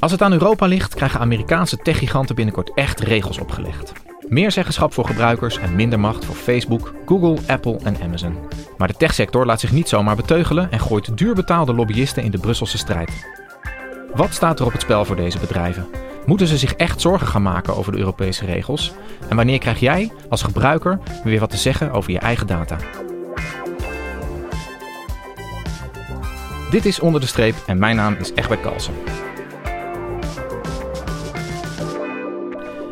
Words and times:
Als 0.00 0.12
het 0.12 0.22
aan 0.22 0.32
Europa 0.32 0.66
ligt, 0.66 0.94
krijgen 0.94 1.20
Amerikaanse 1.20 1.76
techgiganten 1.76 2.34
binnenkort 2.34 2.74
echt 2.74 3.00
regels 3.00 3.38
opgelegd. 3.38 3.92
Meer 4.28 4.50
zeggenschap 4.52 4.92
voor 4.92 5.06
gebruikers 5.06 5.58
en 5.58 5.76
minder 5.76 6.00
macht 6.00 6.24
voor 6.24 6.34
Facebook, 6.34 6.94
Google, 7.06 7.38
Apple 7.46 7.78
en 7.82 7.96
Amazon. 8.02 8.36
Maar 8.78 8.88
de 8.88 8.94
techsector 8.94 9.46
laat 9.46 9.60
zich 9.60 9.72
niet 9.72 9.88
zomaar 9.88 10.16
beteugelen 10.16 10.70
en 10.70 10.80
gooit 10.80 11.18
duurbetaalde 11.18 11.74
lobbyisten 11.74 12.22
in 12.22 12.30
de 12.30 12.38
Brusselse 12.38 12.78
strijd. 12.78 13.26
Wat 14.14 14.34
staat 14.34 14.58
er 14.58 14.66
op 14.66 14.72
het 14.72 14.80
spel 14.80 15.04
voor 15.04 15.16
deze 15.16 15.38
bedrijven? 15.38 15.86
Moeten 16.26 16.46
ze 16.46 16.58
zich 16.58 16.74
echt 16.74 17.00
zorgen 17.00 17.26
gaan 17.26 17.42
maken 17.42 17.76
over 17.76 17.92
de 17.92 17.98
Europese 17.98 18.44
regels? 18.44 18.92
En 19.28 19.36
wanneer 19.36 19.58
krijg 19.58 19.80
jij 19.80 20.12
als 20.28 20.42
gebruiker 20.42 20.98
weer 21.24 21.40
wat 21.40 21.50
te 21.50 21.56
zeggen 21.56 21.92
over 21.92 22.10
je 22.10 22.18
eigen 22.18 22.46
data? 22.46 22.76
Dit 26.70 26.86
is 26.86 27.00
Onder 27.00 27.20
de 27.20 27.26
Streep 27.26 27.54
en 27.66 27.78
mijn 27.78 27.96
naam 27.96 28.16
is 28.20 28.32
Egbert 28.34 28.60
Kalsen. 28.60 28.94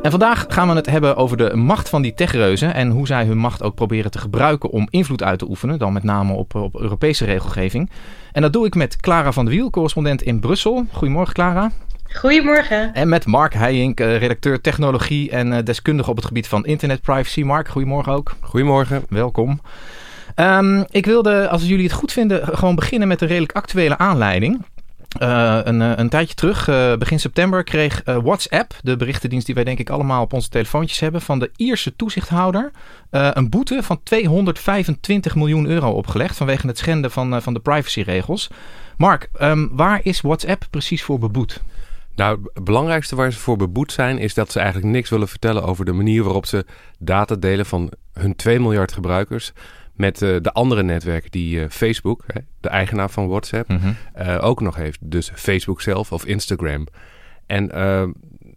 En 0.03 0.11
vandaag 0.11 0.45
gaan 0.49 0.69
we 0.69 0.75
het 0.75 0.87
hebben 0.87 1.17
over 1.17 1.37
de 1.37 1.57
macht 1.57 1.89
van 1.89 2.03
die 2.03 2.15
techreuzen 2.15 2.75
en 2.75 2.91
hoe 2.91 3.07
zij 3.07 3.25
hun 3.25 3.39
macht 3.39 3.63
ook 3.63 3.75
proberen 3.75 4.11
te 4.11 4.19
gebruiken 4.19 4.71
om 4.71 4.87
invloed 4.91 5.23
uit 5.23 5.39
te 5.39 5.49
oefenen, 5.49 5.79
dan 5.79 5.93
met 5.93 6.03
name 6.03 6.33
op, 6.33 6.55
op 6.55 6.81
Europese 6.81 7.25
regelgeving. 7.25 7.91
En 8.33 8.43
dat 8.43 8.53
doe 8.53 8.67
ik 8.67 8.75
met 8.75 8.97
Clara 8.97 9.33
van 9.33 9.45
de 9.45 9.51
Wiel, 9.51 9.71
correspondent 9.71 10.23
in 10.23 10.41
Brussel. 10.41 10.87
Goedemorgen 10.93 11.35
Clara. 11.35 11.71
Goedemorgen. 12.13 12.95
En 12.95 13.09
met 13.09 13.27
Mark 13.27 13.55
Heijink, 13.55 14.01
eh, 14.01 14.19
redacteur 14.19 14.61
technologie 14.61 15.31
en 15.31 15.53
eh, 15.53 15.65
deskundige 15.65 16.11
op 16.11 16.17
het 16.17 16.25
gebied 16.25 16.49
van 16.49 16.67
internetprivacy. 16.67 17.43
Mark, 17.43 17.69
goedemorgen 17.69 18.13
ook. 18.13 18.37
Goedemorgen. 18.41 19.05
Welkom. 19.09 19.61
Um, 20.37 20.85
ik 20.91 21.07
wilde, 21.07 21.49
als 21.49 21.65
jullie 21.65 21.85
het 21.85 21.93
goed 21.93 22.13
vinden, 22.13 22.57
gewoon 22.57 22.75
beginnen 22.75 23.09
met 23.09 23.21
een 23.21 23.29
redelijk 23.29 23.53
actuele 23.53 23.99
aanleiding. 23.99 24.65
Uh, 25.23 25.59
een, 25.63 25.81
een, 25.81 26.09
tijdje 26.09 26.35
terug, 26.35 26.69
uh, 26.69 26.97
begin 26.97 27.21
september, 27.21 27.65
kreeg 27.65 28.03
WhatsApp, 28.05 28.75
de 28.83 28.97
berichtendienst 28.97 29.47
die 29.47 29.55
wij 29.55 29.65
denk 29.65 29.79
ik 29.79 29.91
allemaal 29.91 30.23
op 30.23 30.33
onze 30.33 30.49
telefoontjes 30.49 31.01
hebben, 31.01 31.21
van 31.21 31.39
de 31.39 31.51
Ierse 31.57 31.97
toezichthouder 31.97 32.71
een 33.11 33.49
boete 33.49 33.83
van 33.83 34.01
225 34.03 35.35
miljoen 35.35 35.67
euro 35.67 35.91
opgelegd 35.91 36.37
vanwege 36.37 36.67
het 36.67 36.79
schenden 36.79 37.11
van, 37.11 37.43
van 37.43 37.55
de 37.55 37.61
privacyregels. 37.61 38.49
Mark, 38.97 39.29
um, 39.41 39.69
waar 39.73 40.01
is 40.03 40.21
WhatsApp 40.21 40.67
precies 40.71 41.03
voor 41.03 41.19
beboet? 41.19 41.63
Nou, 42.19 42.41
het 42.55 42.65
belangrijkste 42.65 43.17
waar 43.17 43.33
ze 43.33 43.39
voor 43.39 43.57
beboet 43.57 43.93
zijn 43.93 44.19
is 44.19 44.35
dat 44.35 44.53
ze 44.53 44.59
eigenlijk 44.59 44.93
niks 44.93 45.11
willen 45.11 45.29
vertellen 45.29 45.63
over 45.63 45.85
de 45.85 45.93
manier 45.93 46.23
waarop 46.23 46.47
ze 46.47 46.67
data 46.99 47.35
delen 47.35 47.67
van 47.67 47.93
hun 48.13 48.37
2 48.37 48.61
miljard 48.61 48.93
gebruikers 48.93 49.53
met 49.99 50.23
uh, 50.23 50.37
de 50.41 50.53
andere 50.53 50.83
netwerken 50.83 51.31
die 51.31 51.61
uh, 51.61 51.65
Facebook, 51.69 52.25
hè, 52.27 52.41
de 52.61 52.69
eigenaar 52.69 53.11
van 53.11 53.29
WhatsApp, 53.29 53.69
mm 53.69 53.79
-hmm. 53.79 53.97
uh, 54.19 54.39
ook 54.45 54.61
nog 54.61 54.77
heeft. 54.77 54.99
Dus 55.01 55.31
Facebook 55.35 55.81
zelf 55.81 56.13
of 56.13 56.25
Instagram. 56.25 56.87
En 57.47 57.71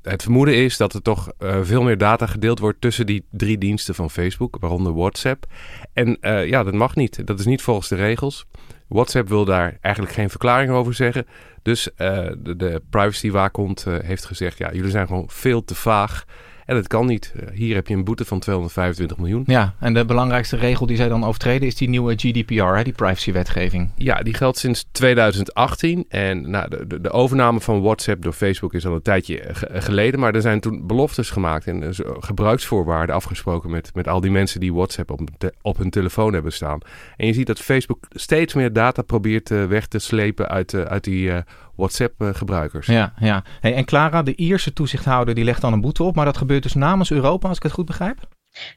het 0.01 0.21
vermoeden 0.21 0.55
is 0.55 0.77
dat 0.77 0.93
er 0.93 1.01
toch 1.01 1.31
veel 1.61 1.83
meer 1.83 1.97
data 1.97 2.25
gedeeld 2.25 2.59
wordt 2.59 2.81
tussen 2.81 3.05
die 3.05 3.25
drie 3.31 3.57
diensten 3.57 3.95
van 3.95 4.09
Facebook, 4.09 4.57
waaronder 4.59 4.93
WhatsApp. 4.93 5.45
En 5.93 6.17
ja, 6.21 6.63
dat 6.63 6.73
mag 6.73 6.95
niet. 6.95 7.27
Dat 7.27 7.39
is 7.39 7.45
niet 7.45 7.61
volgens 7.61 7.87
de 7.87 7.95
regels. 7.95 8.45
WhatsApp 8.87 9.29
wil 9.29 9.45
daar 9.45 9.77
eigenlijk 9.81 10.15
geen 10.15 10.29
verklaring 10.29 10.71
over 10.71 10.93
zeggen. 10.93 11.25
Dus 11.61 11.89
de, 11.95 12.53
de 12.57 12.81
privacywaakhond 12.89 13.85
heeft 14.03 14.25
gezegd: 14.25 14.57
ja, 14.57 14.73
jullie 14.73 14.91
zijn 14.91 15.07
gewoon 15.07 15.29
veel 15.29 15.63
te 15.63 15.75
vaag. 15.75 16.25
En 16.65 16.75
dat 16.75 16.87
kan 16.87 17.05
niet. 17.05 17.33
Hier 17.53 17.75
heb 17.75 17.87
je 17.87 17.93
een 17.93 18.03
boete 18.03 18.25
van 18.25 18.39
225 18.39 19.17
miljoen. 19.17 19.43
Ja, 19.45 19.75
en 19.79 19.93
de 19.93 20.05
belangrijkste 20.05 20.57
regel 20.57 20.85
die 20.85 20.95
zij 20.95 21.07
dan 21.07 21.23
overtreden 21.23 21.67
is 21.67 21.75
die 21.75 21.89
nieuwe 21.89 22.13
GDPR, 22.15 22.63
hè, 22.63 22.83
die 22.83 22.93
privacywetgeving. 22.93 23.89
Ja, 23.95 24.21
die 24.21 24.33
geldt 24.33 24.57
sinds 24.57 24.85
2018. 24.91 26.05
En 26.09 26.49
nou, 26.49 26.69
de, 26.69 27.01
de, 27.01 27.11
overname 27.11 27.61
van 27.61 27.81
WhatsApp 27.81 28.21
door 28.21 28.33
Facebook 28.33 28.73
is 28.73 28.85
al 28.85 28.93
een 28.93 29.01
tijdje 29.01 29.41
geleden. 29.73 30.19
Maar 30.19 30.35
er 30.35 30.41
zijn 30.41 30.59
toen 30.59 30.87
beloftes 30.87 31.29
gemaakt 31.29 31.67
en 31.67 31.95
gebruiksvoorwaarden 32.19 33.15
afgesproken 33.15 33.69
met, 33.69 33.91
met 33.93 34.07
al 34.07 34.21
die 34.21 34.31
mensen 34.31 34.59
die 34.59 34.73
WhatsApp 34.73 35.11
op, 35.11 35.21
te, 35.37 35.53
op 35.61 35.77
hun 35.77 35.89
telefoon 35.89 36.33
hebben 36.33 36.53
staan. 36.53 36.79
En 37.17 37.27
je 37.27 37.33
ziet 37.33 37.47
dat 37.47 37.59
Facebook 37.59 38.05
steeds 38.09 38.53
meer 38.53 38.73
data 38.73 39.01
probeert 39.01 39.49
weg 39.49 39.87
te 39.87 39.99
slepen 39.99 40.49
uit, 40.49 40.73
uit 40.73 41.03
die 41.03 41.27
uh, 41.27 41.37
WhatsApp-gebruikers. 41.81 42.87
Ja, 42.87 43.13
ja. 43.19 43.43
Hey, 43.59 43.73
en 43.73 43.85
Clara, 43.85 44.23
de 44.23 44.35
Ierse 44.35 44.73
toezichthouder, 44.73 45.35
die 45.35 45.43
legt 45.43 45.61
dan 45.61 45.73
een 45.73 45.81
boete 45.81 46.03
op. 46.03 46.15
Maar 46.15 46.25
dat 46.25 46.37
gebeurt 46.37 46.63
dus 46.63 46.73
namens 46.73 47.11
Europa, 47.11 47.47
als 47.47 47.57
ik 47.57 47.63
het 47.63 47.71
goed 47.71 47.85
begrijp? 47.85 48.27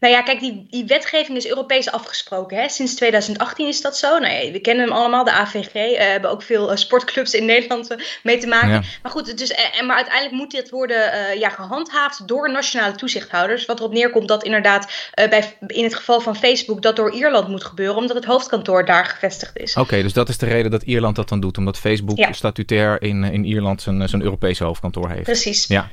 Nou 0.01 0.15
ja, 0.15 0.23
kijk, 0.23 0.41
die, 0.41 0.67
die 0.71 0.85
wetgeving 0.85 1.39
is 1.39 1.49
Europees 1.49 1.91
afgesproken. 1.91 2.57
Hè? 2.57 2.69
Sinds 2.69 2.95
2018 2.95 3.67
is 3.67 3.81
dat 3.81 3.97
zo. 3.97 4.19
Nou 4.19 4.33
ja, 4.33 4.51
we 4.53 4.61
kennen 4.61 4.85
hem 4.85 4.95
allemaal, 4.95 5.25
de 5.25 5.33
AVG. 5.33 5.75
Uh, 5.75 5.99
hebben 5.99 6.31
ook 6.31 6.43
veel 6.43 6.71
uh, 6.71 6.77
sportclubs 6.77 7.35
in 7.35 7.45
Nederland 7.55 7.93
uh, 7.93 7.99
mee 8.23 8.39
te 8.39 8.47
maken. 8.47 8.69
Ja. 8.69 8.83
Maar 9.03 9.13
goed, 9.13 9.39
dus, 9.39 9.51
en, 9.51 9.87
maar 9.87 9.97
uiteindelijk 9.97 10.35
moet 10.37 10.51
dit 10.51 10.71
worden 10.71 11.39
ja, 11.39 11.49
gehandhaafd 11.49 12.29
door 12.29 12.51
nationale 12.51 12.95
toezichthouders. 12.95 13.67
Wat 13.67 13.79
erop 13.79 13.93
neerkomt 13.93 14.29
dat 14.29 14.45
inderdaad 14.45 15.11
bij, 15.15 15.57
in 15.67 15.85
het 15.85 15.95
geval 15.95 16.21
van 16.21 16.37
Facebook 16.37 16.83
dat 16.83 16.97
door 16.97 17.13
Ierland 17.13 17.49
moet 17.49 17.65
gebeuren. 17.65 17.97
Omdat 17.97 18.17
het 18.17 18.25
hoofdkantoor 18.25 18.85
daar 18.85 19.05
gevestigd 19.05 19.57
is. 19.57 19.71
Oké, 19.71 19.81
okay, 19.81 20.03
dus 20.03 20.13
dat 20.13 20.29
is 20.29 20.39
de 20.39 20.47
reden 20.47 20.71
dat 20.71 20.83
Ierland 20.83 21.17
dat 21.17 21.29
dan 21.29 21.41
doet. 21.41 21.59
Omdat 21.59 21.79
Facebook 21.79 22.17
ja. 22.17 22.33
statutair 22.33 23.03
in, 23.03 23.25
in 23.25 23.45
Ierland 23.45 23.83
zijn, 23.83 24.09
zijn 24.09 24.23
Europese 24.23 24.65
hoofdkantoor 24.65 25.11
heeft. 25.11 25.23
Precies. 25.23 25.67
Ja. 25.67 25.91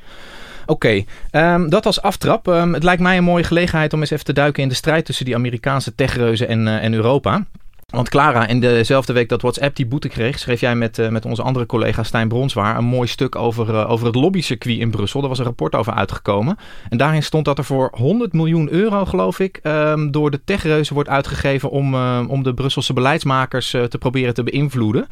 Oké, 0.66 1.04
um, 1.32 1.70
dat 1.70 1.86
als 1.86 2.02
aftrap. 2.02 2.46
Um, 2.46 2.74
het 2.74 2.82
lijkt 2.82 3.02
mij 3.02 3.16
een 3.16 3.24
mooie 3.24 3.44
gelegenheid 3.44 3.92
om 3.92 4.00
eens 4.00 4.10
even 4.10 4.24
te 4.24 4.32
duiken 4.32 4.62
in 4.62 4.68
de 4.68 4.74
strijd 4.74 5.04
tussen 5.04 5.24
die 5.24 5.34
Amerikaanse 5.34 5.94
techreuzen 5.94 6.48
en, 6.48 6.66
uh, 6.66 6.84
en 6.84 6.94
Europa. 6.94 7.44
Want 7.92 8.08
Clara, 8.08 8.46
in 8.46 8.60
dezelfde 8.60 9.12
week 9.12 9.28
dat 9.28 9.42
WhatsApp 9.42 9.76
die 9.76 9.86
boete 9.86 10.08
kreeg, 10.08 10.38
schreef 10.38 10.60
jij 10.60 10.74
met, 10.74 10.98
uh, 10.98 11.08
met 11.08 11.24
onze 11.24 11.42
andere 11.42 11.66
collega 11.66 12.02
Stijn 12.02 12.28
Bronswaar 12.28 12.76
een 12.78 12.84
mooi 12.84 13.08
stuk 13.08 13.36
over, 13.36 13.68
uh, 13.68 13.90
over 13.90 14.06
het 14.06 14.14
lobbycircuit 14.14 14.78
in 14.78 14.90
Brussel. 14.90 15.20
Daar 15.20 15.28
was 15.28 15.38
een 15.38 15.44
rapport 15.44 15.74
over 15.74 15.92
uitgekomen. 15.92 16.56
En 16.88 16.96
daarin 16.96 17.22
stond 17.22 17.44
dat 17.44 17.58
er 17.58 17.64
voor 17.64 17.90
100 17.92 18.32
miljoen 18.32 18.70
euro, 18.70 19.04
geloof 19.04 19.38
ik, 19.38 19.60
um, 19.62 20.10
door 20.10 20.30
de 20.30 20.40
techreuzen 20.44 20.94
wordt 20.94 21.08
uitgegeven 21.08 21.70
om, 21.70 21.94
om 22.28 22.42
de 22.42 22.54
Brusselse 22.54 22.92
beleidsmakers 22.92 23.70
te 23.70 23.98
proberen 23.98 24.34
te 24.34 24.42
beïnvloeden. 24.42 25.06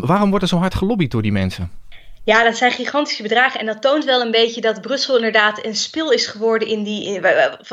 waarom 0.00 0.28
wordt 0.28 0.42
er 0.42 0.50
zo 0.50 0.56
hard 0.56 0.74
gelobbyd 0.74 1.10
door 1.10 1.22
die 1.22 1.32
mensen? 1.32 1.70
Ja, 2.24 2.44
dat 2.44 2.56
zijn 2.56 2.72
gigantische 2.72 3.22
bedragen. 3.22 3.60
En 3.60 3.66
dat 3.66 3.82
toont 3.82 4.04
wel 4.04 4.20
een 4.20 4.30
beetje 4.30 4.60
dat 4.60 4.80
Brussel 4.80 5.16
inderdaad 5.16 5.64
een 5.64 5.76
spil 5.76 6.10
is 6.10 6.26
geworden 6.26 6.68
in 6.68 6.82
die. 6.82 7.04
In, 7.04 7.22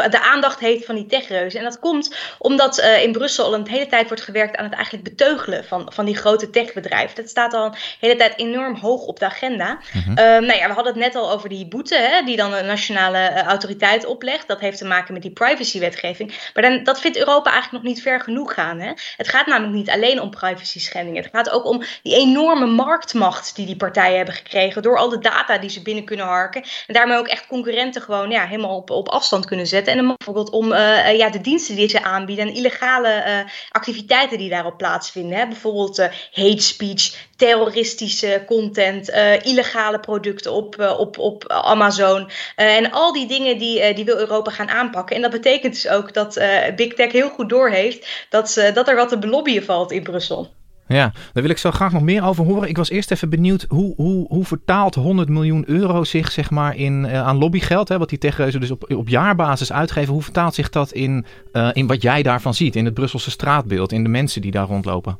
de 0.09 0.21
aandacht 0.21 0.59
heeft 0.59 0.85
van 0.85 0.95
die 0.95 1.05
techreuzen. 1.05 1.59
En 1.59 1.65
dat 1.65 1.79
komt 1.79 2.15
omdat 2.37 2.79
uh, 2.79 3.03
in 3.03 3.11
Brussel 3.11 3.45
al 3.45 3.53
een 3.53 3.67
hele 3.67 3.87
tijd 3.87 4.07
wordt 4.07 4.23
gewerkt 4.23 4.55
aan 4.57 4.65
het 4.65 4.73
eigenlijk 4.73 5.03
beteugelen 5.03 5.65
van, 5.65 5.91
van 5.93 6.05
die 6.05 6.15
grote 6.15 6.49
techbedrijven. 6.49 7.15
Dat 7.15 7.29
staat 7.29 7.53
al 7.53 7.65
een 7.65 7.75
hele 7.99 8.15
tijd 8.15 8.33
enorm 8.37 8.75
hoog 8.75 9.01
op 9.01 9.19
de 9.19 9.25
agenda. 9.25 9.79
Uh, 9.93 10.15
nou 10.15 10.53
ja, 10.53 10.67
we 10.67 10.73
hadden 10.73 10.93
het 10.93 11.01
net 11.01 11.15
al 11.15 11.31
over 11.31 11.49
die 11.49 11.67
boete, 11.67 11.95
hè, 11.95 12.21
die 12.25 12.35
dan 12.35 12.53
een 12.53 12.65
nationale 12.65 13.31
uh, 13.31 13.41
autoriteit 13.41 14.05
oplegt. 14.05 14.47
Dat 14.47 14.59
heeft 14.59 14.77
te 14.77 14.85
maken 14.85 15.13
met 15.13 15.21
die 15.21 15.31
privacywetgeving. 15.31 16.49
Maar 16.53 16.63
dan, 16.63 16.83
dat 16.83 16.99
vindt 16.99 17.17
Europa 17.17 17.51
eigenlijk 17.51 17.83
nog 17.83 17.93
niet 17.93 18.03
ver 18.03 18.21
genoeg 18.21 18.53
gaan. 18.53 18.79
Hè? 18.79 18.91
Het 19.17 19.27
gaat 19.27 19.45
namelijk 19.45 19.73
niet 19.73 19.89
alleen 19.89 20.21
om 20.21 20.29
privacy 20.29 20.79
schendingen. 20.79 21.23
Het 21.23 21.31
gaat 21.33 21.49
ook 21.49 21.65
om 21.65 21.83
die 22.03 22.15
enorme 22.15 22.65
marktmacht 22.65 23.55
die 23.55 23.65
die 23.65 23.75
partijen 23.75 24.17
hebben 24.17 24.35
gekregen 24.37 24.81
door 24.81 24.97
al 24.97 25.09
de 25.09 25.19
data 25.19 25.57
die 25.57 25.69
ze 25.69 25.81
binnen 25.81 26.03
kunnen 26.03 26.25
harken. 26.25 26.63
En 26.87 26.93
daarmee 26.93 27.17
ook 27.17 27.27
echt 27.27 27.47
concurrenten 27.47 28.01
gewoon 28.01 28.29
ja, 28.29 28.45
helemaal 28.45 28.75
op, 28.75 28.89
op 28.89 29.09
afstand 29.09 29.45
kunnen 29.45 29.67
zetten. 29.67 29.93
En 29.93 29.97
dan 29.99 30.15
bijvoorbeeld 30.17 30.49
om 30.49 30.73
ja, 31.17 31.29
de 31.29 31.41
diensten 31.41 31.75
die 31.75 31.89
ze 31.89 32.03
aanbieden 32.03 32.47
en 32.47 32.53
illegale 32.53 33.45
activiteiten 33.71 34.37
die 34.37 34.49
daarop 34.49 34.77
plaatsvinden. 34.77 35.37
Hè? 35.37 35.47
Bijvoorbeeld 35.47 35.97
hate 36.31 36.61
speech, 36.61 37.15
terroristische 37.35 38.43
content, 38.45 39.09
illegale 39.43 39.99
producten 39.99 40.53
op, 40.53 40.95
op, 40.97 41.17
op 41.17 41.47
Amazon. 41.47 42.29
en 42.55 42.91
al 42.91 43.13
die 43.13 43.27
dingen 43.27 43.57
die, 43.57 43.93
die 43.93 44.05
wil 44.05 44.17
Europa 44.17 44.51
gaan 44.51 44.69
aanpakken. 44.69 45.15
En 45.15 45.21
dat 45.21 45.31
betekent 45.31 45.73
dus 45.73 45.87
ook 45.87 46.13
dat 46.13 46.41
Big 46.75 46.93
Tech 46.93 47.11
heel 47.11 47.29
goed 47.29 47.49
doorheeft 47.49 48.25
dat, 48.29 48.71
dat 48.73 48.87
er 48.87 48.95
wat 48.95 49.09
te 49.09 49.19
belobbyen 49.19 49.63
valt 49.63 49.91
in 49.91 50.03
Brussel. 50.03 50.56
Ja, 50.87 51.13
daar 51.33 51.43
wil 51.43 51.49
ik 51.49 51.57
zo 51.57 51.71
graag 51.71 51.91
nog 51.91 52.01
meer 52.01 52.23
over 52.23 52.45
horen. 52.45 52.69
Ik 52.69 52.77
was 52.77 52.89
eerst 52.89 53.11
even 53.11 53.29
benieuwd, 53.29 53.65
hoe, 53.69 53.93
hoe, 53.95 54.27
hoe 54.27 54.45
vertaalt 54.45 54.95
100 54.95 55.29
miljoen 55.29 55.63
euro 55.67 56.03
zich 56.03 56.31
zeg 56.31 56.49
maar 56.49 56.75
in, 56.75 57.03
uh, 57.03 57.21
aan 57.21 57.37
lobbygeld, 57.37 57.89
hè, 57.89 57.97
wat 57.97 58.09
die 58.09 58.17
techreuzen 58.17 58.59
dus 58.59 58.71
op, 58.71 58.93
op 58.93 59.09
jaarbasis 59.09 59.71
uitgeven, 59.71 60.13
hoe 60.13 60.23
vertaalt 60.23 60.55
zich 60.55 60.69
dat 60.69 60.91
in, 60.91 61.25
uh, 61.53 61.69
in 61.73 61.87
wat 61.87 62.01
jij 62.01 62.23
daarvan 62.23 62.53
ziet, 62.53 62.75
in 62.75 62.85
het 62.85 62.93
Brusselse 62.93 63.31
straatbeeld, 63.31 63.91
in 63.91 64.03
de 64.03 64.09
mensen 64.09 64.41
die 64.41 64.51
daar 64.51 64.67
rondlopen? 64.67 65.17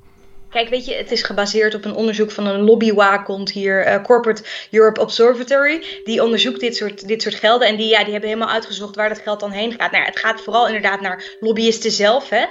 Kijk, 0.50 0.70
weet 0.70 0.86
je, 0.86 0.96
het 0.96 1.12
is 1.12 1.24
gebaseerd 1.24 1.76
op 1.76 1.86
een 1.86 1.96
onderzoek 1.96 2.32
van 2.32 2.48
een 2.48 2.62
lobbywaakhond 2.62 3.52
hier, 3.52 3.88
uh, 3.88 4.04
Corporate 4.04 4.44
Europe 4.72 5.02
Observatory. 5.02 5.84
Die 6.04 6.24
onderzoekt 6.24 6.60
dit 6.60 6.76
soort, 6.76 7.08
dit 7.08 7.22
soort 7.22 7.36
gelden. 7.36 7.68
En 7.68 7.76
die, 7.76 7.88
ja, 7.88 8.04
die 8.04 8.12
hebben 8.12 8.30
helemaal 8.30 8.54
uitgezocht 8.54 8.96
waar 8.96 9.10
dat 9.10 9.20
geld 9.20 9.40
dan 9.40 9.52
heen 9.52 9.74
gaat. 9.78 9.92
Nou, 9.92 10.06
het 10.06 10.20
gaat 10.20 10.42
vooral 10.42 10.66
inderdaad 10.68 11.02
naar 11.02 11.24
lobbyisten 11.40 11.92
zelf. 11.92 12.30
Hè? 12.30 12.46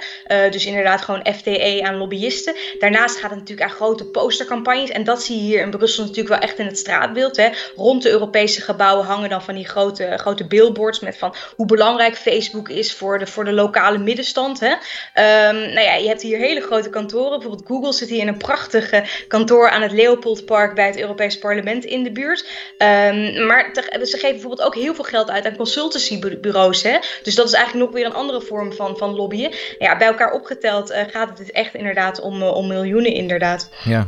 Uh, 0.45 0.51
dus 0.51 0.65
inderdaad 0.65 1.01
gewoon 1.01 1.27
FTE 1.33 1.81
aan 1.83 1.97
lobbyisten. 1.97 2.55
Daarnaast 2.79 3.15
gaat 3.17 3.29
het 3.29 3.39
natuurlijk 3.39 3.69
aan 3.69 3.75
grote 3.75 4.05
postercampagnes. 4.05 4.89
En 4.89 5.03
dat 5.03 5.23
zie 5.23 5.35
je 5.35 5.43
hier 5.43 5.61
in 5.61 5.69
Brussel 5.69 6.03
natuurlijk 6.03 6.29
wel 6.29 6.49
echt 6.49 6.59
in 6.59 6.65
het 6.65 6.77
straatbeeld. 6.77 7.37
Hè? 7.37 7.49
Rond 7.75 8.03
de 8.03 8.09
Europese 8.09 8.61
gebouwen 8.61 9.05
hangen 9.05 9.29
dan 9.29 9.41
van 9.41 9.55
die 9.55 9.67
grote, 9.67 10.13
grote 10.17 10.47
billboards 10.47 10.99
met 10.99 11.17
van 11.17 11.35
hoe 11.55 11.65
belangrijk 11.65 12.15
Facebook 12.15 12.69
is 12.69 12.93
voor 12.93 13.19
de, 13.19 13.27
voor 13.27 13.45
de 13.45 13.53
lokale 13.53 13.97
middenstand. 13.97 14.59
Hè? 14.59 14.71
Um, 14.71 15.59
nou 15.59 15.85
ja, 15.85 15.95
je 15.95 16.07
hebt 16.07 16.21
hier 16.21 16.37
hele 16.37 16.61
grote 16.61 16.89
kantoren, 16.89 17.39
bijvoorbeeld 17.39 17.67
Google 17.67 17.86
zit 17.93 18.09
hier 18.09 18.21
in 18.21 18.27
een 18.27 18.37
prachtige 18.37 19.03
kantoor 19.27 19.69
aan 19.69 19.81
het 19.81 19.91
Leopoldpark 19.91 20.75
bij 20.75 20.85
het 20.85 20.99
Europees 20.99 21.39
Parlement 21.39 21.85
in 21.85 22.03
de 22.03 22.11
buurt. 22.11 22.45
Um, 22.77 23.45
maar 23.45 23.69
ze 23.73 24.17
geven 24.17 24.31
bijvoorbeeld 24.31 24.61
ook 24.61 24.75
heel 24.75 24.95
veel 24.95 25.03
geld 25.03 25.29
uit 25.29 25.45
aan 25.45 25.55
consultancybureaus. 25.55 26.83
Hè? 26.83 26.97
Dus 27.23 27.35
dat 27.35 27.47
is 27.47 27.53
eigenlijk 27.53 27.85
nog 27.85 27.95
weer 27.95 28.05
een 28.05 28.13
andere 28.13 28.41
vorm 28.41 28.73
van, 28.73 28.97
van 28.97 29.15
lobbyen. 29.15 29.51
Ja, 29.79 29.97
bij 29.97 30.07
elkaar 30.07 30.31
opgeteld 30.31 30.91
uh, 30.91 30.97
gaat 31.07 31.27
het 31.27 31.37
dus 31.37 31.51
echt 31.51 31.75
inderdaad 31.75 32.19
om, 32.19 32.41
uh, 32.41 32.53
om 32.53 32.67
miljoenen 32.67 33.13
inderdaad. 33.13 33.69
Ja, 33.83 34.07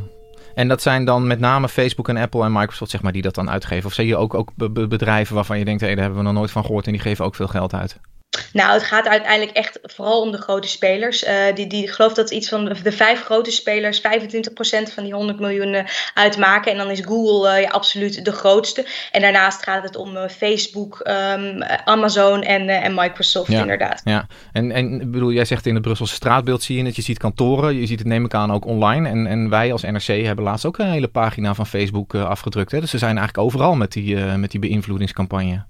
en 0.53 0.67
dat 0.67 0.81
zijn 0.81 1.05
dan 1.05 1.27
met 1.27 1.39
name 1.39 1.69
Facebook 1.69 2.09
en 2.09 2.17
Apple 2.17 2.43
en 2.43 2.51
Microsoft, 2.51 2.91
zeg 2.91 3.01
maar, 3.01 3.11
die 3.11 3.21
dat 3.21 3.35
dan 3.35 3.49
uitgeven. 3.49 3.85
Of 3.85 3.93
zie 3.93 4.07
je 4.07 4.17
ook, 4.17 4.33
ook 4.33 4.51
bedrijven 4.89 5.35
waarvan 5.35 5.57
je 5.59 5.65
denkt, 5.65 5.81
hé, 5.81 5.85
hey, 5.85 5.95
daar 5.95 6.05
hebben 6.05 6.23
we 6.23 6.29
nog 6.29 6.37
nooit 6.37 6.51
van 6.51 6.65
gehoord 6.65 6.85
en 6.85 6.91
die 6.91 7.01
geven 7.01 7.25
ook 7.25 7.35
veel 7.35 7.47
geld 7.47 7.73
uit? 7.73 7.99
Nou, 8.53 8.73
het 8.73 8.83
gaat 8.83 9.07
uiteindelijk 9.07 9.57
echt 9.57 9.79
vooral 9.81 10.21
om 10.21 10.31
de 10.31 10.37
grote 10.37 10.67
spelers. 10.67 11.23
Uh, 11.23 11.31
die, 11.55 11.67
die 11.67 11.83
ik 11.83 11.89
geloof 11.89 12.13
dat 12.13 12.31
iets 12.31 12.49
van 12.49 12.65
de, 12.65 12.91
vijf 12.91 13.23
grote 13.23 13.51
spelers 13.51 14.01
25% 14.01 14.01
van 14.93 15.03
die 15.03 15.13
100 15.13 15.39
miljoen 15.39 15.73
uh, 15.73 15.81
uitmaken. 16.13 16.71
En 16.71 16.77
dan 16.77 16.89
is 16.89 17.01
Google 17.05 17.55
uh, 17.55 17.61
ja, 17.61 17.69
absoluut 17.69 18.25
de 18.25 18.31
grootste. 18.31 18.85
En 19.11 19.21
daarnaast 19.21 19.63
gaat 19.63 19.83
het 19.83 19.95
om 19.95 20.29
Facebook, 20.29 21.07
um, 21.07 21.63
Amazon 21.85 22.41
en, 22.41 22.69
en 22.69 22.93
Microsoft 22.93 23.51
ja, 23.51 23.61
inderdaad. 23.61 24.01
Ja, 24.03 24.27
en, 24.51 24.71
en 24.71 25.11
bedoel, 25.11 25.31
jij 25.31 25.45
zegt 25.45 25.65
in 25.65 25.73
het 25.73 25.83
Brusselse 25.83 26.15
straatbeeld 26.15 26.63
zie 26.63 26.77
je 26.77 26.85
het. 26.85 26.95
Je 26.95 27.01
ziet 27.01 27.17
kantoren, 27.17 27.75
je 27.75 27.85
ziet 27.85 27.99
het 27.99 28.07
neem 28.07 28.25
ik 28.25 28.33
aan 28.33 28.51
ook 28.51 28.65
online. 28.65 29.09
En, 29.09 29.27
en 29.27 29.49
wij 29.49 29.71
als 29.71 29.81
NRC 29.81 30.25
hebben 30.25 30.45
laatst 30.45 30.65
ook 30.65 30.77
een 30.77 30.91
hele 30.91 31.07
pagina 31.07 31.53
van 31.53 31.67
Facebook 31.67 32.15
afgedrukt. 32.15 32.71
Hè? 32.71 32.79
Dus 32.79 32.89
ze 32.89 32.97
zijn 32.97 33.17
eigenlijk 33.17 33.47
overal 33.47 33.75
met 33.75 33.91
die, 33.91 34.15
met 34.15 34.51
die 34.51 34.59
beïnvloedingscampagne. 34.59 35.65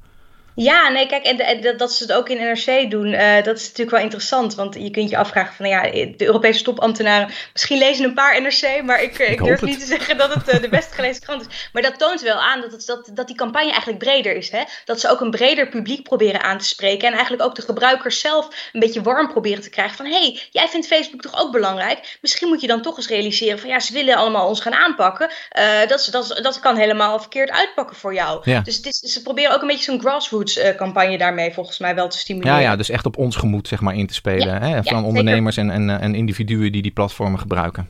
Ja, 0.62 0.90
nee, 0.90 1.08
kijk, 1.08 1.24
en, 1.24 1.78
dat 1.78 1.94
ze 1.94 2.04
het 2.04 2.14
ook 2.14 2.30
in 2.30 2.38
NRC 2.38 2.92
doen, 2.92 3.08
uh, 3.08 3.44
dat 3.44 3.58
is 3.58 3.64
natuurlijk 3.64 3.90
wel 3.90 4.00
interessant. 4.00 4.56
Want 4.56 4.76
je 4.76 4.92
kunt 4.92 5.10
je 5.10 5.18
afvragen 5.18 5.56
van, 5.56 5.70
nou 5.70 5.86
ja, 5.86 5.92
de 6.18 6.26
Europese 6.26 6.64
topambtenaren, 6.64 7.32
misschien 7.54 7.78
lezen 7.78 8.06
een 8.06 8.14
paar 8.14 8.42
NRC, 8.42 8.82
maar 8.84 9.04
ik, 9.04 9.18
ik, 9.18 9.30
ik 9.30 9.44
durf 9.44 9.62
niet 9.62 9.80
te 9.80 9.86
zeggen 9.86 10.18
dat 10.18 10.34
het 10.34 10.54
uh, 10.54 10.62
de 10.62 10.70
best 10.70 10.92
gelezen 10.92 11.22
krant 11.22 11.48
is. 11.48 11.70
Maar 11.74 11.82
dat 11.82 12.00
toont 12.00 12.22
wel 12.22 12.42
aan 12.42 12.62
dat, 12.62 12.72
het, 12.72 12.86
dat, 12.86 13.10
dat 13.14 13.28
die 13.28 13.36
campagne 13.36 13.70
eigenlijk 13.70 14.00
breder 14.00 14.36
is. 14.36 14.52
Hè? 14.52 14.64
Dat 14.86 15.00
ze 15.00 15.10
ook 15.10 15.22
een 15.22 15.32
breder 15.32 15.70
publiek 15.70 16.04
proberen 16.04 16.42
aan 16.42 16.58
te 16.58 16.66
spreken. 16.66 17.08
En 17.08 17.14
eigenlijk 17.14 17.44
ook 17.44 17.56
de 17.56 17.62
gebruikers 17.62 18.20
zelf 18.20 18.70
een 18.74 18.80
beetje 18.80 19.02
warm 19.02 19.28
proberen 19.28 19.62
te 19.62 19.70
krijgen 19.70 19.98
van, 19.98 20.06
hé, 20.06 20.22
hey, 20.22 20.40
jij 20.52 20.68
vindt 20.68 20.88
Facebook 20.88 21.22
toch 21.22 21.42
ook 21.42 21.52
belangrijk? 21.52 22.18
Misschien 22.22 22.48
moet 22.48 22.62
je 22.62 22.68
dan 22.68 22.82
toch 22.82 22.98
eens 22.98 23.08
realiseren 23.08 23.60
van, 23.60 23.70
ja, 23.70 23.80
ze 23.80 23.94
willen 23.94 24.16
allemaal 24.16 24.48
ons 24.48 24.62
gaan 24.62 24.74
aanpakken. 24.74 25.30
Uh, 25.58 25.88
dat, 25.88 26.08
dat, 26.12 26.40
dat 26.42 26.60
kan 26.60 26.76
helemaal 26.76 27.20
verkeerd 27.20 27.52
uitpakken 27.52 27.96
voor 27.96 28.14
jou. 28.14 28.42
Ja. 28.44 28.60
Dus 28.60 28.76
het 28.76 28.86
is, 28.86 28.98
ze 28.98 29.22
proberen 29.22 29.54
ook 29.54 29.62
een 29.62 29.68
beetje 29.68 29.84
zo'n 29.84 30.00
grassroots 30.00 30.48
campagne 30.78 31.18
daarmee 31.18 31.54
volgens 31.54 31.80
mij 31.80 31.96
wel 31.96 32.10
te 32.10 32.18
stimuleren. 32.18 32.56
Ja, 32.56 32.62
ja, 32.62 32.76
dus 32.76 32.90
echt 32.90 33.06
op 33.06 33.18
ons 33.18 33.36
gemoed 33.36 33.68
zeg 33.68 33.82
maar 33.82 33.96
in 33.96 34.08
te 34.08 34.14
spelen. 34.14 34.48
Ja, 34.48 34.60
hè? 34.60 34.84
Van 34.84 34.98
ja, 34.98 35.04
ondernemers 35.04 35.58
en, 35.58 35.70
en, 35.70 35.90
en 35.90 36.16
individuen 36.16 36.72
die 36.72 36.82
die 36.82 36.92
platformen 36.92 37.40
gebruiken. 37.40 37.88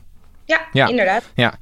Ja, 0.50 0.60
ja, 0.72 0.88
inderdaad. 0.88 1.30
Ja, 1.34 1.54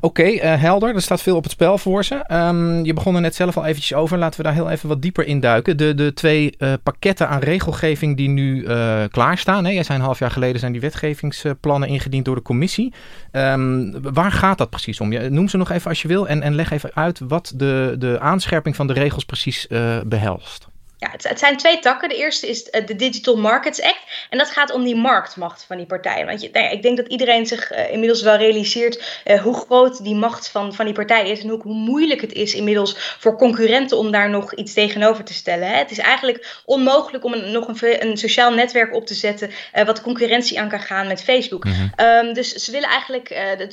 oké, 0.00 0.06
okay, 0.20 0.34
uh, 0.34 0.60
helder. 0.60 0.94
Er 0.94 1.02
staat 1.02 1.22
veel 1.22 1.36
op 1.36 1.42
het 1.42 1.52
spel 1.52 1.78
voor 1.78 2.04
ze. 2.04 2.24
Um, 2.32 2.84
je 2.84 2.92
begon 2.92 3.14
er 3.14 3.20
net 3.20 3.34
zelf 3.34 3.56
al 3.56 3.64
eventjes 3.64 3.94
over. 3.94 4.18
Laten 4.18 4.36
we 4.36 4.42
daar 4.46 4.54
heel 4.54 4.70
even 4.70 4.88
wat 4.88 5.02
dieper 5.02 5.26
in 5.26 5.40
duiken. 5.40 5.76
De, 5.76 5.94
de 5.94 6.12
twee 6.14 6.54
uh, 6.58 6.72
pakketten 6.82 7.28
aan 7.28 7.40
regelgeving 7.40 8.16
die 8.16 8.28
nu 8.28 8.62
uh, 8.62 9.02
klaarstaan. 9.10 9.64
Hè? 9.64 9.70
Jij 9.70 9.82
zei 9.82 9.98
een 9.98 10.04
half 10.04 10.18
jaar 10.18 10.30
geleden 10.30 10.60
zijn 10.60 10.72
die 10.72 10.80
wetgevingsplannen 10.80 11.88
ingediend 11.88 12.24
door 12.24 12.34
de 12.34 12.42
commissie. 12.42 12.92
Um, 13.32 13.94
waar 14.12 14.32
gaat 14.32 14.58
dat 14.58 14.70
precies 14.70 15.00
om? 15.00 15.12
Je, 15.12 15.30
noem 15.30 15.48
ze 15.48 15.56
nog 15.56 15.70
even 15.70 15.88
als 15.88 16.02
je 16.02 16.08
wil 16.08 16.28
en, 16.28 16.42
en 16.42 16.54
leg 16.54 16.70
even 16.70 16.90
uit 16.94 17.20
wat 17.28 17.52
de, 17.56 17.94
de 17.98 18.20
aanscherping 18.20 18.76
van 18.76 18.86
de 18.86 18.92
regels 18.92 19.24
precies 19.24 19.66
behelst. 20.06 20.72
Ja, 21.04 21.10
het, 21.10 21.28
het, 21.28 21.38
zijn 21.38 21.56
twee 21.56 21.78
takken. 21.78 22.08
De 22.08 22.16
eerste 22.16 22.48
is 22.48 22.64
de 22.64 22.96
Digital 22.96 23.36
Markets 23.36 23.82
Act. 23.82 24.00
En 24.30 24.38
dat 24.38 24.50
gaat 24.50 24.72
om 24.72 24.84
die 24.84 24.96
marktmacht 24.96 25.64
van 25.64 25.76
die 25.76 25.86
partijen. 25.86 26.26
Want 26.26 26.40
je, 26.40 26.48
nou 26.52 26.64
ja, 26.64 26.70
ik 26.70 26.82
denk 26.82 26.96
dat 26.96 27.06
iedereen 27.06 27.46
zich 27.46 27.72
uh, 27.72 27.92
inmiddels 27.92 28.22
wel 28.22 28.36
realiseert 28.36 29.20
uh, 29.26 29.42
hoe 29.42 29.54
groot 29.54 30.04
die 30.04 30.14
macht 30.14 30.48
van, 30.48 30.74
van 30.74 30.84
die 30.84 30.94
partijen 30.94 31.30
is. 31.30 31.42
En 31.42 31.52
ook 31.52 31.62
hoe 31.62 31.74
moeilijk 31.74 32.20
het 32.20 32.32
is 32.32 32.54
inmiddels 32.54 33.16
voor 33.18 33.36
concurrenten 33.36 33.98
om 33.98 34.10
daar 34.10 34.30
nog 34.30 34.54
iets 34.54 34.72
tegenover 34.72 35.24
te 35.24 35.32
stellen. 35.32 35.68
Hè. 35.68 35.76
Het 35.76 35.90
is 35.90 35.98
eigenlijk 35.98 36.62
onmogelijk 36.64 37.24
om 37.24 37.32
een, 37.32 37.52
nog 37.52 37.68
een, 37.68 38.06
een, 38.06 38.16
sociaal 38.16 38.52
netwerk 38.52 38.94
op 38.94 39.06
te 39.06 39.14
zetten. 39.14 39.50
Uh, 39.74 39.84
wat 39.84 40.00
concurrentie 40.00 40.60
aan 40.60 40.68
kan 40.68 40.80
gaan 40.80 41.06
met 41.06 41.22
Facebook. 41.22 41.64
Mm 41.64 41.72
-hmm. 41.72 42.06
um, 42.06 42.32
dus 42.34 42.52
ze 42.52 42.70
willen 42.70 42.88
eigenlijk. 42.88 43.28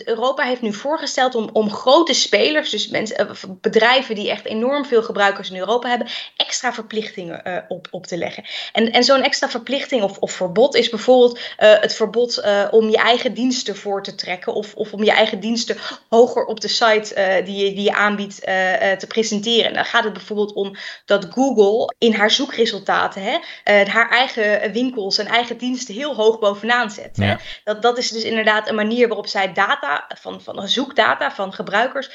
Europa 0.05 0.43
heeft 0.43 0.61
nu 0.61 0.73
voorgesteld 0.73 1.35
om, 1.35 1.49
om 1.53 1.71
grote 1.71 2.13
spelers, 2.13 2.69
dus 2.69 2.87
mensen, 2.87 3.27
bedrijven 3.61 4.15
die 4.15 4.29
echt 4.29 4.45
enorm 4.45 4.85
veel 4.85 5.03
gebruikers 5.03 5.49
in 5.49 5.57
Europa 5.57 5.89
hebben, 5.89 6.07
extra 6.37 6.73
verplichtingen 6.73 7.20
uh, 7.29 7.57
op, 7.67 7.87
op 7.91 8.05
te 8.05 8.17
leggen. 8.17 8.43
En, 8.73 8.91
en 8.91 9.03
zo'n 9.03 9.23
extra 9.23 9.49
verplichting 9.49 10.03
of, 10.03 10.17
of 10.17 10.31
verbod 10.31 10.75
is 10.75 10.89
bijvoorbeeld 10.89 11.37
uh, 11.37 11.43
het 11.57 11.95
verbod 11.95 12.43
uh, 12.45 12.67
om 12.71 12.89
je 12.89 12.97
eigen 12.97 13.33
diensten 13.33 13.75
voor 13.75 14.03
te 14.03 14.15
trekken 14.15 14.53
of, 14.53 14.73
of 14.75 14.93
om 14.93 15.03
je 15.03 15.11
eigen 15.11 15.39
diensten 15.39 15.77
hoger 16.09 16.45
op 16.45 16.61
de 16.61 16.67
site 16.67 17.41
die, 17.45 17.65
je, 17.65 17.73
die 17.73 17.83
je 17.83 17.93
aanbiedt 17.93 18.41
te 18.99 19.05
presenteren. 19.07 19.65
En 19.65 19.73
dan 19.73 19.85
gaat 19.85 20.03
het 20.03 20.13
bijvoorbeeld 20.13 20.53
om 20.53 20.75
dat 21.05 21.27
Google 21.29 21.93
in 21.97 22.13
haar 22.13 22.31
zoekresultaten 22.31 23.21
hè, 23.23 23.37
haar 23.83 24.09
eigen 24.09 24.71
winkels 24.71 25.17
en 25.17 25.25
eigen 25.25 25.57
diensten 25.57 25.95
heel 25.95 26.15
hoog 26.15 26.39
bovenaan 26.39 26.91
zet. 26.91 27.09
Ja. 27.13 27.25
Hè? 27.25 27.35
Dat, 27.63 27.81
dat 27.81 27.97
is 27.97 28.09
dus 28.09 28.23
inderdaad 28.23 28.69
een 28.69 28.75
manier 28.75 29.07
waarop 29.07 29.27
zij 29.27 29.53
data 29.53 30.05
van, 30.19 30.41
van 30.41 30.67
zoekdata 30.67 31.31
van 31.31 31.53
gebruikers 31.53 32.09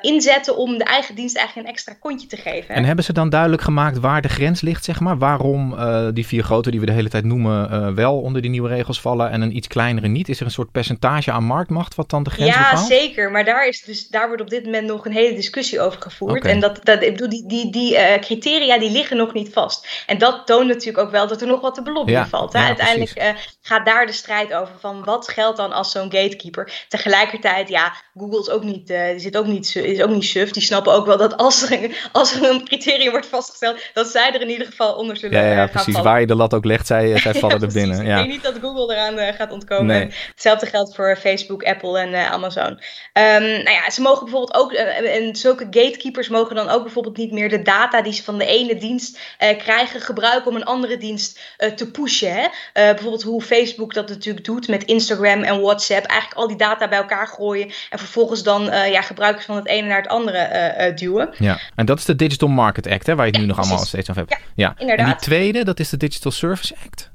inzetten 0.00 0.56
om 0.56 0.78
de 0.78 0.84
eigen 0.84 1.14
dienst 1.14 1.36
eigenlijk 1.36 1.66
een 1.66 1.74
extra 1.74 1.94
kontje 2.00 2.26
te 2.26 2.36
geven. 2.36 2.74
En 2.74 2.84
hebben 2.84 3.04
ze 3.04 3.12
dan 3.12 3.28
duidelijk 3.30 3.62
gemaakt 3.62 3.98
waar 3.98 4.22
de 4.22 4.28
grens 4.40 4.60
ligt, 4.60 4.84
zeg 4.84 5.00
maar? 5.00 5.18
Waarom 5.18 5.72
uh, 5.72 6.08
die 6.12 6.26
vier 6.26 6.42
grote 6.42 6.70
die 6.70 6.80
we 6.80 6.86
de 6.86 6.92
hele 6.92 7.08
tijd 7.08 7.24
noemen 7.24 7.72
uh, 7.72 7.88
wel 7.94 8.20
onder 8.20 8.42
die 8.42 8.50
nieuwe 8.50 8.68
regels 8.68 9.00
vallen 9.00 9.30
en 9.30 9.40
een 9.40 9.56
iets 9.56 9.66
kleinere 9.66 10.08
niet? 10.08 10.28
Is 10.28 10.40
er 10.40 10.46
een 10.46 10.52
soort 10.52 10.70
percentage 10.70 11.30
aan 11.30 11.44
marktmacht 11.44 11.94
wat 11.94 12.10
dan 12.10 12.22
de 12.22 12.30
grens 12.30 12.54
ja, 12.54 12.70
bepaalt? 12.70 12.88
Ja, 12.88 12.96
zeker. 12.96 13.30
Maar 13.30 13.44
daar, 13.44 13.68
is 13.68 13.82
dus, 13.82 14.08
daar 14.08 14.26
wordt 14.26 14.42
op 14.42 14.50
dit 14.50 14.64
moment 14.64 14.86
nog 14.86 15.06
een 15.06 15.12
hele 15.12 15.34
discussie 15.34 15.80
over 15.80 16.02
gevoerd. 16.02 16.36
Okay. 16.36 16.52
En 16.52 16.60
dat, 16.60 16.80
dat, 16.82 17.02
ik 17.02 17.12
bedoel, 17.12 17.28
die, 17.28 17.48
die, 17.48 17.72
die 17.72 17.94
uh, 17.94 18.18
criteria 18.20 18.78
die 18.78 18.90
liggen 18.90 19.16
nog 19.16 19.32
niet 19.32 19.52
vast. 19.52 20.04
En 20.06 20.18
dat 20.18 20.46
toont 20.46 20.66
natuurlijk 20.66 20.98
ook 21.06 21.10
wel 21.10 21.26
dat 21.26 21.40
er 21.40 21.46
nog 21.46 21.60
wat 21.60 21.74
te 21.74 21.82
belobbyen 21.82 22.18
ja, 22.18 22.26
valt. 22.26 22.52
Hè? 22.52 22.58
Ja, 22.58 22.66
Uiteindelijk 22.66 23.34
gaat 23.62 23.86
daar 23.86 24.06
de 24.06 24.12
strijd 24.12 24.52
over 24.52 24.74
van 24.78 25.04
wat 25.04 25.28
geldt 25.28 25.56
dan 25.56 25.72
als 25.72 25.90
zo'n 25.90 26.12
gatekeeper. 26.12 26.84
Tegelijkertijd, 26.88 27.68
ja, 27.68 27.92
Google 28.14 28.40
is 28.40 28.50
ook 28.50 28.64
niet, 28.64 28.86
die 28.86 29.18
zit 29.18 29.36
ook 29.36 29.46
niet, 29.46 29.76
is 29.76 30.02
ook 30.02 30.10
niet 30.10 30.24
suf. 30.24 30.50
Die 30.50 30.62
snappen 30.62 30.92
ook 30.92 31.06
wel 31.06 31.16
dat 31.16 31.36
als 31.36 31.70
er, 31.70 32.08
als 32.12 32.34
er 32.34 32.50
een 32.50 32.64
criterium 32.64 33.10
wordt 33.10 33.26
vastgesteld, 33.26 33.80
dat 33.94 34.06
zij 34.06 34.29
in 34.38 34.50
ieder 34.50 34.66
geval 34.66 34.94
onder 34.94 35.16
zullen 35.16 35.42
ja, 35.42 35.46
ja, 35.50 35.54
gaan 35.56 35.68
precies. 35.68 35.94
vallen. 35.94 36.10
Waar 36.10 36.20
je 36.20 36.26
de 36.26 36.34
lat 36.34 36.54
ook 36.54 36.64
legt, 36.64 36.86
zij, 36.86 37.18
zij 37.18 37.34
vallen 37.34 37.62
er 37.62 37.72
binnen. 37.72 38.00
Ik 38.00 38.06
Ja. 38.06 38.16
denk 38.16 38.28
niet 38.28 38.42
dat 38.42 38.54
Google 38.60 38.94
eraan 38.94 39.18
eh, 39.18 39.34
gaat 39.34 39.52
ontkomen. 39.52 39.86
Nee. 39.86 40.10
Hetzelfde 40.30 40.66
geldt 40.66 40.94
voor 40.94 41.16
Facebook, 41.16 41.62
Apple 41.64 41.98
en 41.98 42.14
eh, 42.14 42.30
Amazon. 42.32 42.80
Ehm, 43.12 43.42
nou 43.42 43.70
ja, 43.70 43.90
ze 43.90 44.00
mogen 44.00 44.24
bijvoorbeeld 44.24 44.54
ook, 44.54 44.72
eh, 44.72 45.16
en 45.16 45.36
zulke 45.36 45.64
gatekeepers 45.70 46.28
mogen 46.28 46.56
dan 46.56 46.68
ook 46.68 46.82
bijvoorbeeld 46.82 47.16
niet 47.16 47.32
meer 47.32 47.48
de 47.48 47.62
data 47.62 48.02
die 48.02 48.12
ze 48.12 48.22
van 48.24 48.38
de 48.38 48.46
ene 48.46 48.76
dienst 48.76 49.18
eh, 49.38 49.58
krijgen 49.58 50.00
gebruiken 50.00 50.50
om 50.50 50.56
een 50.56 50.64
andere 50.64 50.96
dienst 50.96 51.40
eh, 51.56 51.70
te 51.70 51.90
pushen. 51.90 52.32
Hè? 52.32 52.40
Eh, 52.42 52.48
bijvoorbeeld 52.72 53.22
hoe 53.22 53.42
Facebook 53.42 53.94
dat 53.94 54.08
natuurlijk 54.08 54.44
doet 54.44 54.68
met 54.68 54.84
Instagram 54.84 55.42
en 55.42 55.60
WhatsApp. 55.60 56.06
Eigenlijk 56.06 56.40
al 56.40 56.48
die 56.48 56.56
data 56.56 56.88
bij 56.88 56.98
elkaar 56.98 57.26
gooien 57.26 57.66
en 57.90 57.98
vervolgens 57.98 58.42
dan 58.42 58.70
eh, 58.70 58.90
ja, 58.92 59.00
gebruikers 59.02 59.44
van 59.44 59.56
het 59.56 59.66
ene 59.66 59.86
naar 59.88 60.00
het 60.02 60.10
andere 60.10 60.36
eh, 60.38 60.86
eh, 60.86 60.96
duwen. 60.96 61.30
Ja, 61.38 61.58
en 61.74 61.86
dat 61.86 61.98
is 61.98 62.04
de 62.04 62.16
Digital 62.16 62.48
Market 62.48 62.86
Act, 62.86 63.06
hè, 63.06 63.14
waar 63.14 63.26
je 63.26 63.32
het 63.32 63.40
nu 63.40 63.46
nog 63.46 63.58
allemaal 63.58 63.78
steeds 63.84 64.10
over 64.10 64.19
hebt. 64.28 64.42
Ja, 64.54 64.68
En 64.68 64.74
die 64.74 64.90
inderdaad. 64.90 65.22
tweede, 65.22 65.64
dat 65.64 65.80
is 65.80 65.88
de 65.88 65.96
Digital 65.96 66.32
Service 66.32 66.74
Act. 66.86 67.09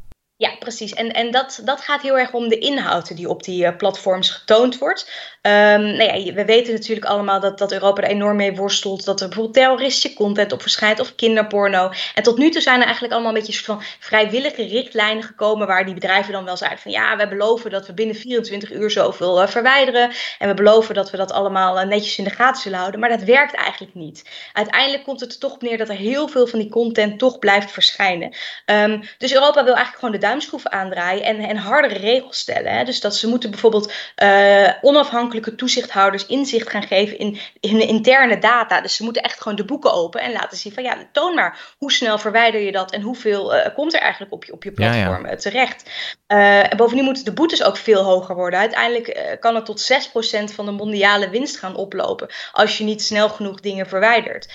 Precies. 0.66 0.94
En, 0.94 1.12
en 1.12 1.32
dat, 1.32 1.62
dat 1.64 1.82
gaat 1.82 2.02
heel 2.02 2.18
erg 2.18 2.34
om 2.34 2.48
de 2.48 2.58
inhoud 2.58 3.16
die 3.16 3.30
op 3.30 3.44
die 3.44 3.66
eh, 3.66 3.78
platforms 3.78 4.30
getoond 4.30 4.78
wordt. 4.78 5.12
Ehm, 5.42 5.82
nou 5.82 6.04
ja, 6.04 6.34
we 6.34 6.46
weten 6.46 6.74
natuurlijk 6.74 7.06
allemaal 7.06 7.40
dat, 7.40 7.58
dat 7.58 7.72
Europa 7.72 8.02
er 8.02 8.10
enorm 8.10 8.36
mee 8.36 8.56
worstelt. 8.56 9.06
Dat 9.06 9.22
er 9.22 9.28
bijvoorbeeld 9.28 9.56
terroristische 9.56 10.14
content 10.14 10.52
op 10.52 10.62
verschijnt 10.62 11.00
of 11.00 11.16
kinderporno. 11.16 11.92
En 12.16 12.24
tot 12.24 12.38
nu 12.38 12.50
toe 12.50 12.62
zijn 12.62 12.80
er 12.80 12.84
eigenlijk 12.84 13.14
allemaal 13.14 13.32
een 13.32 13.38
beetje 13.38 13.54
soort 13.54 13.66
van 13.66 13.82
vrijwillige 14.00 14.68
richtlijnen 14.68 15.24
gekomen. 15.24 15.68
Waar 15.68 15.86
die 15.86 15.94
bedrijven 15.94 16.34
dan 16.34 16.46
wel 16.46 16.58
zeiden 16.58 16.80
van 16.80 16.92
ja, 16.92 17.18
we 17.18 17.28
beloven 17.28 17.72
dat 17.72 17.88
we 17.88 17.94
binnen 17.94 18.16
24 18.16 18.72
uur 18.72 18.92
zoveel 18.92 19.42
eh, 19.42 19.48
verwijderen. 19.48 20.12
En 20.40 20.48
we 20.48 20.54
beloven 20.54 20.96
dat 20.96 21.12
we 21.12 21.18
dat 21.18 21.32
allemaal 21.32 21.80
eh, 21.80 21.88
netjes 21.88 22.18
in 22.18 22.24
de 22.24 22.30
gaten 22.30 22.62
zullen 22.62 22.80
houden. 22.80 23.00
Maar 23.00 23.10
dat 23.10 23.24
werkt 23.24 23.54
eigenlijk 23.54 23.94
niet. 23.94 24.30
Uiteindelijk 24.54 25.04
komt 25.04 25.20
het 25.20 25.34
er 25.34 25.40
toch 25.40 25.62
neer 25.62 25.78
dat 25.78 25.90
er 25.90 25.96
heel 25.96 26.28
veel 26.28 26.48
van 26.48 26.60
die 26.60 26.70
content 26.70 27.20
toch 27.20 27.40
blijft 27.40 27.72
verschijnen. 27.72 28.36
Ehm, 28.66 29.02
dus 29.18 29.34
Europa 29.34 29.64
wil 29.64 29.76
eigenlijk 29.76 30.00
gewoon 30.00 30.20
de 30.20 30.28
aandraaien 30.64 31.24
en, 31.24 31.40
en 31.40 31.58
hardere 31.58 32.00
regels 32.00 32.38
stellen. 32.38 32.72
Hè? 32.72 32.84
Dus 32.84 33.02
dat 33.02 33.16
ze 33.16 33.28
moeten 33.28 33.50
bijvoorbeeld 33.50 33.94
eh, 34.16 34.70
onafhankelijke 34.82 35.56
toezichthouders 35.56 36.26
inzicht 36.26 36.70
gaan 36.70 36.84
geven 36.84 37.18
in, 37.18 37.38
in 37.60 37.78
de 37.78 37.86
interne 37.86 38.40
data. 38.40 38.82
Dus 38.82 38.96
ze 38.96 39.04
moeten 39.04 39.22
echt 39.22 39.42
gewoon 39.42 39.58
de 39.58 39.66
boeken 39.66 39.94
open 39.94 40.22
en 40.22 40.32
laten 40.32 40.58
zien 40.58 40.74
van 40.74 40.84
ja, 40.84 40.98
toon 41.12 41.36
maar 41.36 41.60
hoe 41.78 41.92
snel 41.92 42.20
verwijder 42.20 42.62
je 42.62 42.72
dat 42.72 42.92
en 42.92 43.02
hoeveel 43.02 43.56
eh, 43.56 43.74
komt 43.74 43.94
er 43.94 44.00
eigenlijk 44.00 44.34
op 44.34 44.44
je, 44.46 44.54
op 44.54 44.64
je 44.64 44.72
Ja, 44.76 44.94
ja. 44.94 45.04
platform 45.04 45.26
eh, 45.26 45.38
terecht. 45.38 45.90
En 46.28 46.78
bovendien 46.78 47.06
moeten 47.06 47.26
de 47.26 47.34
boetes 47.34 47.64
ook 47.64 47.78
veel 47.78 48.04
hoger 48.04 48.36
worden. 48.36 48.60
Uiteindelijk 48.60 49.38
kan 49.40 49.56
het 49.56 49.66
tot 49.66 49.94
6% 50.52 50.54
van 50.54 50.66
de 50.66 50.72
mondiale 50.72 51.30
winst 51.30 51.58
gaan 51.58 51.76
oplopen 51.76 52.28
als 52.52 52.78
je 52.78 52.84
niet 52.84 53.02
snel 53.02 53.30
genoeg 53.30 53.60
dingen 53.60 53.88
verwijdert. 53.88 54.54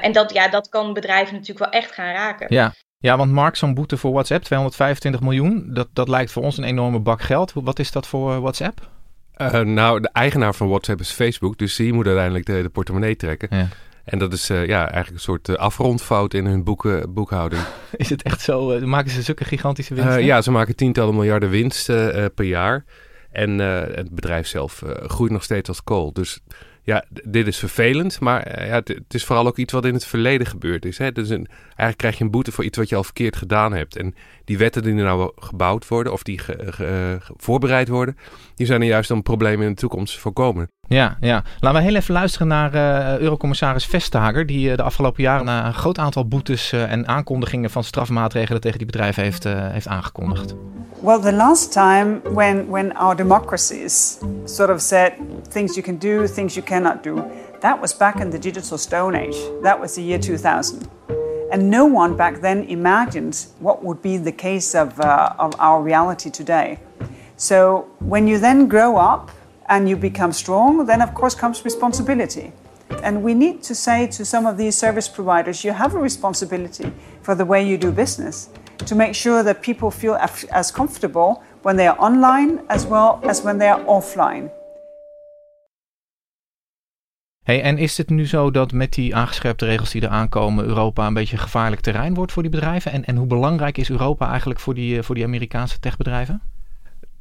En 0.00 0.12
dat, 0.12 0.32
ja, 0.32 0.48
dat 0.48 0.68
kan 0.68 0.92
bedrijven 0.92 1.34
natuurlijk 1.34 1.70
wel 1.70 1.80
echt 1.80 1.92
gaan 1.92 2.12
raken. 2.12 2.46
Ja. 2.48 2.72
Ja, 3.06 3.16
want 3.16 3.32
Mark, 3.32 3.56
zo'n 3.56 3.74
boete 3.74 3.96
voor 3.96 4.12
WhatsApp, 4.12 4.44
225 4.44 5.20
miljoen, 5.20 5.64
dat, 5.68 5.88
dat 5.92 6.08
lijkt 6.08 6.32
voor 6.32 6.42
ons 6.42 6.58
een 6.58 6.64
enorme 6.64 6.98
bak 6.98 7.22
geld. 7.22 7.52
Wat 7.54 7.78
is 7.78 7.92
dat 7.92 8.06
voor 8.06 8.32
eh, 8.32 8.38
WhatsApp? 8.38 8.88
Eh, 9.36 9.60
nou, 9.60 10.00
de 10.00 10.10
eigenaar 10.12 10.54
van 10.54 10.68
WhatsApp 10.68 11.00
is 11.00 11.10
Facebook, 11.10 11.58
dus 11.58 11.76
die 11.76 11.92
moet 11.92 12.06
uiteindelijk 12.06 12.46
de, 12.46 12.62
de 12.62 12.68
portemonnee 12.68 13.16
trekken. 13.16 13.48
Ja. 13.50 13.68
En 14.04 14.18
dat 14.18 14.32
is 14.32 14.50
eh, 14.50 14.66
ja, 14.66 14.80
eigenlijk 14.80 15.14
een 15.14 15.20
soort 15.20 15.58
afrondfout 15.58 16.34
in 16.34 16.46
hun 16.46 16.64
boeken, 16.64 17.14
boekhouding. 17.14 17.62
Is 17.96 18.10
het 18.10 18.22
echt 18.22 18.40
zo? 18.40 18.86
maken 18.86 19.10
ze 19.10 19.22
zulke 19.22 19.44
gigantische 19.44 19.94
winsten? 19.94 20.24
ja, 20.24 20.42
ze 20.42 20.50
maken 20.50 20.76
tientallen 20.76 21.14
miljarden 21.14 21.48
winst 21.48 21.88
eh, 21.88 22.24
per 22.34 22.44
jaar. 22.44 22.84
En 23.30 23.58
het 23.58 24.10
bedrijf 24.10 24.46
zelf 24.46 24.82
groeit 25.06 25.32
nog 25.32 25.42
steeds 25.42 25.68
als 25.68 25.82
kool. 25.82 26.12
Dus 26.12 26.40
ja, 26.86 27.04
dit 27.24 27.46
is 27.46 27.58
vervelend. 27.58 28.20
Maar 28.20 28.42
eh, 28.42 28.66
ja, 28.66 28.74
het, 28.74 29.14
is 29.14 29.24
vooral 29.24 29.46
ook 29.46 29.56
iets 29.56 29.72
wat 29.72 29.84
in 29.84 29.94
het 29.94 30.06
verleden 30.06 30.46
gebeurd 30.46 30.84
is. 30.84 30.98
Hè? 30.98 31.12
Dus 31.12 31.28
een, 31.28 31.46
eigenlijk 31.66 31.96
krijg 31.96 32.18
je 32.18 32.24
een 32.24 32.30
boete 32.30 32.52
voor 32.52 32.64
iets 32.64 32.78
wat 32.78 32.88
je 32.88 32.96
al 32.96 33.04
verkeerd 33.04 33.36
gedaan 33.36 33.72
hebt. 33.72 33.96
En 33.96 34.14
die 34.44 34.58
wetten 34.58 34.82
die 34.82 34.94
er 34.94 35.04
nou 35.04 35.32
gebouwd 35.36 35.88
worden 35.88 36.12
of 36.12 36.22
die 36.22 36.38
ge- 36.38 37.18
voorbereid 37.36 37.88
worden... 37.88 38.16
die 38.54 38.66
zijn 38.66 38.80
er 38.80 38.86
juist 38.86 39.10
om 39.10 39.22
problemen 39.22 39.66
in 39.66 39.72
de 39.72 39.80
toekomst 39.80 40.18
voorkomen. 40.18 40.70
Ja, 40.88 41.16
ja. 41.20 41.42
Laten 41.60 41.80
we 41.80 41.86
heel 41.86 41.96
even 41.96 42.14
luisteren 42.14 42.46
naar 42.46 42.74
eh, 42.74 43.18
Eurocommissaris 43.18 43.86
Vestager, 43.86 44.46
die 44.46 44.70
eh, 44.70 44.76
de 44.76 44.82
afgelopen 44.82 45.22
jaren 45.22 45.46
een 45.48 45.74
groot 45.74 45.98
aantal 45.98 46.28
boetes 46.28 46.72
eh, 46.72 46.92
en 46.92 47.08
aankondigingen 47.08 47.70
van 47.70 47.84
strafmaatregelen 47.84 48.60
tegen 48.60 48.78
die 48.78 48.86
bedrijven 48.86 49.22
heeft, 49.22 49.44
heeft 49.44 49.88
aangekondigd. 49.88 50.54
Well, 51.00 51.20
the 51.20 51.32
last 51.32 51.72
time 51.72 52.20
when, 52.34 52.68
when 52.70 52.96
our 52.96 53.16
democracies 53.16 54.18
sort 54.44 54.70
of 54.70 54.80
said 54.80 55.12
things 55.48 55.74
you 55.74 55.86
can 55.86 55.98
do, 55.98 56.26
things 56.26 56.54
you 56.54 56.66
cannot 56.66 57.02
do, 57.02 57.24
that 57.60 57.80
was 57.80 57.96
back 57.96 58.20
in 58.20 58.30
the 58.30 58.38
digital 58.38 58.78
stone 58.78 59.18
age. 59.18 59.36
That 59.62 59.78
was 59.80 59.94
the 59.94 60.02
year 60.02 60.20
2000. 60.20 60.88
And 61.52 61.70
no 61.70 61.84
one 61.84 62.16
back 62.16 62.40
then 62.40 62.64
imagined 62.68 63.46
what 63.60 63.84
would 63.84 64.00
be 64.02 64.18
the 64.18 64.32
case 64.32 64.74
of, 64.74 64.98
uh, 64.98 65.32
of 65.38 65.52
our 65.58 65.82
reality 65.82 66.30
today. 66.30 66.78
So 67.36 67.86
when 67.98 68.26
you 68.26 68.38
then 68.38 68.66
grow 68.68 68.96
up 68.96 69.30
and 69.68 69.88
you 69.88 69.96
become 69.96 70.32
strong, 70.32 70.86
then 70.86 71.02
of 71.02 71.14
course 71.14 71.34
comes 71.34 71.64
responsibility. 71.64 72.52
And 73.02 73.22
we 73.22 73.34
need 73.34 73.62
to 73.62 73.74
say 73.74 74.06
to 74.06 74.24
some 74.24 74.46
of 74.46 74.56
these 74.56 74.78
service 74.78 75.10
providers, 75.10 75.62
you 75.62 75.74
have 75.74 75.96
a 75.96 76.00
responsibility 76.00 76.92
for 77.22 77.36
the 77.36 77.44
way 77.44 77.66
you 77.66 77.78
do 77.78 77.92
business 77.92 78.48
to 78.86 78.94
make 78.94 79.14
sure 79.14 79.42
that 79.42 79.60
people 79.60 79.90
feel 79.90 80.16
as 80.50 80.70
comfortable 80.70 81.42
when 81.62 81.76
they 81.76 81.86
are 81.86 81.98
online 81.98 82.60
as 82.68 82.86
well 82.86 83.18
as 83.28 83.42
when 83.42 83.58
they 83.58 83.68
are 83.68 83.82
offline. 83.84 84.50
Hey, 87.42 87.62
en 87.62 87.78
is 87.78 87.96
het 87.96 88.10
nu 88.10 88.26
zo 88.26 88.50
dat 88.50 88.72
met 88.72 88.92
die 88.92 89.16
aangescherpte 89.16 89.64
regels 89.64 89.90
die 89.90 90.02
er 90.02 90.08
aankomen, 90.08 90.64
Europa 90.64 91.06
een 91.06 91.14
beetje 91.14 91.36
gevaarlijk 91.36 91.80
terrein 91.80 92.14
wordt 92.14 92.32
voor 92.32 92.42
die 92.42 92.50
bedrijven? 92.50 92.92
En, 92.92 93.04
en 93.04 93.16
hoe 93.16 93.26
belangrijk 93.26 93.78
is 93.78 93.90
Europa 93.90 94.28
eigenlijk 94.30 94.60
voor 94.60 94.74
die, 94.74 94.98
eh, 94.98 95.04
voor 95.04 95.14
die 95.14 95.24
Amerikaanse 95.24 95.78
techbedrijven? 95.78 96.42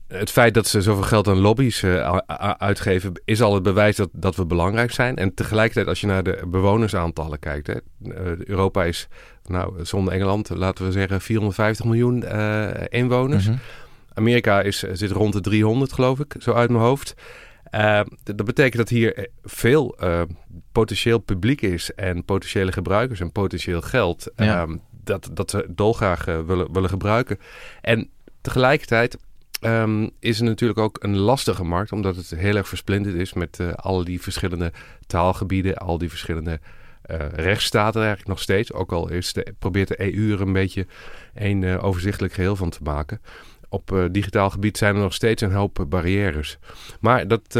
Het 0.07 0.31
feit 0.31 0.53
dat 0.53 0.67
ze 0.67 0.81
zoveel 0.81 1.03
geld 1.03 1.27
aan 1.27 1.37
lobby's 1.37 1.83
eh, 1.83 2.17
uitgeven, 2.57 3.21
is 3.25 3.41
al 3.41 3.53
het 3.53 3.63
bewijs 3.63 3.95
dat, 3.95 4.09
dat 4.11 4.35
we 4.35 4.45
belangrijk 4.45 4.91
zijn. 4.91 5.15
En 5.15 5.33
tegelijkertijd, 5.33 5.87
als 5.87 6.01
je 6.01 6.07
naar 6.07 6.23
de 6.23 6.43
bewonersaantallen 6.47 7.39
kijkt, 7.39 7.67
hè, 7.67 7.73
eh, 7.73 8.45
Europa 8.45 8.83
is, 8.83 9.07
nou, 9.45 9.85
zonder 9.85 10.13
Engeland, 10.13 10.49
laten 10.49 10.85
we 10.85 10.91
zeggen, 10.91 11.21
450 11.21 11.85
miljoen 11.85 12.23
eh, 12.23 12.69
inwoners. 12.89 13.47
Mhm. 13.47 13.57
Amerika 14.13 14.61
is, 14.61 14.79
zit 14.79 15.11
rond 15.11 15.33
de 15.33 15.41
300, 15.41 15.93
geloof 15.93 16.19
ik, 16.19 16.35
zo 16.39 16.53
uit 16.53 16.69
mijn 16.69 16.83
hoofd. 16.83 17.13
Dat 18.23 18.45
betekent 18.45 18.77
dat 18.77 18.89
hier 18.89 19.29
veel 19.43 19.97
potentieel 20.71 21.19
publiek 21.19 21.61
is 21.61 21.93
en 21.93 22.25
potentiële 22.25 22.71
gebruikers 22.71 23.19
en 23.19 23.31
potentieel 23.31 23.81
geld. 23.81 24.31
Ja. 24.35 24.61
ehm, 24.61 24.77
dat, 25.03 25.29
dat 25.33 25.49
ze 25.49 25.65
dolgraag 25.69 26.25
willen, 26.25 26.73
willen 26.73 26.89
gebruiken. 26.89 27.39
En 27.81 28.09
tegelijkertijd 28.41 29.17
ehm, 29.61 30.09
is 30.19 30.37
het 30.37 30.47
natuurlijk 30.47 30.79
ook 30.79 31.03
een 31.03 31.17
lastige 31.17 31.63
markt, 31.63 31.91
omdat 31.91 32.15
het 32.15 32.29
heel 32.29 32.55
erg 32.55 32.67
versplinterd 32.67 33.15
is 33.15 33.33
met 33.33 33.59
eh 33.59 33.73
al 33.73 34.03
die 34.03 34.21
verschillende 34.21 34.71
taalgebieden, 35.07 35.77
al 35.77 35.97
die 35.97 36.09
verschillende 36.09 36.59
eh, 37.01 37.27
rechtsstaten 37.29 37.99
eigenlijk 37.99 38.29
nog 38.29 38.41
steeds. 38.41 38.73
Ook 38.73 38.91
al 38.91 39.09
is 39.09 39.35
probeert 39.59 39.87
de 39.87 40.15
EU 40.15 40.33
er 40.33 40.41
een 40.41 40.53
beetje 40.53 40.87
een 41.33 41.63
eh, 41.63 41.83
overzichtelijk 41.83 42.33
geheel 42.33 42.55
van 42.55 42.69
te 42.69 42.79
maken. 42.83 43.21
Op 43.69 44.07
digitaal 44.11 44.49
gebied 44.49 44.77
zijn 44.77 44.95
er 44.95 45.01
nog 45.01 45.13
steeds 45.13 45.41
een 45.41 45.51
hoop 45.51 45.85
barrières. 45.89 46.57
Maar 46.99 47.27
dat, 47.27 47.59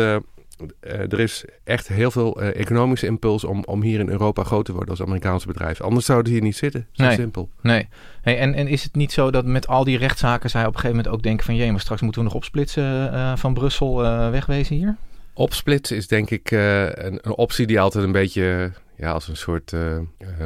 er 0.79 1.19
is 1.19 1.45
echt 1.63 1.87
heel 1.87 2.11
veel 2.11 2.41
eh, 2.41 2.59
economische 2.59 3.05
impuls 3.05 3.43
om, 3.43 3.63
om 3.65 3.81
hier 3.81 3.99
in 3.99 4.09
Europa 4.09 4.43
groot 4.43 4.65
te 4.65 4.71
worden 4.71 4.89
als 4.89 5.01
Amerikaanse 5.01 5.47
bedrijf. 5.47 5.81
Anders 5.81 6.05
zouden 6.05 6.27
ze 6.27 6.33
hier 6.33 6.43
niet 6.43 6.55
zitten. 6.55 6.87
Zo 6.91 7.03
Nee. 7.03 7.15
simpel. 7.15 7.49
Nee. 7.61 7.87
Hey, 8.21 8.37
en, 8.37 8.53
en 8.53 8.67
is 8.67 8.83
het 8.83 8.95
niet 8.95 9.11
zo 9.11 9.31
dat 9.31 9.45
met 9.45 9.67
al 9.67 9.83
die 9.83 9.97
rechtszaken 9.97 10.49
zij 10.49 10.61
op 10.61 10.67
een 10.67 10.73
gegeven 10.73 10.95
moment 10.95 11.15
ook 11.15 11.23
denken 11.23 11.45
van... 11.45 11.55
jee, 11.55 11.71
maar 11.71 11.79
straks 11.79 12.01
moeten 12.01 12.21
we 12.21 12.27
nog 12.27 12.37
opsplitsen 12.37 13.13
eh, 13.13 13.35
van 13.35 13.53
Brussel 13.53 14.03
eh, 14.03 14.29
wegwezen 14.29 14.75
hier? 14.75 14.95
Opsplitsen 15.33 15.97
is 15.97 16.07
denk 16.07 16.29
ik 16.29 16.51
eh, 16.51 16.83
een, 16.83 17.19
een 17.21 17.35
optie 17.35 17.67
die 17.67 17.79
altijd 17.79 18.03
een 18.03 18.11
beetje 18.11 18.71
ja, 18.97 19.11
als 19.11 19.27
een 19.27 19.37
soort 19.37 19.73
eh, 19.73 19.97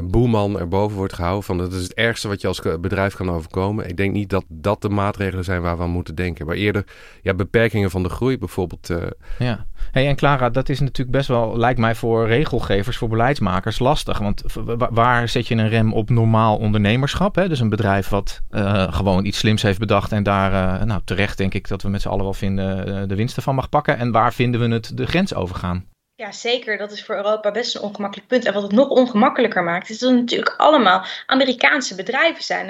boeman 0.03 0.59
erboven 0.59 0.97
wordt 0.97 1.13
gehouden. 1.13 1.43
Van 1.43 1.57
dat 1.57 1.73
is 1.73 1.83
het 1.83 1.93
ergste 1.93 2.27
wat 2.27 2.41
je 2.41 2.47
als 2.47 2.61
bedrijf 2.81 3.15
kan 3.15 3.29
overkomen. 3.31 3.89
Ik 3.89 3.97
denk 3.97 4.13
niet 4.13 4.29
dat 4.29 4.45
dat 4.47 4.81
de 4.81 4.89
maatregelen 4.89 5.43
zijn 5.43 5.61
waar 5.61 5.77
we 5.77 5.83
aan 5.83 5.89
moeten 5.89 6.15
denken. 6.15 6.45
Maar 6.45 6.55
eerder 6.55 6.83
ja, 7.21 7.33
beperkingen 7.33 7.89
van 7.91 8.03
de 8.03 8.09
groei 8.09 8.37
bijvoorbeeld. 8.37 8.89
eh, 8.89 8.97
Ja. 9.39 9.65
Hey, 9.91 10.07
en 10.07 10.15
Clara, 10.15 10.49
dat 10.49 10.69
is 10.69 10.79
natuurlijk 10.79 11.17
best 11.17 11.27
wel, 11.27 11.57
lijkt 11.57 11.79
mij 11.79 11.95
voor 11.95 12.27
regelgevers, 12.27 12.97
voor 12.97 13.09
beleidsmakers 13.09 13.79
lastig. 13.79 14.17
Want 14.17 14.43
waar 14.89 15.29
zet 15.29 15.47
je 15.47 15.55
een 15.55 15.69
rem 15.69 15.93
op 15.93 16.09
normaal 16.09 16.57
ondernemerschap? 16.57 17.35
Hè? 17.35 17.47
Dus 17.49 17.59
een 17.59 17.69
bedrijf 17.69 18.09
wat 18.09 18.41
gewoon 18.89 19.25
iets 19.25 19.37
slims 19.37 19.61
heeft 19.61 19.79
bedacht 19.79 20.11
en 20.11 20.23
daar, 20.23 20.85
nou 20.85 21.01
terecht 21.05 21.37
denk 21.37 21.53
ik 21.53 21.67
dat 21.67 21.81
we 21.81 21.89
met 21.89 22.01
z'n 22.01 22.07
allen 22.07 22.23
wel 22.23 22.33
vinden, 22.33 23.07
de 23.09 23.15
winsten 23.15 23.43
van 23.43 23.55
mag 23.55 23.69
pakken. 23.69 23.97
En 23.97 24.11
waar 24.11 24.33
vinden 24.33 24.61
we 24.61 24.67
het 24.67 24.97
de 24.97 25.05
grens 25.05 25.33
overgaan? 25.33 25.85
Ja, 26.19 26.31
zeker. 26.31 26.77
Dat 26.77 26.91
is 26.91 27.03
voor 27.03 27.15
Europa 27.15 27.51
best 27.51 27.75
een 27.75 27.81
ongemakkelijk 27.81 28.27
punt. 28.27 28.45
En 28.45 28.53
wat 28.53 28.63
het 28.63 28.71
nog 28.71 28.89
ongemakkelijker 28.89 29.63
maakt, 29.63 29.89
is 29.89 29.99
dat 29.99 30.09
het 30.09 30.19
natuurlijk 30.19 30.53
allemaal 30.57 31.05
Amerikaanse 31.25 31.95
bedrijven 31.95 32.43
zijn. 32.43 32.67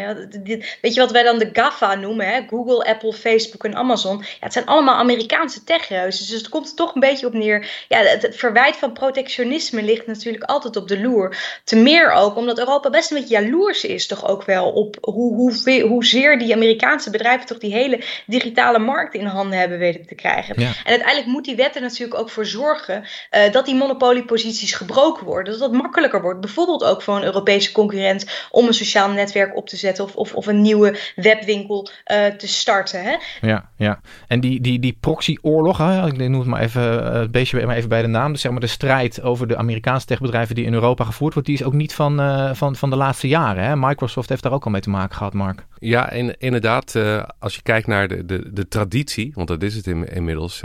Weet 0.82 0.94
je 0.94 1.00
wat 1.00 1.12
wij 1.12 1.24
dan 1.24 1.40
de 1.40 1.50
GAFA 1.54 1.96
noemen? 1.96 2.28
Hè? 2.28 2.42
Google, 2.48 2.86
Apple, 2.86 3.14
Facebook 3.14 3.64
en 3.64 3.76
Amazon. 3.76 4.18
Ja, 4.18 4.26
het 4.40 4.54
zijn 4.54 4.66
allemaal 4.66 4.96
Amerikaanse 4.96 5.64
techreuzen. 5.64 6.28
Dus 6.28 6.38
het 6.38 6.50
komt 6.50 6.70
er 6.70 6.76
toch 6.76 6.96
een 6.96 7.00
beetje 7.00 7.26
op 7.26 7.34
neer. 7.34 7.86
Ja, 7.88 8.00
het, 8.00 8.36
verwijt 8.36 8.76
van 8.76 8.94
protectionisme 8.94 9.84
ligt 9.84 10.08
natuurlijk 10.08 10.44
altijd 10.44 10.76
op 10.76 10.88
de 10.88 11.02
loer. 11.02 11.38
Te 11.64 11.76
meer 11.76 12.12
ook 12.12 12.36
omdat 12.36 12.60
Europa 12.60 12.90
best 12.90 13.12
een 13.12 13.18
beetje 13.18 13.42
jaloers 13.42 13.84
is, 13.84 14.08
toch 14.08 14.28
ook 14.28 14.44
wel 14.44 14.72
op 14.72 14.98
hoe, 15.02 15.36
hoe, 15.36 15.82
hoezeer 15.82 16.40
die 16.40 16.54
Amerikaanse 16.54 17.10
bedrijven 17.10 17.46
toch 17.46 17.58
die 17.58 17.74
hele 17.74 18.04
digitale 18.26 18.80
markt 18.80 19.14
in 19.14 19.26
handen 19.26 19.60
hebben 19.60 19.78
weten 19.78 20.06
te 20.06 20.16
krijgen. 20.16 20.56
En 20.56 20.74
uiteindelijk 20.86 21.28
moet 21.28 21.46
die 21.46 21.56
wet 21.56 21.76
er 21.76 21.82
natuurlijk 21.82 22.20
ook 22.20 22.30
voor 22.30 22.46
zorgen. 22.46 23.06
Eh, 23.40 23.52
dat 23.52 23.66
die 23.66 23.76
monopolieposities 23.76 24.74
gebroken 24.74 25.26
worden. 25.26 25.60
Dat 25.60 25.72
het 25.72 25.82
makkelijker 25.82 26.22
wordt. 26.22 26.40
Bijvoorbeeld 26.42 26.84
ook 26.84 27.02
voor 27.02 27.16
een 27.16 27.24
Europese 27.24 27.72
concurrent 27.72 28.48
om 28.52 28.68
een 28.68 28.74
sociaal 28.74 29.10
netwerk 29.10 29.56
op 29.56 29.68
te 29.68 29.78
zetten 29.78 30.04
of, 30.04 30.16
of, 30.16 30.34
of 30.34 30.48
een 30.48 30.62
nieuwe 30.62 31.00
webwinkel 31.16 31.90
uh, 32.06 32.26
te 32.26 32.48
starten. 32.48 33.04
Hè? 33.04 33.16
Ja, 33.42 33.70
ja. 33.76 34.02
En 34.28 34.40
die, 34.40 34.62
die, 34.62 34.80
die 34.80 34.98
proxyoorlog, 35.00 35.80
ik 36.06 36.18
noem 36.18 36.40
het 36.40 36.48
maar 36.48 36.62
even, 36.62 36.94
uh, 36.94 37.14
het 37.14 37.32
beestje 37.32 37.66
maar 37.66 37.76
even 37.76 37.90
bij 37.90 38.02
de 38.02 38.08
naam. 38.08 38.32
Dus 38.32 38.42
zeg 38.42 38.52
maar 38.52 38.62
de 38.62 38.68
strijd 38.68 39.22
over 39.22 39.48
de 39.48 39.58
Amerikaanse 39.58 40.06
techbedrijven 40.06 40.56
die 40.56 40.66
in 40.66 40.74
Europa 40.74 41.04
gevoerd 41.04 41.34
wordt, 41.34 41.48
die 41.48 41.58
is 41.58 41.64
ook 41.64 41.74
niet 41.74 41.94
van, 41.94 42.20
uh, 42.20 42.54
van, 42.54 42.76
van 42.76 42.90
de 42.90 42.96
laatste 42.96 43.28
jaren. 43.28 43.64
Hè? 43.64 43.76
Microsoft 43.76 44.30
heeft 44.30 44.44
daar 44.44 44.52
ook 44.52 44.66
al 44.66 44.72
mee 44.72 44.82
te 44.82 44.90
maken 44.90 45.16
gehad, 45.16 45.34
Mark. 45.34 45.66
Ja, 45.80 46.12
in, 46.12 46.36
inderdaad. 46.38 46.96
als 47.40 47.56
je 47.56 47.62
kijkt 47.62 47.88
naar 47.88 48.08
de, 48.08 48.26
de, 48.26 48.54
de 48.54 48.68
traditie, 48.68 49.32
want 49.36 49.48
dat 49.48 49.64
is 49.64 49.76
het 49.76 49.88
in, 49.88 50.08
inmiddels, 50.08 50.64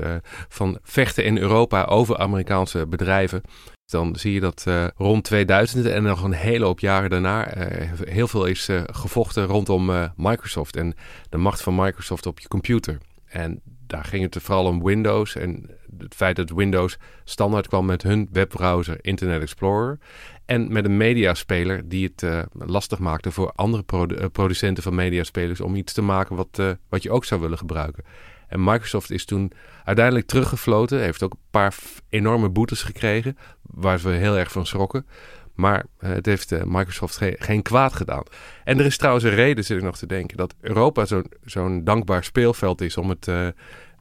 van 0.48 0.78
vechten 0.82 1.24
in 1.24 1.38
Europa 1.38 1.84
over 1.84 2.18
Amerikaanse 2.18 2.63
bedrijven. 2.88 3.42
Dan 3.86 4.16
zie 4.16 4.32
je 4.32 4.40
dat 4.40 4.64
uh, 4.68 4.86
rond 4.96 5.24
2000 5.24 5.86
en 5.86 6.02
nog 6.02 6.22
een 6.22 6.32
hele 6.32 6.64
hoop 6.64 6.80
jaren 6.80 7.10
daarna 7.10 7.56
uh, 7.56 7.90
heel 8.04 8.28
veel 8.28 8.44
is 8.44 8.68
uh, 8.68 8.82
gevochten 8.86 9.44
rondom 9.44 10.10
Microsoft 10.16 10.76
en 10.76 10.94
de 11.28 11.36
macht 11.36 11.62
van 11.62 11.74
Microsoft 11.74 12.26
op 12.26 12.40
je 12.40 12.48
computer. 12.48 12.98
En 13.26 13.60
daar 13.86 14.04
ging 14.04 14.22
het 14.22 14.42
vooral 14.42 14.66
om 14.66 14.84
Windows 14.84 15.36
en 15.36 15.70
het 15.98 16.14
feit 16.14 16.36
dat 16.36 16.50
Windows 16.50 16.96
standaard 17.24 17.68
kwam 17.68 17.86
met 17.86 18.02
hun 18.02 18.28
webbrowser 18.32 18.98
Internet 19.00 19.40
Explorer. 19.40 19.98
En 20.44 20.72
met 20.72 20.84
een 20.84 20.96
mediaspeler 20.96 21.88
die 21.88 22.12
het 22.14 22.46
lastig 22.52 22.98
maakte 22.98 23.30
voor 23.30 23.52
andere 23.54 23.84
producenten 24.32 24.82
van 24.82 24.94
mediaspelers 24.94 25.60
om 25.60 25.74
iets 25.74 25.92
te 25.92 26.02
maken 26.02 26.36
wat, 26.36 26.62
wat 26.88 27.02
je 27.02 27.10
ook 27.10 27.24
zou 27.24 27.40
willen 27.40 27.58
gebruiken. 27.58 28.04
En 28.48 28.64
Microsoft 28.64 29.10
is 29.10 29.24
toen 29.24 29.52
uiteindelijk 29.84 30.26
teruggefloten. 30.26 31.00
Heeft 31.00 31.22
ook 31.22 31.32
een 31.32 31.38
paar 31.50 31.74
enorme 32.08 32.48
boetes 32.48 32.82
gekregen. 32.82 33.38
Waar 33.62 33.98
ze 33.98 34.08
heel 34.08 34.38
erg 34.38 34.52
van 34.52 34.66
schrokken. 34.66 35.06
Maar 35.54 35.84
eh, 35.98 36.10
het 36.10 36.26
heeft 36.26 36.52
uh, 36.52 36.62
Microsoft 36.62 37.20
geen 37.38 37.62
kwaad 37.62 37.92
gedaan. 37.92 38.22
En 38.64 38.78
er 38.78 38.84
is 38.84 38.96
trouwens 38.96 39.24
een 39.24 39.34
reden, 39.34 39.64
zit 39.64 39.76
ik 39.76 39.82
nog 39.82 39.96
te 39.96 40.06
denken, 40.06 40.36
dat 40.36 40.54
Europa 40.60 41.06
zo'n 41.44 41.84
dankbaar 41.84 42.24
speelveld 42.24 42.80
is 42.80 42.96
om 42.96 43.08
het 43.08 43.26
uh, 43.26 43.48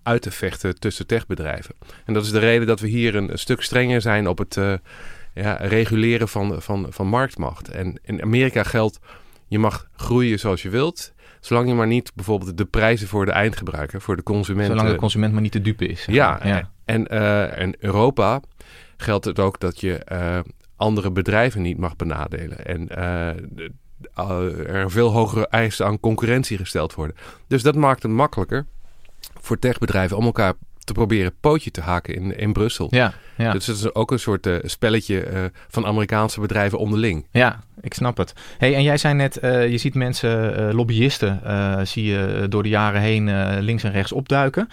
uit 0.03 0.21
te 0.21 0.31
vechten 0.31 0.79
tussen 0.79 1.07
techbedrijven. 1.07 1.75
En 2.05 2.13
dat 2.13 2.23
is 2.23 2.31
de 2.31 2.39
reden 2.39 2.67
dat 2.67 2.79
we 2.79 2.87
hier 2.87 3.15
een, 3.15 3.31
een 3.31 3.39
stuk 3.39 3.61
strenger 3.61 4.01
zijn 4.01 4.27
op 4.27 4.37
het 4.37 4.55
ja, 5.33 5.55
reguleren 5.55 6.27
van, 6.27 6.61
van, 6.61 6.87
van 6.89 7.07
marktmacht. 7.07 7.69
En 7.69 7.99
in 8.03 8.21
Amerika 8.21 8.63
geldt, 8.63 8.99
je 9.47 9.59
mag 9.59 9.87
groeien 9.95 10.39
zoals 10.39 10.61
je 10.61 10.69
wilt. 10.69 11.13
Zolang 11.45 11.67
je 11.67 11.73
maar 11.73 11.87
niet 11.87 12.11
bijvoorbeeld 12.15 12.57
de 12.57 12.65
prijzen 12.65 13.07
voor 13.07 13.25
de 13.25 13.31
eindgebruiker, 13.31 14.01
voor 14.01 14.15
de 14.15 14.23
consument. 14.23 14.67
Zolang 14.67 14.89
de 14.89 14.95
consument 14.95 15.33
maar 15.33 15.41
niet 15.41 15.51
te 15.51 15.61
dupe 15.61 15.85
is. 15.85 16.05
Ja, 16.05 16.39
ja. 16.43 16.71
En, 16.85 17.07
uh, 17.13 17.57
en 17.57 17.75
Europa 17.79 18.41
geldt 18.97 19.25
het 19.25 19.39
ook 19.39 19.59
dat 19.59 19.79
je 19.79 20.05
uh, 20.11 20.39
andere 20.75 21.11
bedrijven 21.11 21.61
niet 21.61 21.77
mag 21.77 21.95
benadelen. 21.95 22.65
En 22.65 22.87
uh, 22.91 24.75
er 24.75 24.91
veel 24.91 25.11
hogere 25.11 25.47
eisen 25.47 25.85
aan 25.85 25.99
concurrentie 25.99 26.57
gesteld 26.57 26.93
worden. 26.93 27.15
Dus 27.47 27.63
dat 27.63 27.75
maakt 27.75 28.03
het 28.03 28.11
makkelijker 28.11 28.65
voor 29.39 29.59
techbedrijven 29.59 30.17
om 30.17 30.25
elkaar 30.25 30.53
te 30.83 30.93
proberen 30.93 31.33
pootje 31.39 31.71
te 31.71 31.81
haken 31.81 32.15
in, 32.15 32.37
in 32.37 32.53
Brussel. 32.53 32.87
Ja, 32.89 33.13
ja. 33.37 33.51
Dus 33.51 33.67
het 33.67 33.77
is 33.77 33.93
ook 33.93 34.11
een 34.11 34.19
soort 34.19 34.47
uh, 34.47 34.55
spelletje 34.63 35.31
uh, 35.31 35.43
van 35.67 35.85
Amerikaanse 35.85 36.39
bedrijven 36.39 36.77
onderling. 36.77 37.27
Ja, 37.31 37.63
ik 37.81 37.93
snap 37.93 38.17
het. 38.17 38.33
Hey, 38.57 38.75
en 38.75 38.83
jij 38.83 38.97
zei 38.97 39.13
net, 39.13 39.43
uh, 39.43 39.69
je 39.69 39.77
ziet 39.77 39.95
mensen, 39.95 40.73
lobbyisten, 40.73 41.41
zie 41.87 42.03
je 42.03 42.45
door 42.49 42.63
de 42.63 42.69
jaren 42.69 43.01
heen 43.01 43.59
links 43.59 43.83
en 43.83 43.91
rechts 43.91 44.11
opduiken. 44.11 44.69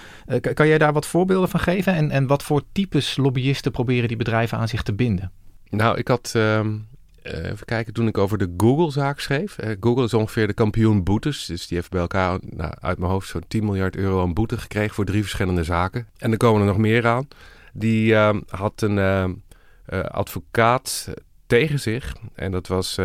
kan 0.55 0.69
jij 0.69 0.79
daar 0.79 0.93
wat 0.93 1.07
voorbeelden 1.07 1.49
van 1.49 1.61
geven? 1.61 1.95
En, 1.95 2.11
en 2.11 2.27
wat 2.27 2.43
voor 2.43 2.63
types 2.73 3.17
lobbyisten 3.17 3.73
proberen 3.73 4.09
die 4.09 4.17
bedrijven 4.17 4.59
aan 4.59 4.69
zich 4.69 4.83
te 4.83 4.93
binden? 4.93 5.31
Nou, 5.71 5.99
ik 5.99 6.09
had 6.09 6.33
ehm, 6.37 6.77
uh, 7.23 7.51
even 7.51 7.67
kijken, 7.67 7.93
toen 7.93 8.07
ik 8.07 8.19
over 8.19 8.39
de 8.39 8.55
Google-zaak 8.57 9.21
schreef. 9.21 9.57
Uh, 9.61 9.71
Google 9.81 10.05
is 10.05 10.15
ongeveer 10.15 10.47
de 10.47 10.53
kampioen 10.53 11.05
boetes. 11.05 11.47
Dus 11.47 11.67
die 11.67 11.77
heeft 11.77 11.91
bij 11.91 12.01
elkaar 12.01 12.39
nou, 12.43 12.73
uit 12.81 12.99
mijn 12.99 13.11
hoofd 13.11 13.29
zo'n 13.29 13.45
10 13.49 13.65
miljard 13.65 13.97
euro 13.97 14.23
aan 14.23 14.35
boete 14.35 14.59
gekregen 14.59 14.95
voor 14.95 15.05
drie 15.05 15.21
verschillende 15.21 15.65
zaken. 15.65 16.09
En 16.19 16.31
er 16.31 16.37
komen 16.37 16.61
er 16.61 16.67
nog 16.67 16.79
meer 16.79 17.07
aan. 17.07 17.29
Die 17.73 18.13
uh, 18.13 18.37
had 18.49 18.83
een 18.83 18.97
uh, 18.97 20.01
advocaat 20.05 21.15
tegen 21.47 21.81
zich. 21.81 22.17
En 22.35 22.51
dat 22.51 22.67
was 22.67 22.99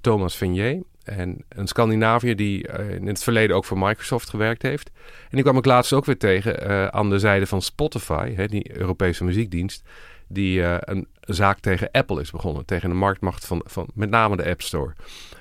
Thomas 0.00 0.36
Venier. 0.36 0.82
En 1.04 1.44
een 1.48 1.66
Scandinaviër 1.66 2.36
die 2.36 2.68
in 2.68 3.06
het 3.06 3.22
verleden 3.22 3.56
ook 3.56 3.64
voor 3.64 3.78
Microsoft 3.78 4.30
gewerkt 4.30 4.62
heeft. 4.62 4.90
En 5.04 5.30
die 5.30 5.42
kwam 5.42 5.56
ik 5.56 5.64
laatst 5.64 5.92
ook 5.92 6.04
weer 6.04 6.18
tegen 6.18 6.92
aan 6.92 7.10
de 7.10 7.18
zijde 7.18 7.46
van 7.46 7.62
Spotify, 7.62 8.34
hè, 8.34 8.46
die 8.46 8.78
Europese 8.78 9.24
muziekdienst 9.24 9.82
die 10.28 10.62
een 10.62 11.06
zaak 11.24 11.58
tegen 11.58 11.90
Apple 11.90 12.20
is 12.20 12.30
begonnen. 12.30 12.64
Tegen 12.64 12.88
de 12.88 12.94
marktmacht 12.94 13.46
van, 13.46 13.62
van 13.64 13.88
met 13.94 14.10
name 14.10 14.36
de 14.36 14.48
App 14.48 14.62
Store. 14.62 14.94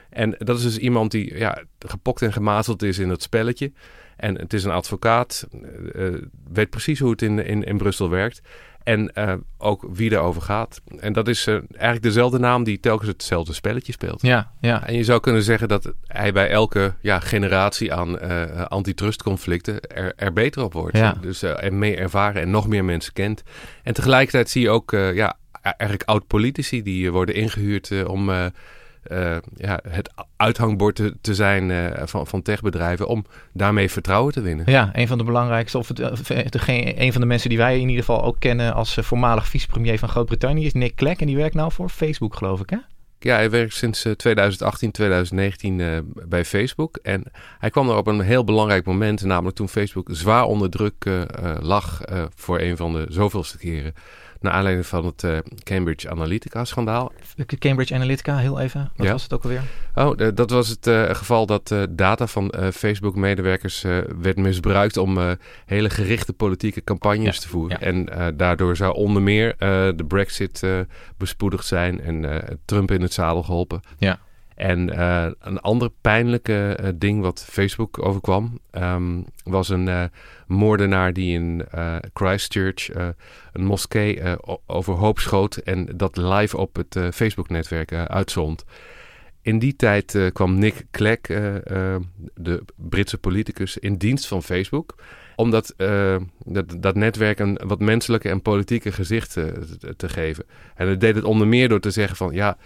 En 0.10 0.36
dat 0.38 0.58
is 0.58 0.64
dus 0.64 0.78
iemand 0.78 1.12
die 1.12 1.38
ja, 1.38 1.64
gepokt 1.80 2.22
en 2.22 2.34
gemazeld 2.34 2.84
is 2.84 3.00
in 3.00 3.10
het 3.10 3.22
spelletje. 3.22 3.72
En 4.18 4.38
het 4.38 4.54
is 4.54 4.64
een 4.64 4.72
advocaat, 4.72 5.48
uh, 5.96 6.22
weet 6.51 6.70
precies 6.70 7.00
hoe 7.00 7.12
het 7.12 7.22
in, 7.22 7.46
in, 7.46 7.64
in 7.64 7.77
Brussel 7.77 8.10
werkt. 8.10 8.42
En 8.84 9.12
uh, 9.16 9.34
ook 9.58 9.86
wie 9.94 10.12
erover 10.12 10.42
gaat. 10.42 10.82
En 11.00 11.14
dat 11.14 11.27
is 11.27 11.48
uh, 11.48 11.55
eigenlijk 11.55 12.01
dezelfde 12.01 12.40
naam 12.40 12.64
die 12.64 12.79
telkens 12.79 13.10
hetzelfde 13.10 13.53
spelletje 13.53 13.92
speelt. 13.92 14.22
Ja, 14.22 14.51
ja. 14.62 14.88
En 14.88 14.96
je 14.96 15.03
zou 15.03 15.20
kunnen 15.20 15.44
zeggen 15.44 15.68
dat 15.68 15.94
hij 16.03 16.32
bij 16.32 16.50
elke 16.50 16.94
ja, 17.01 17.20
generatie 17.20 17.94
aan 17.94 18.24
uh, 18.24 18.62
antitrustconflicten 18.66 19.82
er, 19.82 20.14
er 20.16 20.34
beter 20.34 20.64
op 20.64 20.74
wordt. 20.74 20.98
Ja. 20.98 21.18
Dus 21.22 21.42
er 21.42 21.74
mee 21.74 21.96
ervaren 21.96 22.42
en 22.42 22.51
nog 22.51 22.68
meer 22.68 22.86
mensen 22.86 23.14
kent. 23.14 23.44
En 23.84 23.94
tegelijkertijd 23.94 24.50
zie 24.50 24.62
je 24.62 24.70
ook 24.70 24.92
ja, 24.92 25.38
eigenlijk 25.62 26.10
oud-politici 26.10 26.84
die 26.84 27.12
worden 27.12 27.36
ingehuurd 27.36 28.06
om 28.06 28.30
uh, 28.30 28.46
ja, 29.56 29.80
het 29.90 30.14
uithangbord 30.38 30.96
te, 30.96 31.16
te 31.22 31.36
zijn 31.36 31.94
van, 32.08 32.28
van 32.28 32.42
techbedrijven 32.42 33.08
om 33.08 33.26
daarmee 33.54 33.90
vertrouwen 33.90 34.34
te 34.34 34.42
winnen. 34.42 34.72
Ja, 34.72 34.90
een 34.94 35.08
van 35.08 35.18
de 35.18 35.24
belangrijkste, 35.24 35.78
of 35.78 35.90
een 35.90 37.12
van 37.12 37.22
de 37.22 37.28
mensen 37.28 37.50
die 37.50 37.58
wij 37.58 37.80
in 37.80 37.90
ieder 37.90 38.06
geval 38.06 38.24
ook 38.24 38.40
kennen 38.40 38.74
als 38.74 38.98
voormalig 39.02 39.48
vicepremier 39.48 40.00
van 40.00 40.10
Groot-Brittannië 40.10 40.66
is 40.66 40.74
Nick 40.74 40.96
Clegg 40.96 41.20
en 41.20 41.28
die 41.28 41.36
werkt 41.36 41.56
nou 41.56 41.72
voor 41.72 41.90
Facebook 41.90 42.36
geloof 42.36 42.60
ik 42.60 42.70
hè? 42.70 42.78
Ja, 43.20 43.36
hij 43.36 43.50
werkt 43.50 43.74
sinds 43.74 44.08
2018, 44.18 44.92
2019 44.92 46.14
bij 46.28 46.46
Facebook. 46.46 46.98
En 46.98 47.24
hij 47.60 47.70
kwam 47.70 47.90
er 47.90 47.96
op 47.96 48.08
een 48.08 48.22
heel 48.22 48.44
belangrijk 48.44 48.86
moment, 48.86 49.24
namelijk 49.24 49.56
toen 49.56 49.70
Facebook 49.70 50.08
zwaar 50.12 50.44
onder 50.44 50.70
druk 50.70 51.06
lag 51.60 52.02
voor 52.36 52.60
een 52.60 52.78
van 52.78 52.94
de 52.94 53.06
zoveelste 53.10 53.58
keren 53.58 53.94
naar 54.42 54.54
aanleiding 54.54 54.86
van 54.86 55.06
het 55.06 55.24
uh, 55.24 55.38
Cambridge 55.64 56.10
Analytica-schandaal. 56.10 57.12
Cambridge 57.60 57.96
Analytica, 57.96 58.38
heel 58.38 58.60
even. 58.60 58.92
Wat 58.96 59.08
was 59.08 59.24
het 59.24 59.34
ook 59.34 59.44
alweer? 59.44 59.62
Oh, 59.96 60.18
dat 60.34 60.50
was 60.50 60.68
het 60.68 60.88
uh, 60.88 61.14
geval 61.14 61.46
dat 61.46 61.72
uh, 61.72 61.84
data 61.90 62.27
van 62.27 62.54
Facebook-medewerkers 62.74 63.82
werd 64.22 64.38
misbruikt 64.38 64.98
om 64.98 65.38
hele 65.66 65.90
gerichte 65.90 66.34
politieke 66.34 66.84
campagnes 66.84 67.40
te 67.40 67.48
voeren. 67.48 67.82
En 67.82 68.06
daardoor 68.38 68.75
zou 68.75 68.96
onder 68.96 69.22
meer 69.22 69.56
de 69.96 70.06
Brexit 70.08 70.64
bespoedigd 71.18 71.66
zijn 71.66 72.01
en 72.01 72.42
Trump 72.66 72.92
in 72.92 73.01
het 73.01 73.14
zadel 73.14 73.44
geholpen. 73.44 73.80
Ja. 73.98 74.20
En 74.56 74.90
uh, 74.90 75.25
een 75.40 75.60
ander 75.60 75.90
pijnlijke 76.01 76.77
uh, 76.82 76.90
ding 76.96 77.22
wat 77.22 77.46
Facebook 77.50 78.06
overkwam, 78.06 78.60
um, 78.72 79.25
was 79.44 79.70
een 79.70 79.88
uh, 79.88 80.04
moordenaar 80.51 81.14
die 81.14 81.33
in 81.33 81.66
Christchurch 82.14 82.90
een 83.53 83.66
moskee 83.66 84.22
overhoop 84.66 85.20
schoot 85.20 85.55
en 85.55 85.87
dat 85.96 86.18
live 86.18 86.57
op 86.57 86.75
het 86.75 87.16
Facebook-netwerk 87.16 87.94
uitzond. 87.94 88.64
In 89.42 89.59
die 89.59 89.75
tijd 89.75 90.18
kwam 90.33 90.59
Nick 90.59 90.85
Clegg, 90.92 91.22
de 92.33 92.64
Britse 92.75 93.18
politicus, 93.18 93.77
in 93.77 93.96
dienst 93.96 94.27
van 94.27 94.44
Facebook 94.44 94.96
om 95.35 95.51
dat, 95.51 95.74
dat, 96.79 96.96
netwerk 96.96 97.40
een 97.40 97.59
wat 97.64 97.79
menselijke 97.79 98.29
en 98.29 98.42
politieke 98.42 98.92
gezicht 98.92 99.33
te 99.98 100.09
geven. 100.09 100.46
En 100.75 100.87
hij 100.87 100.98
deed 100.98 101.16
het 101.16 101.24
onder 101.24 101.48
meer 101.48 101.70
door 101.70 101.79
te 101.79 101.92
zeggen 101.92 102.18
van 102.18 102.33
ja, 102.33 102.57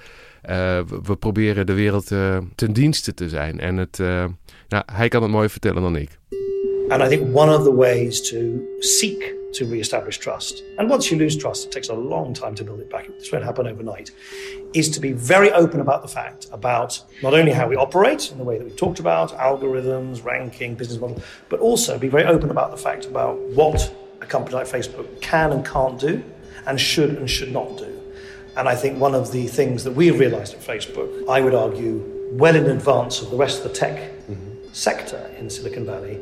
we 1.01 1.15
proberen 1.19 1.65
de 1.65 1.73
wereld 1.73 2.07
ten 2.55 2.73
dienste 2.73 3.13
te 3.13 3.29
zijn. 3.29 3.59
En 3.59 3.77
het, 3.77 3.97
nou, 4.67 4.83
hij 4.85 5.07
kan 5.07 5.21
het 5.21 5.31
mooier 5.31 5.49
vertellen 5.49 5.81
dan 5.81 5.95
ik. 5.95 6.09
And 6.91 7.01
I 7.01 7.09
think 7.09 7.33
one 7.33 7.49
of 7.49 7.63
the 7.63 7.71
ways 7.71 8.21
to 8.29 8.81
seek 8.81 9.33
to 9.53 9.65
re-establish 9.65 10.17
trust. 10.17 10.63
And 10.77 10.89
once 10.89 11.09
you 11.09 11.17
lose 11.17 11.35
trust, 11.35 11.65
it 11.65 11.71
takes 11.71 11.89
a 11.89 11.93
long 11.93 12.33
time 12.33 12.55
to 12.55 12.63
build 12.63 12.79
it 12.81 12.89
back. 12.89 13.07
This 13.07 13.31
won't 13.31 13.43
happen 13.43 13.65
overnight. 13.67 14.11
Is 14.73 14.89
to 14.89 14.99
be 14.99 15.13
very 15.13 15.51
open 15.51 15.79
about 15.79 16.01
the 16.01 16.07
fact 16.07 16.47
about 16.51 17.01
not 17.23 17.33
only 17.33 17.53
how 17.53 17.67
we 17.67 17.75
operate 17.75 18.31
in 18.31 18.37
the 18.37 18.43
way 18.43 18.57
that 18.57 18.65
we've 18.65 18.75
talked 18.75 18.99
about, 18.99 19.31
algorithms, 19.31 20.23
ranking, 20.23 20.75
business 20.75 20.99
model, 20.99 21.21
but 21.49 21.59
also 21.59 21.97
be 21.97 22.09
very 22.09 22.25
open 22.25 22.51
about 22.51 22.71
the 22.71 22.77
fact 22.77 23.05
about 23.05 23.39
what 23.39 23.93
a 24.21 24.25
company 24.25 24.55
like 24.55 24.67
Facebook 24.67 25.21
can 25.21 25.53
and 25.53 25.65
can't 25.65 25.99
do, 25.99 26.23
and 26.67 26.79
should 26.79 27.17
and 27.17 27.29
should 27.29 27.51
not 27.51 27.77
do. 27.77 28.01
And 28.57 28.67
I 28.69 28.75
think 28.75 28.99
one 28.99 29.15
of 29.15 29.31
the 29.31 29.47
things 29.47 29.83
that 29.85 29.93
we 29.93 30.11
realized 30.11 30.53
at 30.53 30.59
Facebook, 30.59 31.27
I 31.29 31.41
would 31.41 31.55
argue, 31.55 32.03
well 32.31 32.55
in 32.55 32.69
advance 32.69 33.21
of 33.21 33.31
the 33.31 33.37
rest 33.37 33.63
of 33.63 33.71
the 33.71 33.77
tech 33.77 33.97
mm-hmm. 34.27 34.73
sector 34.73 35.31
in 35.37 35.49
Silicon 35.49 35.85
Valley, 35.85 36.21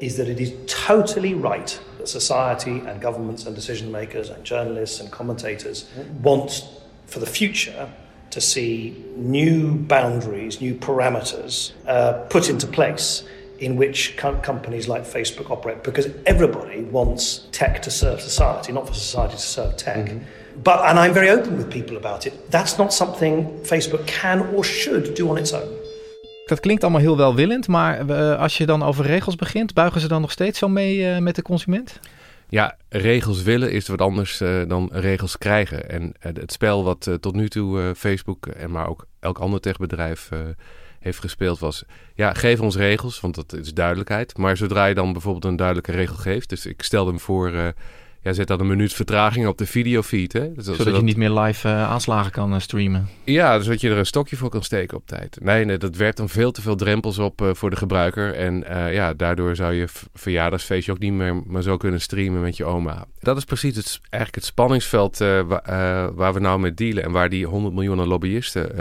is 0.00 0.16
that 0.16 0.28
it 0.28 0.40
is 0.40 0.52
totally 0.66 1.34
right 1.34 1.78
that 1.98 2.08
society 2.08 2.80
and 2.80 3.00
governments 3.00 3.46
and 3.46 3.54
decision 3.54 3.92
makers 3.92 4.30
and 4.30 4.42
journalists 4.44 5.00
and 5.00 5.10
commentators 5.10 5.88
want 6.22 6.64
for 7.06 7.18
the 7.18 7.26
future 7.26 7.92
to 8.30 8.40
see 8.40 9.04
new 9.16 9.74
boundaries, 9.74 10.60
new 10.60 10.74
parameters 10.74 11.72
uh, 11.86 12.12
put 12.30 12.48
into 12.48 12.66
place 12.66 13.24
in 13.58 13.76
which 13.76 14.16
com- 14.16 14.40
companies 14.40 14.88
like 14.88 15.02
Facebook 15.02 15.50
operate 15.50 15.82
because 15.82 16.08
everybody 16.24 16.82
wants 16.84 17.46
tech 17.52 17.82
to 17.82 17.90
serve 17.90 18.20
society, 18.20 18.72
not 18.72 18.86
for 18.86 18.94
society 18.94 19.34
to 19.34 19.42
serve 19.42 19.76
tech. 19.76 20.06
Mm-hmm. 20.06 20.62
But, 20.62 20.88
and 20.88 20.98
I'm 20.98 21.12
very 21.12 21.30
open 21.30 21.58
with 21.58 21.70
people 21.70 21.96
about 21.96 22.26
it, 22.26 22.50
that's 22.50 22.78
not 22.78 22.92
something 22.92 23.60
Facebook 23.60 24.06
can 24.06 24.40
or 24.54 24.64
should 24.64 25.14
do 25.14 25.28
on 25.30 25.38
its 25.38 25.52
own. 25.52 25.79
Dat 26.50 26.60
klinkt 26.60 26.82
allemaal 26.82 27.00
heel 27.00 27.16
welwillend, 27.16 27.68
maar 27.68 28.10
uh, 28.10 28.38
als 28.38 28.58
je 28.58 28.66
dan 28.66 28.82
over 28.82 29.06
regels 29.06 29.36
begint, 29.36 29.74
buigen 29.74 30.00
ze 30.00 30.08
dan 30.08 30.20
nog 30.20 30.30
steeds 30.30 30.58
zo 30.58 30.68
mee 30.68 30.98
uh, 30.98 31.18
met 31.18 31.34
de 31.34 31.42
consument? 31.42 32.00
Ja, 32.48 32.76
regels 32.88 33.42
willen 33.42 33.72
is 33.72 33.88
wat 33.88 34.00
anders 34.00 34.40
uh, 34.40 34.68
dan 34.68 34.88
regels 34.92 35.38
krijgen. 35.38 35.90
En 35.90 36.14
het 36.18 36.52
spel 36.52 36.84
wat 36.84 37.10
tot 37.20 37.34
nu 37.34 37.48
toe 37.48 37.94
Facebook 37.96 38.46
en 38.46 38.70
maar 38.70 38.88
ook 38.88 39.06
elk 39.20 39.38
ander 39.38 39.60
techbedrijf 39.60 40.28
heeft 41.00 41.18
gespeeld 41.18 41.58
was... 41.58 41.84
ja, 42.14 42.34
geef 42.34 42.60
ons 42.60 42.76
regels, 42.76 43.20
want 43.20 43.34
dat 43.34 43.52
is 43.52 43.74
duidelijkheid. 43.74 44.36
Maar 44.36 44.56
zodra 44.56 44.86
je 44.86 44.94
dan 44.94 45.12
bijvoorbeeld 45.12 45.44
een 45.44 45.56
duidelijke 45.56 45.92
regel 45.92 46.16
geeft... 46.16 46.48
dus 46.48 46.66
ik 46.66 46.82
stelde 46.82 47.10
hem 47.10 47.20
voor 47.20 47.74
ja, 48.22 48.32
zet 48.32 48.46
dan 48.46 48.60
een 48.60 48.66
minuut 48.66 48.92
vertraging 48.92 49.46
op 49.46 49.58
de 49.58 49.66
videofeed. 49.66 50.32
Hè? 50.32 50.52
Dus 50.52 50.64
zodat, 50.64 50.96
je 50.96 51.02
niet 51.02 51.16
meer 51.16 51.30
live 51.30 51.68
uh, 51.68 51.90
aanslagen 51.90 52.32
kan 52.32 52.52
uh, 52.52 52.58
streamen. 52.58 53.08
Ja, 53.24 53.56
dus 53.56 53.66
dat 53.66 53.80
je 53.80 53.90
er 53.90 53.98
een 53.98 54.06
stokje 54.06 54.36
voor 54.36 54.50
kan 54.50 54.62
steken 54.62 54.96
op 54.96 55.06
tijd. 55.06 55.38
Nee, 55.42 55.64
nee 55.64 55.78
dat 55.78 55.96
werpt 55.96 56.16
dan 56.16 56.28
veel 56.28 56.50
te 56.50 56.62
veel 56.62 56.76
drempels 56.76 57.18
op 57.18 57.42
uh, 57.42 57.50
voor 57.52 57.70
de 57.70 57.76
gebruiker. 57.76 58.34
En 58.34 58.64
ja, 58.92 59.14
daardoor 59.14 59.56
zou 59.56 59.72
je 59.72 59.86
verjaardagsfeestje 60.14 60.92
ook 60.92 60.98
niet 60.98 61.12
meer 61.12 61.42
maar 61.46 61.62
zo 61.62 61.76
kunnen 61.76 62.00
streamen 62.00 62.40
met 62.40 62.56
je 62.56 62.64
oma. 62.64 63.04
Dat 63.20 63.36
is 63.36 63.44
precies 63.44 63.76
het, 63.76 64.00
eigenlijk 64.00 64.34
het 64.34 64.44
spanningsveld 64.44 65.18
wa 65.18 65.62
waar 66.14 66.34
we 66.34 66.40
nou 66.40 66.60
mee 66.60 66.74
dealen. 66.74 67.02
En 67.02 67.10
waar 67.10 67.28
die 67.28 67.46
100 67.46 67.74
miljoen 67.74 68.06
lobbyisten 68.06 68.72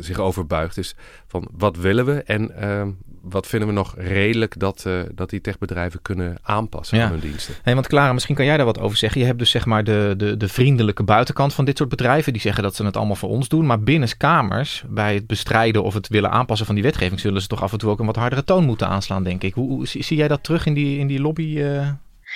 zich 0.00 0.18
over 0.18 0.46
buigt. 0.46 0.76
Is 0.76 0.94
van 1.26 1.48
wat 1.52 1.76
willen 1.76 2.04
we 2.04 2.22
en 2.22 2.56
ehm, 2.60 2.88
wat 3.22 3.46
vinden 3.46 3.68
we 3.68 3.74
nog 3.74 3.94
redelijk 3.96 4.58
dat, 4.58 4.84
uh, 4.86 5.00
dat 5.14 5.30
die 5.30 5.40
techbedrijven 5.40 6.02
kunnen 6.02 6.36
aanpassen 6.42 7.02
aan 7.02 7.10
hun 7.10 7.20
diensten? 7.20 7.54
Hey, 7.62 7.74
want 7.74 7.86
Clara, 7.86 8.12
misschien 8.12 8.34
kan 8.34 8.44
jij 8.44 8.56
daar 8.56 8.66
wat 8.66 8.80
over 8.80 8.96
zeggen. 8.96 9.20
Je 9.20 9.26
hebt 9.26 9.38
dus 9.38 9.50
zeg 9.50 9.66
maar 9.66 9.84
de, 9.84 10.14
de, 10.16 10.36
de 10.36 10.48
vriendelijke 10.48 11.02
buitenkant 11.02 11.54
van 11.54 11.64
dit 11.64 11.76
soort 11.76 11.88
bedrijven. 11.88 12.32
Die 12.32 12.42
zeggen 12.42 12.62
dat 12.62 12.74
ze 12.74 12.84
het 12.84 12.96
allemaal 12.96 13.16
voor 13.16 13.28
ons 13.28 13.48
doen. 13.48 13.66
Maar 13.66 13.80
binnen 13.80 14.16
kamers, 14.16 14.84
bij 14.88 15.14
het 15.14 15.26
bestrijden 15.26 15.82
of 15.82 15.94
het 15.94 16.08
willen 16.08 16.30
aanpassen 16.30 16.66
van 16.66 16.74
die 16.74 16.84
wetgeving, 16.84 17.20
zullen 17.20 17.42
ze 17.42 17.48
toch 17.48 17.62
af 17.62 17.72
en 17.72 17.78
toe 17.78 17.90
ook 17.90 18.00
een 18.00 18.06
wat 18.06 18.16
hardere 18.16 18.44
toon 18.44 18.64
moeten 18.64 18.88
aanslaan, 18.88 19.22
denk 19.22 19.42
ik. 19.42 19.54
Hoe, 19.54 19.68
hoe 19.68 19.86
zie 19.86 20.16
jij 20.16 20.28
dat 20.28 20.42
terug 20.42 20.66
in 20.66 20.74
die, 20.74 20.98
in 20.98 21.06
die 21.06 21.20
lobby? 21.20 21.56
Uh... 21.58 21.88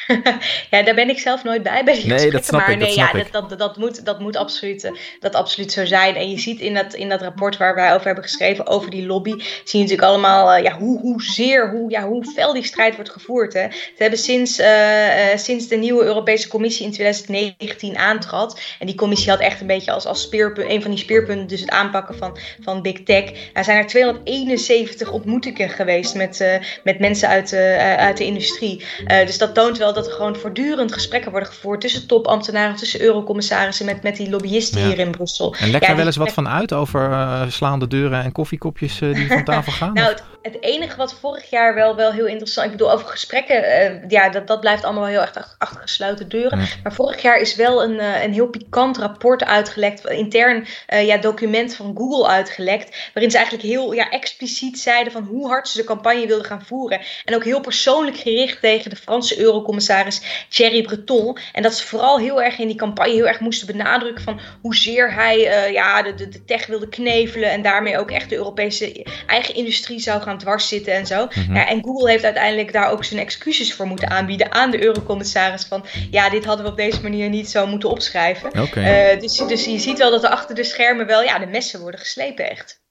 ja, 0.70 0.82
daar 0.82 0.94
ben 0.94 1.08
ik 1.08 1.18
zelf 1.18 1.44
nooit 1.44 1.62
bij 1.62 1.84
bij 1.84 1.94
die 1.94 2.06
nee, 2.06 2.30
dat 2.30 2.44
snap 2.44 2.60
maar 2.60 2.70
ik, 2.70 2.78
nee, 2.78 2.94
ja, 2.94 3.12
dat, 3.12 3.48
dat, 3.48 3.58
dat, 3.58 3.76
moet, 3.76 4.04
dat 4.04 4.20
moet 4.20 4.36
absoluut, 4.36 4.84
eh, 4.84 4.92
dat 5.20 5.34
absoluut 5.34 5.72
zo 5.72 5.84
zijn. 5.84 6.16
En 6.16 6.30
je 6.30 6.38
ziet 6.38 6.60
in 6.60 6.74
dat, 6.74 6.94
in 6.94 7.08
dat 7.08 7.22
rapport 7.22 7.56
waar 7.56 7.74
wij 7.74 7.94
over 7.94 8.06
hebben 8.06 8.24
geschreven, 8.24 8.66
over 8.66 8.90
die 8.90 9.06
lobby, 9.06 9.30
zie 9.30 9.78
je 9.78 9.78
natuurlijk 9.78 10.08
allemaal 10.08 10.56
uh, 10.56 10.62
ja, 10.62 10.78
hoe, 10.78 11.00
hoe 11.00 11.22
zeer, 11.22 11.70
hoe, 11.70 11.90
ja, 11.90 12.06
hoe 12.08 12.24
fel 12.24 12.52
die 12.52 12.64
strijd 12.64 12.94
wordt 12.94 13.10
gevoerd. 13.10 13.52
Hè. 13.52 13.70
Ze 13.70 14.02
hebben 14.02 14.18
sinds, 14.18 14.60
uh, 14.60 14.66
uh, 14.66 15.36
sinds 15.36 15.68
de 15.68 15.76
nieuwe 15.76 16.04
Europese 16.04 16.48
Commissie 16.48 16.86
in 16.86 16.92
2019 16.92 17.96
aantrad, 17.96 18.60
en 18.78 18.86
die 18.86 18.96
commissie 18.96 19.30
had 19.30 19.40
echt 19.40 19.60
een 19.60 19.66
beetje 19.66 19.92
als, 19.92 20.06
als 20.06 20.22
speerpunt, 20.22 20.70
een 20.70 20.82
van 20.82 20.90
die 20.90 21.00
speerpunten, 21.00 21.46
dus 21.46 21.60
het 21.60 21.70
aanpakken 21.70 22.18
van, 22.18 22.38
van 22.60 22.82
big 22.82 23.02
tech. 23.02 23.30
Er 23.52 23.64
zijn 23.64 23.78
er 23.78 23.86
271 23.86 25.10
ontmoetingen 25.10 25.68
geweest 25.68 26.14
met, 26.14 26.60
met 26.84 26.98
mensen 26.98 27.28
uit, 27.28 27.52
uit 27.98 28.16
de 28.16 28.24
industrie. 28.24 28.84
dus 29.06 29.38
dat 29.38 29.54
toont 29.54 29.78
wel 29.78 29.85
dat 29.94 30.06
er 30.06 30.12
gewoon 30.12 30.36
voortdurend 30.36 30.92
gesprekken 30.92 31.30
worden 31.30 31.48
gevoerd 31.48 31.80
tussen 31.80 32.06
topambtenaren, 32.06 32.76
tussen 32.76 33.00
eurocommissarissen, 33.00 33.86
met, 33.86 34.02
met 34.02 34.16
die 34.16 34.30
lobbyisten 34.30 34.86
hier 34.86 34.98
in 34.98 35.10
Brussel. 35.10 35.54
En 35.58 35.70
lek 35.70 35.82
er 35.82 35.96
wel 35.96 36.06
eens 36.06 36.16
wat 36.16 36.32
van 36.32 36.48
uit 36.48 36.72
over 36.72 37.10
uh, 37.10 37.42
slaande 37.48 37.86
deuren 37.86 38.22
en 38.22 38.32
koffiekopjes 38.32 39.00
uh, 39.00 39.14
die 39.14 39.28
van 39.28 39.44
tafel 39.44 39.72
gaan? 39.72 39.92
nou, 40.00 40.08
het, 40.08 40.22
het, 40.52 40.62
enige 40.62 40.96
wat 40.96 41.14
vorig 41.14 41.50
jaar 41.50 41.74
wel, 41.74 41.96
wel 41.96 42.12
heel 42.12 42.26
interessant, 42.26 42.66
ik 42.66 42.72
bedoel 42.72 42.92
over 42.92 43.06
gesprekken, 43.06 43.64
uh, 43.64 44.08
ja, 44.08 44.28
dat, 44.28 44.46
dat 44.46 44.60
blijft 44.60 44.84
allemaal 44.84 45.02
wel 45.02 45.10
heel 45.10 45.20
erg 45.20 45.54
achter 45.58 45.80
gesloten 45.80 46.28
deuren. 46.28 46.58
Maar 46.82 46.92
vorig 46.92 47.22
jaar 47.22 47.38
is 47.38 47.54
wel 47.54 47.82
een, 47.82 48.00
een 48.24 48.32
heel 48.32 48.48
pikant 48.48 48.96
rapport 48.96 49.44
uitgelekt, 49.44 50.06
intern 50.06 50.66
ja, 50.86 51.16
document 51.16 51.74
van 51.74 51.94
Google 51.96 52.28
uitgelekt, 52.28 53.10
waarin 53.12 53.30
ze 53.30 53.36
eigenlijk 53.36 53.68
heel 53.68 53.92
ja, 53.92 54.10
expliciet 54.10 54.78
zeiden 54.78 55.12
van 55.12 55.22
hoe 55.22 55.48
hard 55.48 55.68
ze 55.68 55.78
de 55.78 55.84
campagne 55.84 56.26
wilden 56.26 56.46
gaan 56.46 56.64
voeren. 56.64 57.00
En 57.24 57.34
ook 57.34 57.44
heel 57.44 57.60
persoonlijk 57.60 58.16
gericht 58.16 58.60
tegen 58.60 58.90
de 58.90 58.96
Franse 58.96 59.40
eurocommissaris 59.40 60.18
commissaris 60.18 60.46
Thierry 60.48 60.82
Breton. 60.82 61.38
En 61.52 61.62
dat 61.62 61.74
ze 61.74 61.86
vooral 61.86 62.18
heel 62.18 62.42
erg 62.42 62.58
in 62.58 62.66
die 62.66 62.76
campagne 62.76 63.12
heel 63.12 63.28
erg 63.28 63.40
moesten 63.40 63.66
benadrukken 63.66 64.24
van 64.24 64.40
hoezeer 64.62 65.14
hij 65.14 65.38
ja, 65.72 66.02
de, 66.02 66.14
de, 66.14 66.28
de, 66.28 66.44
tech 66.44 66.66
wilde 66.66 66.88
knevelen. 66.88 67.50
En 67.50 67.62
daarmee 67.62 67.98
ook 67.98 68.10
echt 68.10 68.28
de 68.28 68.36
Europese 68.36 69.06
eigen 69.26 69.54
industrie 69.54 69.98
zou 69.98 70.22
gaan 70.22 70.35
dwarszitten 70.38 70.94
en 70.94 71.06
zo. 71.06 71.24
Mm 71.24 71.42
-hmm. 71.44 71.54
ja, 71.54 71.68
en 71.68 71.82
Google 71.84 72.10
heeft 72.10 72.24
uiteindelijk 72.24 72.72
daar 72.72 72.90
ook 72.90 73.04
zijn 73.04 73.20
excuses 73.20 73.74
voor 73.74 73.86
moeten 73.86 74.10
aanbieden 74.10 74.52
aan 74.52 74.70
de 74.70 74.82
eurocommissaris. 74.82 75.64
Van 75.64 75.84
ja, 76.10 76.30
dit 76.30 76.44
hadden 76.44 76.64
we 76.64 76.70
op 76.70 76.76
deze 76.76 77.02
manier 77.02 77.28
niet 77.28 77.50
zo 77.50 77.66
moeten 77.66 77.88
opschrijven. 77.88 78.60
Okay. 78.60 79.14
Uh, 79.14 79.20
dus, 79.20 79.36
dus 79.36 79.64
je 79.64 79.78
ziet 79.78 79.98
wel 79.98 80.10
dat 80.10 80.24
er 80.24 80.30
achter 80.30 80.54
de 80.54 80.64
schermen 80.64 81.06
wel 81.06 81.22
ja, 81.22 81.38
de 81.38 81.46
messen 81.46 81.80
worden 81.80 82.00
geslepen 82.00 82.50
echt. 82.50 82.84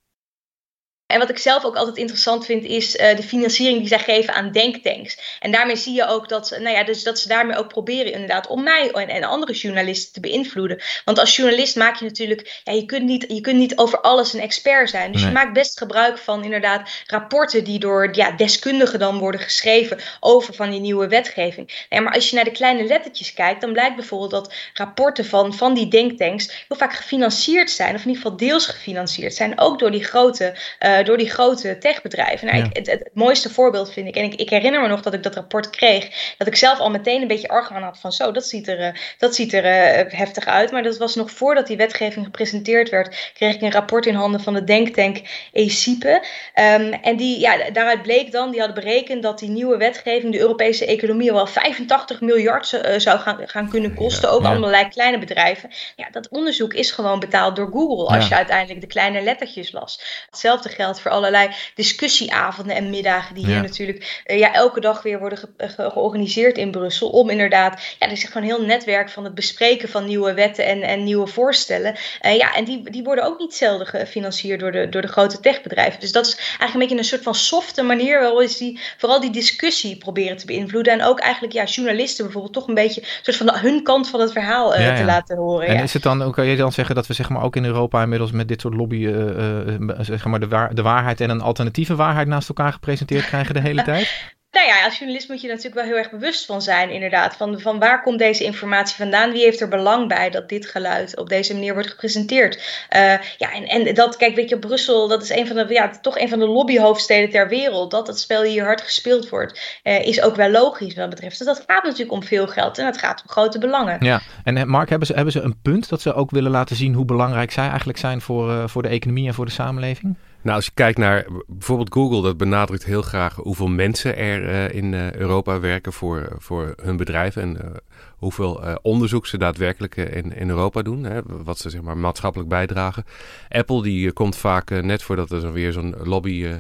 En 1.16 1.22
wat 1.22 1.30
ik 1.30 1.38
zelf 1.38 1.66
ook 1.66 1.76
altijd 1.76 1.98
interessant 1.98 2.46
vind, 2.46 2.64
is 2.64 2.96
uh, 2.96 3.16
de 3.16 3.24
financiering 3.24 3.80
die 3.80 3.88
zij 3.88 4.00
geven 4.00 4.34
aan 4.34 4.52
denktanks. 4.52 5.38
En 5.40 5.52
daarmee 5.52 5.76
zie 5.76 5.94
je 5.94 6.08
ook 6.08 6.30
dat, 6.30 6.50
nou 6.50 6.76
ja, 6.76 6.84
dus 6.84 7.04
dat 7.04 7.20
ze 7.20 7.28
daarmee 7.28 7.58
ook 7.58 7.68
proberen 7.68 8.12
inderdaad 8.12 8.48
om 8.48 8.64
mij 8.64 8.92
en, 8.92 9.08
en 9.08 9.24
andere 9.24 9.54
journalisten 9.54 10.14
te 10.14 10.20
beïnvloeden. 10.20 10.82
Want 11.06 11.20
als 11.20 11.36
journalist 11.36 11.76
maak 11.76 11.96
je 11.96 12.06
natuurlijk, 12.06 12.62
ja, 12.64 12.74
je 12.74 12.86
kunt 12.86 13.04
niet, 13.04 13.26
je 13.28 13.42
kunt 13.42 13.58
niet 13.58 13.78
over 13.78 14.02
alles 14.02 14.34
een 14.34 14.40
expert 14.40 14.90
zijn. 14.90 15.12
Dus 15.12 15.22
nee. 15.22 15.30
je 15.30 15.36
maakt 15.36 15.54
best 15.54 15.78
gebruik 15.78 16.18
van 16.18 16.44
inderdaad 16.44 16.90
rapporten 17.08 17.64
die 17.64 17.80
door 17.80 18.10
ja, 18.12 18.32
deskundigen 18.32 19.00
dan 19.00 19.18
worden 19.18 19.42
geschreven 19.42 19.98
over 20.20 20.54
van 20.54 20.70
die 20.70 20.80
nieuwe 20.80 21.08
wetgeving. 21.08 21.86
Ja, 21.90 22.00
maar 22.00 22.14
als 22.14 22.30
je 22.30 22.36
naar 22.36 22.44
de 22.44 22.52
kleine 22.52 22.84
lettertjes 22.84 23.34
kijkt, 23.34 23.62
dan 23.62 23.74
blijkt 23.74 23.96
bijvoorbeeld 23.96 24.32
dat 24.32 24.54
rapporten 24.74 25.26
van, 25.26 25.54
van 25.54 25.74
die 25.74 25.88
denktanks 25.88 26.66
heel 26.68 26.78
vaak 26.78 26.94
gefinancierd 26.94 27.70
zijn, 27.70 27.96
of 27.96 28.02
in 28.02 28.08
ieder 28.08 28.22
geval 28.22 28.38
deels 28.38 28.66
gefinancierd 28.66 29.34
zijn, 29.34 29.60
ook 29.60 29.80
door 29.80 29.92
die 29.92 30.04
grote. 30.04 30.56
Uh, 30.80 31.04
door 31.06 31.18
die 31.18 31.30
grote 31.30 31.78
techbedrijven. 31.78 32.48
Nou, 32.48 32.58
Ja. 32.58 32.64
ik, 32.66 32.76
het, 32.78 32.88
het, 32.88 33.10
mooiste 33.14 33.50
voorbeeld 33.50 33.92
vind 33.92 34.08
ik, 34.08 34.16
en 34.16 34.24
ik, 34.24 34.34
ik 34.34 34.50
herinner 34.50 34.82
me 34.82 34.88
nog 34.88 35.02
dat 35.02 35.14
ik 35.14 35.24
dat 35.24 35.36
rapport 35.36 35.70
kreeg, 35.70 36.34
dat 36.38 36.48
ik 36.48 36.56
zelf 36.56 36.80
al 36.80 36.90
meteen 36.90 37.22
een 37.22 37.28
beetje 37.28 37.48
argwaan 37.48 37.84
had 37.84 38.00
van 38.00 38.12
zo, 38.12 38.32
dat 38.32 38.46
ziet 38.46 38.68
er, 38.68 38.80
eh, 38.80 38.94
dat 39.18 39.36
ziet 39.36 39.54
er 39.54 39.66
eh, 39.66 40.18
heftig 40.18 40.46
uit. 40.46 40.72
Maar 40.72 40.84
dat 40.84 40.98
was 40.98 41.16
nog 41.16 41.32
voordat 41.32 41.68
die 41.68 41.78
wetgeving 41.78 42.26
gepresenteerd 42.26 42.90
werd, 42.90 43.32
kreeg 43.34 43.56
ik 43.56 43.62
een 43.62 43.72
rapport 43.72 44.06
in 44.06 44.16
handen 44.16 44.42
van 44.42 44.54
de 44.54 44.64
denktank 44.64 45.22
ECIPE. 45.54 46.24
Ehm, 46.54 46.94
en 47.02 47.16
die, 47.18 47.40
ja, 47.40 47.70
daaruit 47.74 48.02
bleek 48.02 48.32
dan, 48.32 48.52
die 48.52 48.60
hadden 48.62 48.84
berekend 48.84 49.24
dat 49.24 49.40
die 49.40 49.50
nieuwe 49.50 49.78
wetgeving 49.78 50.32
de 50.32 50.40
Europese 50.40 50.86
economie 50.86 51.32
wel 51.32 51.48
85 51.48 52.22
miljard 52.22 52.74
eh, 52.74 53.00
zou 53.00 53.20
gaan, 53.20 53.38
gaan 53.46 53.70
kunnen 53.70 53.94
kosten. 53.94 54.30
Ook 54.32 54.44
Ja. 54.44 54.50
allerlei 54.56 54.88
kleine 54.88 55.18
bedrijven. 55.20 55.70
Ja, 55.96 56.08
dat 56.12 56.30
onderzoek 56.30 56.74
is 56.74 56.92
gewoon 56.92 57.20
betaald 57.20 57.56
door 57.56 57.70
Google 57.72 58.16
als 58.16 58.28
je 58.28 58.36
uiteindelijk 58.36 58.82
de 58.82 58.88
kleine 58.88 59.22
lettertjes 59.22 59.72
las. 59.72 60.00
Hetzelfde 60.30 60.70
geldt 60.70 60.85
voor 60.94 61.12
allerlei 61.12 61.50
discussieavonden 61.76 62.76
en 62.76 62.90
middagen 62.90 63.36
die 63.36 63.46
hier 63.46 63.62
natuurlijk 63.62 64.22
eh, 64.26 64.40
ja, 64.40 64.54
elke 64.54 64.80
dag 64.80 65.02
weer 65.02 65.20
worden 65.20 65.38
ge- 65.38 65.50
ge- 65.58 65.90
georganiseerd 65.92 66.58
in 66.58 66.72
Brussel. 66.72 67.10
Om 67.10 67.30
inderdaad, 67.30 67.82
ja, 68.00 68.06
er 68.06 68.12
is 68.12 68.24
gewoon 68.24 68.44
een 68.50 68.56
heel 68.56 68.66
netwerk 68.66 69.10
van 69.10 69.24
het 69.24 69.36
bespreken 69.36 69.90
van 69.90 70.06
nieuwe 70.06 70.34
wetten 70.34 70.66
en, 70.66 70.82
en 70.82 71.04
nieuwe 71.04 71.28
voorstellen. 71.28 71.96
Eh, 72.22 72.38
ja, 72.38 72.56
en 72.56 72.64
die, 72.64 72.90
die 72.90 73.04
worden 73.04 73.26
ook 73.26 73.40
niet 73.40 73.54
zelden 73.54 73.88
gefinancierd 73.88 74.60
door 74.60 74.72
de, 74.72 74.90
door 74.90 75.02
de 75.02 75.08
grote 75.08 75.40
techbedrijven. 75.40 76.00
Dus 76.00 76.12
dat 76.12 76.26
is 76.26 76.36
eigenlijk 76.36 76.74
een 76.74 76.80
beetje 76.80 76.98
een 76.98 77.04
soort 77.04 77.24
van 77.24 77.36
softe 77.36 77.84
manier 77.84 78.20
waarop 78.20 78.40
is 78.42 78.58
die 78.58 78.80
vooral 78.98 79.20
die 79.20 79.32
discussie 79.32 79.98
proberen 79.98 80.38
te 80.38 80.46
beïnvloeden. 80.46 80.94
En 80.94 81.04
ook 81.04 81.20
eigenlijk 81.20 81.54
ja, 81.54 81.64
journalisten 81.64 82.24
bijvoorbeeld 82.24 82.54
toch 82.54 82.68
een 82.68 82.74
beetje 82.74 83.02
een 83.02 83.08
soort 83.22 83.38
van 83.38 83.50
hun 83.56 83.84
kant 83.84 84.10
van 84.10 84.20
het 84.20 84.32
verhaal 84.32 84.76
eh, 84.76 84.86
Ja, 84.86 84.96
te 84.96 85.04
laten 85.04 85.38
horen. 85.38 85.68
En 85.68 85.84
is 85.84 85.94
het 85.94 86.04
dan, 86.04 86.32
kan 86.32 86.46
je 86.46 86.56
dan 86.56 86.72
zeggen 86.72 86.96
dat 86.96 87.08
we 87.08 87.14
zeg 87.14 87.30
maar, 87.30 87.44
ook 87.44 87.56
in 87.56 87.66
Europa 87.66 88.02
inmiddels 88.02 88.32
met 88.32 88.48
dit 88.48 88.62
soort 88.62 88.74
lobby 88.74 89.06
eh, 89.06 89.28
eh, 89.76 90.00
zeg 90.02 90.26
maar 90.26 90.40
de, 90.40 90.48
waar, 90.48 90.75
de 90.76 90.82
waarheid 90.82 91.22
en 91.22 91.30
een 91.30 91.42
alternatieve 91.42 91.96
waarheid 91.96 92.28
naast 92.28 92.50
elkaar 92.50 92.74
gepresenteerd 92.74 93.26
krijgen 93.26 93.54
de 93.54 93.62
hele 93.62 93.84
tijd? 93.94 94.34
Nou 94.56 94.68
ja, 94.68 94.86
als 94.86 94.98
journalist 94.98 95.30
moet 95.30 95.42
je 95.42 95.48
natuurlijk 95.48 95.76
wel 95.76 95.84
heel 95.84 95.98
erg 95.98 96.10
bewust 96.10 96.46
van 96.46 96.62
zijn, 96.62 96.90
inderdaad. 96.90 97.36
Van, 97.36 97.60
van 97.60 97.80
waar 97.80 98.02
komt 98.02 98.20
deze 98.20 98.44
informatie 98.44 98.96
vandaan? 98.96 99.32
Wie 99.32 99.44
heeft 99.44 99.62
er 99.62 99.68
belang 99.68 100.08
bij 100.08 100.30
dat 100.30 100.50
dit 100.50 100.66
geluid 100.66 101.18
op 101.18 101.30
deze 101.30 101.54
manier 101.54 101.74
wordt 101.74 101.90
gepresenteerd? 101.90 102.56
Uh, 102.96 103.02
ja, 103.38 103.54
en, 103.54 103.64
en 103.64 103.94
dat, 103.94 104.18
kijk, 104.18 104.36
weet 104.36 104.50
je, 104.50 104.60
Brussel, 104.60 105.08
dat 105.08 105.24
is 105.24 105.30
een 105.30 105.48
van 105.48 105.56
de, 105.56 105.66
ja, 105.70 105.90
toch 106.02 106.20
een 106.20 106.30
van 106.30 106.40
de 106.40 106.48
lobbyhoofdsteden 106.48 107.30
ter 107.30 107.48
wereld. 107.48 107.92
Dat 107.92 108.08
het 108.08 108.20
spel 108.20 108.44
hier 108.44 108.64
hard 108.64 108.82
gespeeld 108.82 109.30
wordt, 109.30 109.80
uh, 109.84 110.06
is 110.06 110.22
ook 110.22 110.36
wel 110.36 110.50
logisch 110.50 110.88
wat 110.88 110.96
dat 110.96 111.10
betreft. 111.10 111.38
Dus 111.38 111.48
dat 111.48 111.64
gaat 111.68 111.84
natuurlijk 111.84 112.12
om 112.12 112.24
veel 112.24 112.48
geld 112.48 112.78
en 112.78 112.86
het 112.86 112.98
gaat 112.98 113.22
om 113.22 113.30
grote 113.30 113.60
belangen. 113.60 114.06
Ja, 114.06 114.22
en 114.44 114.58
eh, 114.58 114.64
Mark, 114.64 114.90
hebben 114.90 115.08
ze, 115.08 115.14
hebben 115.14 115.34
ze 115.34 115.42
een 115.42 115.62
punt 115.62 115.90
dat 115.90 116.02
ze 116.02 116.14
ook 116.14 116.32
willen 116.32 116.52
laten 116.52 116.76
zien 116.76 116.94
hoe 116.94 117.06
belangrijk 117.06 117.52
zij 117.52 117.68
eigenlijk 117.68 117.98
zijn 117.98 118.22
voor, 118.22 118.50
uh, 118.50 118.68
voor 118.68 118.82
de 118.82 118.90
economie 118.90 119.28
en 119.28 119.34
voor 119.34 119.46
de 119.46 119.52
samenleving? 119.52 120.18
Nou, 120.46 120.58
als 120.58 120.66
je 120.66 120.72
kijkt 120.74 120.98
naar 120.98 121.26
bijvoorbeeld 121.48 121.94
Google, 121.94 122.22
dat 122.22 122.38
benadrukt 122.38 122.86
heel 122.86 123.02
graag 123.02 123.36
hoeveel 123.36 123.68
mensen 123.68 124.18
er 124.18 124.44
uh, 124.44 124.76
in 124.76 124.94
uh, 124.94 125.14
Europa 125.14 125.60
werken 125.60 125.94
voor, 125.94 126.36
voor 126.38 126.74
hun 126.82 126.98
bedrijven 126.98 127.42
en 127.42 127.58
uh, 127.66 127.72
hoeveel 128.18 128.80
onderzoek 128.82 129.26
ze 129.26 129.38
daadwerkelijk 129.38 129.96
in, 129.96 130.36
in 130.36 130.50
Europa 130.50 130.82
doen, 130.82 131.04
hè, 131.04 131.22
wat 131.26 131.58
ze 131.58 131.70
zeg 131.70 131.82
maar 131.82 131.98
maatschappelijk 131.98 132.50
bijdragen. 132.50 133.06
Apple 133.50 133.82
die 133.82 134.12
komt 134.12 134.38
vaak 134.38 134.70
net 134.70 135.04
voordat 135.04 135.32
er 135.32 135.54
weer 135.54 135.72
zo'n 135.72 135.96
lobby 136.04 136.60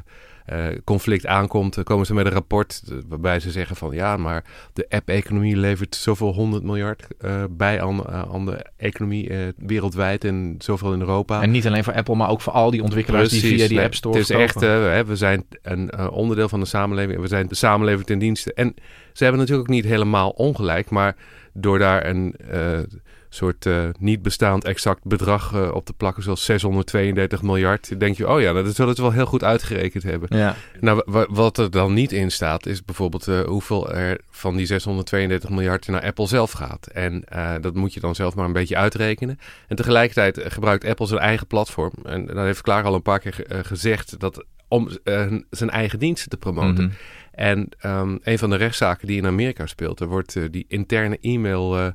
uh, 0.53 0.65
conflict 0.83 1.25
aankomt, 1.25 1.83
komen 1.83 2.05
ze 2.05 2.13
met 2.13 2.25
een 2.25 2.31
rapport 2.31 2.83
waarbij 3.07 3.39
ze 3.39 3.51
zeggen 3.51 3.75
van 3.75 3.93
ja, 3.93 4.17
maar 4.17 4.43
de 4.73 4.85
app-economie 4.89 5.57
levert 5.57 5.95
zoveel 5.95 6.33
honderd 6.33 6.63
miljard 6.63 7.07
uh, 7.21 7.43
bij 7.49 7.81
aan, 7.81 8.03
uh, 8.09 8.21
aan, 8.33 8.45
de 8.45 8.65
economie 8.77 9.31
wereldwijd 9.57 10.23
en 10.23 10.55
zoveel 10.57 10.93
in 10.93 10.99
Europa. 10.99 11.41
En 11.41 11.51
niet 11.51 11.67
alleen 11.67 11.83
voor 11.83 11.93
Apple, 11.93 12.15
maar 12.15 12.29
ook 12.29 12.41
voor 12.41 12.53
al 12.53 12.71
die 12.71 12.83
ontwikkelaars 12.83 13.27
Precies, 13.27 13.49
die 13.49 13.57
via 13.57 13.67
die 13.67 13.77
nee, 13.77 13.85
App 13.85 13.95
Store 13.95 14.17
Het 14.17 14.29
is 14.29 14.35
echt, 14.35 14.59
we 15.07 15.15
zijn 15.15 15.45
een 15.61 16.09
onderdeel 16.09 16.49
van 16.49 16.59
de 16.59 16.65
samenleving 16.65 17.15
en 17.15 17.21
we 17.21 17.27
zijn 17.27 17.47
de 17.47 17.55
samenleving 17.55 18.05
ten 18.05 18.19
dienste. 18.19 18.53
En 18.53 18.73
ze 19.13 19.23
hebben 19.23 19.41
natuurlijk 19.41 19.69
ook 19.69 19.75
niet 19.75 19.85
helemaal 19.85 20.29
ongelijk, 20.29 20.89
maar 20.89 21.15
door 21.53 21.79
daar 21.79 22.05
een 22.05 22.35
soort 23.35 23.65
uh, 23.65 23.83
niet 23.99 24.21
bestaand 24.21 24.63
exact 24.63 25.03
bedrag 25.03 25.53
uh, 25.53 25.73
op 25.73 25.85
te 25.85 25.93
plakken, 25.93 26.23
zoals 26.23 26.45
632 26.45 27.41
miljard, 27.41 27.99
denk 27.99 28.17
je, 28.17 28.29
oh 28.29 28.41
ja, 28.41 28.53
dat 28.53 28.75
zullen 28.75 28.91
het 28.91 28.99
wel 28.99 29.11
heel 29.11 29.25
goed 29.25 29.43
uitgerekend 29.43 30.03
hebben. 30.03 30.37
Ja. 30.37 30.55
Nou, 30.79 31.25
wat 31.29 31.57
er 31.57 31.71
dan 31.71 31.93
niet 31.93 32.11
in 32.11 32.31
staat, 32.31 32.65
is 32.65 32.85
bijvoorbeeld 32.85 33.27
uh, 33.27 33.41
hoeveel 33.41 33.91
er 33.91 34.19
van 34.29 34.55
die 34.55 34.65
632 34.65 35.49
miljard 35.49 35.87
naar 35.87 36.01
Apple 36.01 36.27
zelf 36.27 36.51
gaat. 36.51 36.87
En 36.87 37.23
dat 37.61 37.75
moet 37.75 37.93
je 37.93 37.99
dan 37.99 38.15
zelf 38.15 38.35
maar 38.35 38.45
een 38.45 38.53
beetje 38.53 38.75
uitrekenen. 38.75 39.39
En 39.67 39.75
tegelijkertijd 39.75 40.53
gebruikt 40.53 40.85
Apple 40.85 41.07
zijn 41.07 41.19
eigen 41.19 41.47
platform. 41.47 41.93
En 42.03 42.25
dan 42.25 42.45
heeft 42.45 42.61
Klaar 42.61 42.83
al 42.83 42.93
een 42.93 43.01
paar 43.01 43.19
keer 43.19 43.45
gezegd 43.47 44.19
dat 44.19 44.45
om 44.67 44.89
zijn 45.49 45.69
eigen 45.69 45.99
diensten 45.99 46.29
te 46.29 46.37
promoten. 46.37 46.73
Mhm. 46.73 46.83
Mm 46.83 46.89
-hmm. 46.89 46.97
En 47.31 47.69
um, 47.85 48.19
een 48.23 48.37
van 48.37 48.49
de 48.49 48.55
rechtszaken 48.55 49.07
die 49.07 49.17
in 49.17 49.25
Amerika 49.25 49.65
speelt, 49.65 49.99
er 49.99 50.07
wordt 50.07 50.51
die 50.51 50.65
interne 50.67 51.17
e-mail 51.21 51.93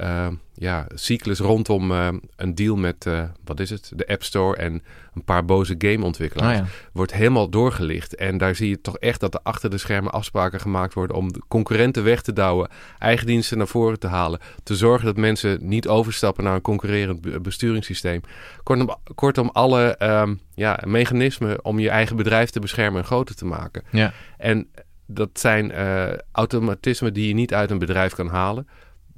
uh, 0.00 0.26
ja, 0.54 0.86
cyclus 0.94 1.38
rondom 1.38 1.90
uh, 1.90 2.08
een 2.36 2.54
deal 2.54 2.76
met, 2.76 3.04
uh, 3.06 3.22
wat 3.44 3.60
is 3.60 3.70
het, 3.70 3.92
de 3.94 4.06
App 4.06 4.22
Store 4.22 4.56
en 4.56 4.82
een 5.14 5.24
paar 5.24 5.44
boze 5.44 5.74
gameontwikkelaars, 5.78 6.58
ja. 6.58 6.64
wordt 6.92 7.12
helemaal 7.12 7.48
doorgelicht. 7.48 8.14
En 8.14 8.38
daar 8.38 8.54
zie 8.54 8.68
je 8.68 8.80
toch 8.80 8.98
echt 8.98 9.20
dat 9.20 9.34
er 9.34 9.40
achter 9.42 9.70
de 9.70 9.78
schermen 9.78 10.12
afspraken 10.12 10.60
gemaakt 10.60 10.94
worden 10.94 11.16
om 11.16 11.32
de 11.32 11.42
concurrenten 11.48 12.04
weg 12.04 12.22
te 12.22 12.32
douwen, 12.32 12.68
eigen 12.98 13.26
diensten 13.26 13.58
naar 13.58 13.66
voren 13.66 13.98
te 13.98 14.06
halen, 14.06 14.40
te 14.62 14.76
zorgen 14.76 15.06
dat 15.06 15.16
mensen 15.16 15.58
niet 15.60 15.88
overstappen 15.88 16.44
naar 16.44 16.54
een 16.54 16.60
concurrerend 16.60 17.42
besturingssysteem. 17.42 18.20
Kortom, 18.62 18.96
kortom 19.14 19.50
alle 19.52 19.96
um, 20.02 20.40
ja, 20.54 20.80
mechanismen 20.84 21.64
om 21.64 21.78
je 21.78 21.90
eigen 21.90 22.16
bedrijf 22.16 22.50
te 22.50 22.60
beschermen 22.60 23.00
en 23.00 23.06
groter 23.06 23.34
te 23.34 23.44
maken. 23.44 23.82
Ja. 23.90 24.12
En 24.38 24.68
dat 25.06 25.30
zijn 25.32 25.70
uh, 25.70 26.12
automatismen 26.32 27.12
die 27.12 27.28
je 27.28 27.34
niet 27.34 27.54
uit 27.54 27.70
een 27.70 27.78
bedrijf 27.78 28.14
kan 28.14 28.28
halen. 28.28 28.68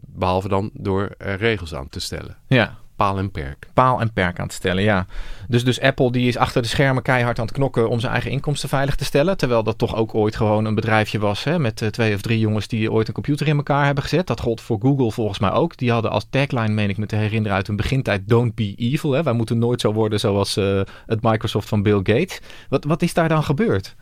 Behalve 0.06 0.48
dan 0.48 0.70
door 0.72 1.14
er 1.18 1.36
regels 1.36 1.74
aan 1.74 1.88
te 1.88 2.00
stellen. 2.00 2.36
Ja. 2.46 2.76
Paal 2.98 3.18
en 3.18 3.30
perk. 3.30 3.66
Paal 3.74 4.00
en 4.00 4.12
perk 4.12 4.40
aan 4.40 4.48
te 4.48 4.54
stellen, 4.54 4.82
ja. 4.82 5.06
Dus, 5.48 5.64
dus 5.64 5.80
Apple 5.80 6.12
die 6.12 6.28
is 6.28 6.36
achter 6.36 6.62
de 6.62 6.68
schermen 6.68 7.02
keihard 7.02 7.38
aan 7.38 7.44
het 7.44 7.54
knokken 7.54 7.88
om 7.88 8.00
zijn 8.00 8.12
eigen 8.12 8.30
inkomsten 8.30 8.68
veilig 8.68 8.94
te 8.94 9.04
stellen. 9.04 9.36
Terwijl 9.36 9.62
dat 9.62 9.78
toch 9.78 9.96
ook 9.96 10.14
ooit 10.14 10.36
gewoon 10.36 10.64
een 10.64 10.74
bedrijfje 10.74 11.18
was 11.18 11.44
hè, 11.44 11.58
met 11.58 11.80
uh, 11.80 11.88
twee 11.88 12.14
of 12.14 12.20
drie 12.20 12.38
jongens 12.38 12.68
die 12.68 12.92
ooit 12.92 13.08
een 13.08 13.14
computer 13.14 13.48
in 13.48 13.56
elkaar 13.56 13.84
hebben 13.84 14.02
gezet. 14.02 14.26
Dat 14.26 14.40
gold 14.40 14.60
voor 14.60 14.78
Google 14.80 15.10
volgens 15.10 15.38
mij 15.38 15.50
ook. 15.50 15.76
Die 15.76 15.90
hadden 15.90 16.10
als 16.10 16.26
tagline, 16.30 16.68
meen 16.68 16.88
ik 16.88 16.96
me 16.96 17.06
te 17.06 17.16
herinneren, 17.16 17.56
uit 17.56 17.66
hun 17.66 17.76
begintijd 17.76 18.28
Don't 18.28 18.54
be 18.54 18.74
evil. 18.76 19.12
Hè. 19.12 19.22
Wij 19.22 19.32
moeten 19.32 19.58
nooit 19.58 19.80
zo 19.80 19.92
worden 19.92 20.20
zoals 20.20 20.56
uh, 20.56 20.80
het 21.06 21.22
Microsoft 21.22 21.68
van 21.68 21.82
Bill 21.82 22.00
Gates. 22.02 22.40
Wat, 22.68 22.84
wat 22.84 23.02
is 23.02 23.14
daar 23.14 23.28
dan 23.28 23.44
gebeurd? 23.44 23.96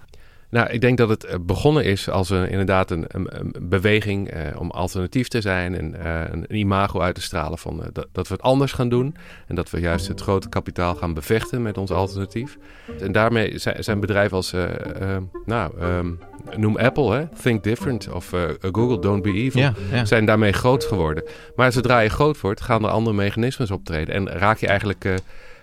Nou, 0.56 0.68
ik 0.70 0.80
denk 0.80 0.98
dat 0.98 1.08
het 1.08 1.46
begonnen 1.46 1.84
is 1.84 2.10
als 2.10 2.30
een, 2.30 2.48
inderdaad 2.48 2.90
een, 2.90 3.04
een, 3.08 3.26
een 3.38 3.54
beweging 3.60 4.30
eh, 4.30 4.60
om 4.60 4.70
alternatief 4.70 5.28
te 5.28 5.40
zijn 5.40 5.76
en 5.76 5.94
uh, 6.04 6.20
een, 6.30 6.56
imago 6.56 7.00
uit 7.00 7.14
te 7.14 7.22
stralen 7.22 7.58
van 7.58 7.82
dat, 7.92 8.06
dat, 8.12 8.28
we 8.28 8.34
het 8.34 8.42
anders 8.42 8.72
gaan 8.72 8.88
doen 8.88 9.16
en 9.46 9.54
dat 9.54 9.70
we 9.70 9.80
juist 9.80 10.08
het 10.08 10.20
grote 10.20 10.48
kapitaal 10.48 10.94
gaan 10.94 11.14
bevechten 11.14 11.62
met 11.62 11.78
ons 11.78 11.90
alternatief. 11.90 12.58
En 13.00 13.12
daarmee 13.12 13.58
zijn, 13.58 13.84
zijn 13.84 14.00
bedrijven 14.00 14.36
als, 14.36 14.54
nou, 15.46 15.80
um, 15.82 16.18
noem 16.56 16.76
Apple, 16.76 17.14
hè? 17.14 17.26
Think 17.42 17.62
Different 17.62 18.08
of 18.12 18.32
Google, 18.60 18.98
Don't 18.98 19.22
Be 19.22 19.32
Evil, 19.32 19.60
ja, 19.60 19.74
ja. 19.90 20.04
zijn 20.04 20.24
daarmee 20.24 20.52
groot 20.52 20.84
geworden. 20.84 21.24
Maar 21.56 21.72
zodra 21.72 22.00
je 22.00 22.08
groot 22.08 22.40
wordt, 22.40 22.60
gaan 22.60 22.84
er 22.84 22.90
andere 22.90 23.16
mechanismes 23.16 23.70
optreden 23.70 24.14
en 24.14 24.28
raak 24.28 24.58
je 24.58 24.66
eigenlijk, 24.66 25.08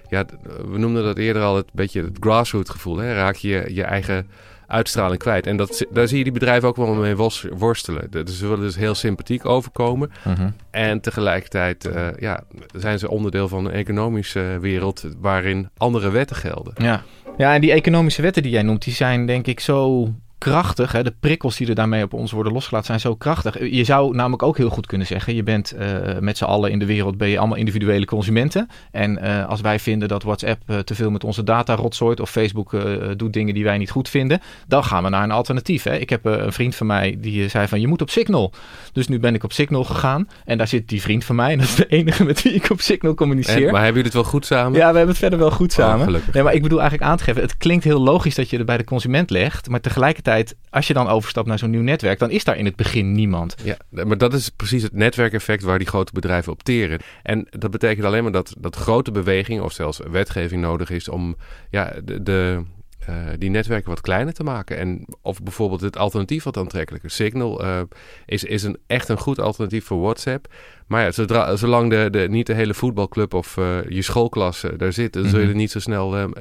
ja, 0.09 0.25
we 0.71 0.77
noemden 0.77 1.03
dat 1.03 1.17
eerder 1.17 1.41
al 1.41 1.55
het 1.55 1.73
beetje 1.73 2.01
het 2.01 2.17
grassroots 2.19 2.69
gevoel, 2.69 2.97
hè? 2.97 3.13
raak 3.13 3.35
je 3.35 3.65
je 3.73 3.83
eigen 3.83 4.27
uitstraling 4.67 5.19
kwijt. 5.19 5.47
En 5.47 5.57
dat, 5.57 5.85
daar 5.91 6.07
zie 6.07 6.17
je 6.17 6.23
die 6.23 6.33
bedrijven 6.33 6.69
ook 6.69 6.75
wel 6.75 6.93
mee 6.93 7.15
worstelen. 7.51 8.11
Dus 8.11 8.37
ze 8.37 8.47
willen 8.47 8.63
dus 8.63 8.75
heel 8.75 8.95
sympathiek 8.95 9.45
overkomen. 9.45 10.11
Uh 10.27 10.33
-huh. 10.37 10.47
En 10.71 11.01
tegelijkertijd 11.01 11.85
uh, 11.85 12.07
ja, 12.19 12.43
zijn 12.75 12.99
ze 12.99 13.09
onderdeel 13.09 13.47
van 13.47 13.65
een 13.65 13.71
economische 13.71 14.57
wereld 14.61 15.05
waarin 15.19 15.69
andere 15.77 16.09
wetten 16.09 16.35
gelden. 16.35 16.73
Ja. 16.77 17.03
ja, 17.37 17.53
en 17.53 17.61
die 17.61 17.71
economische 17.71 18.21
wetten 18.21 18.43
die 18.43 18.51
jij 18.51 18.63
noemt, 18.63 18.83
die 18.83 18.93
zijn 18.93 19.25
denk 19.25 19.47
ik 19.47 19.59
zo 19.59 20.09
krachtig. 20.43 20.91
Hè? 20.91 21.03
De 21.03 21.13
prikkels 21.19 21.57
die 21.57 21.67
er 21.67 21.75
daarmee 21.75 22.03
op 22.03 22.13
ons 22.13 22.31
worden 22.31 22.53
losgelaten 22.53 22.87
zijn 22.87 22.99
zo 22.99 23.15
krachtig. 23.15 23.59
Je 23.71 23.83
zou 23.83 24.15
namelijk 24.15 24.43
ook 24.43 24.57
heel 24.57 24.69
goed 24.69 24.85
kunnen 24.85 25.07
zeggen: 25.07 25.35
je 25.35 25.43
bent 25.43 25.73
uh, 25.79 26.19
met 26.19 26.37
z'n 26.37 26.43
allen 26.43 26.71
in 26.71 26.79
de 26.79 26.85
wereld 26.85 27.17
ben 27.17 27.27
je 27.27 27.37
allemaal 27.37 27.57
individuele 27.57 28.05
consumenten. 28.05 28.69
En 28.91 29.19
uh, 29.23 29.45
als 29.45 29.61
wij 29.61 29.79
vinden 29.79 30.07
dat 30.07 30.23
WhatsApp 30.23 30.61
uh, 30.67 30.79
te 30.79 30.95
veel 30.95 31.11
met 31.11 31.23
onze 31.23 31.43
data 31.43 31.75
rotzooit 31.75 32.19
of 32.19 32.29
Facebook 32.29 32.71
doet 33.17 33.33
dingen 33.33 33.53
die 33.53 33.63
wij 33.63 33.77
niet 33.77 33.91
goed 33.91 34.09
vinden, 34.09 34.41
dan 34.67 34.83
gaan 34.83 35.03
we 35.03 35.09
naar 35.09 35.23
een 35.23 35.31
alternatief. 35.31 35.83
Hè? 35.83 35.97
Ik 35.97 36.09
heb 36.09 36.25
een 36.25 36.53
vriend 36.53 36.75
van 36.75 36.87
mij 36.87 37.17
die 37.19 37.47
zei 37.47 37.67
van 37.67 37.81
je 37.81 37.87
moet 37.87 38.01
op 38.01 38.09
Signal. 38.09 38.53
Dus 38.91 39.07
nu 39.07 39.19
ben 39.19 39.35
ik 39.35 39.43
op 39.43 39.51
Signal 39.51 39.83
gegaan 39.83 40.27
en 40.45 40.57
daar 40.57 40.67
zit 40.67 40.89
die 40.89 41.01
vriend 41.01 41.23
van 41.25 41.35
mij 41.35 41.51
en 41.51 41.57
dat 41.57 41.67
is 41.67 41.75
de 41.75 41.87
enige 41.87 42.23
met 42.23 42.41
wie 42.41 42.53
ik 42.53 42.69
op 42.69 42.81
Signal 42.81 43.13
communiceer. 43.13 43.67
En, 43.67 43.71
maar 43.71 43.83
hebben 43.83 44.03
jullie 44.03 44.03
het 44.03 44.13
wel 44.13 44.23
goed 44.23 44.45
samen? 44.45 44.79
Ja, 44.79 44.91
we 44.91 44.97
hebben 44.97 45.07
het 45.07 45.17
verder 45.17 45.39
wel 45.39 45.51
goed 45.51 45.71
samen. 45.71 46.15
Oh, 46.15 46.21
nee, 46.33 46.43
maar 46.43 46.53
ik 46.53 46.61
bedoel 46.61 46.81
eigenlijk 46.81 47.11
aan 47.11 47.17
te 47.17 47.23
geven, 47.23 47.41
het 47.41 47.57
klinkt 47.57 47.83
heel 47.83 48.01
logisch 48.01 48.35
dat 48.35 48.49
je 48.49 48.57
er 48.57 48.65
bij 48.65 48.77
de 48.77 48.83
consument 48.83 49.29
legt, 49.29 49.69
maar 49.69 49.81
tegelijkertijd 49.81 50.31
als 50.69 50.87
je 50.87 50.93
dan 50.93 51.07
overstapt 51.07 51.47
naar 51.47 51.59
zo'n 51.59 51.69
nieuw 51.69 51.81
netwerk, 51.81 52.19
dan 52.19 52.31
is 52.31 52.43
daar 52.43 52.57
in 52.57 52.65
het 52.65 52.75
begin 52.75 53.11
niemand. 53.11 53.55
Ja, 53.63 53.77
maar 53.89 54.17
dat 54.17 54.33
is 54.33 54.49
precies 54.49 54.83
het 54.83 54.93
netwerkeffect 54.93 55.63
waar 55.63 55.77
die 55.77 55.87
grote 55.87 56.11
bedrijven 56.13 56.51
op 56.51 56.63
teren. 56.63 56.99
En 57.23 57.47
dat 57.49 57.71
betekent 57.71 58.05
alleen 58.05 58.23
maar 58.23 58.31
dat, 58.31 58.55
dat 58.59 58.75
grote 58.75 59.11
beweging 59.11 59.61
of 59.61 59.73
zelfs 59.73 59.99
wetgeving 60.11 60.61
nodig 60.61 60.89
is 60.89 61.09
om 61.09 61.35
ja, 61.69 61.93
de, 62.03 62.23
de 62.23 62.63
uh, 63.09 63.15
die 63.37 63.49
netwerken 63.49 63.89
wat 63.89 64.01
kleiner 64.01 64.33
te 64.33 64.43
maken. 64.43 64.77
En 64.77 65.05
of 65.21 65.43
bijvoorbeeld 65.43 65.81
het 65.81 65.97
alternatief 65.97 66.43
wat 66.43 66.57
aantrekkelijker. 66.57 67.09
Signal 67.09 67.63
uh, 67.63 67.81
is, 68.25 68.43
is 68.43 68.63
een, 68.63 68.77
echt 68.87 69.09
een 69.09 69.17
goed 69.17 69.39
alternatief 69.39 69.85
voor 69.85 70.01
WhatsApp. 70.01 70.53
Maar 70.87 71.03
ja, 71.03 71.11
zodra, 71.11 71.55
zolang 71.55 71.89
de, 71.89 72.07
de, 72.11 72.27
niet 72.29 72.47
de 72.47 72.53
hele 72.53 72.73
voetbalclub 72.73 73.33
of 73.33 73.57
uh, 73.57 73.77
je 73.89 74.01
schoolklas 74.01 74.65
daar 74.77 74.93
zit, 74.93 75.13
dan 75.13 75.21
mm 75.21 75.27
-hmm. 75.27 75.37
zul 75.37 75.45
je 75.45 75.51
er 75.51 75.59
niet 75.59 75.71
zo 75.71 75.79
snel 75.79 76.31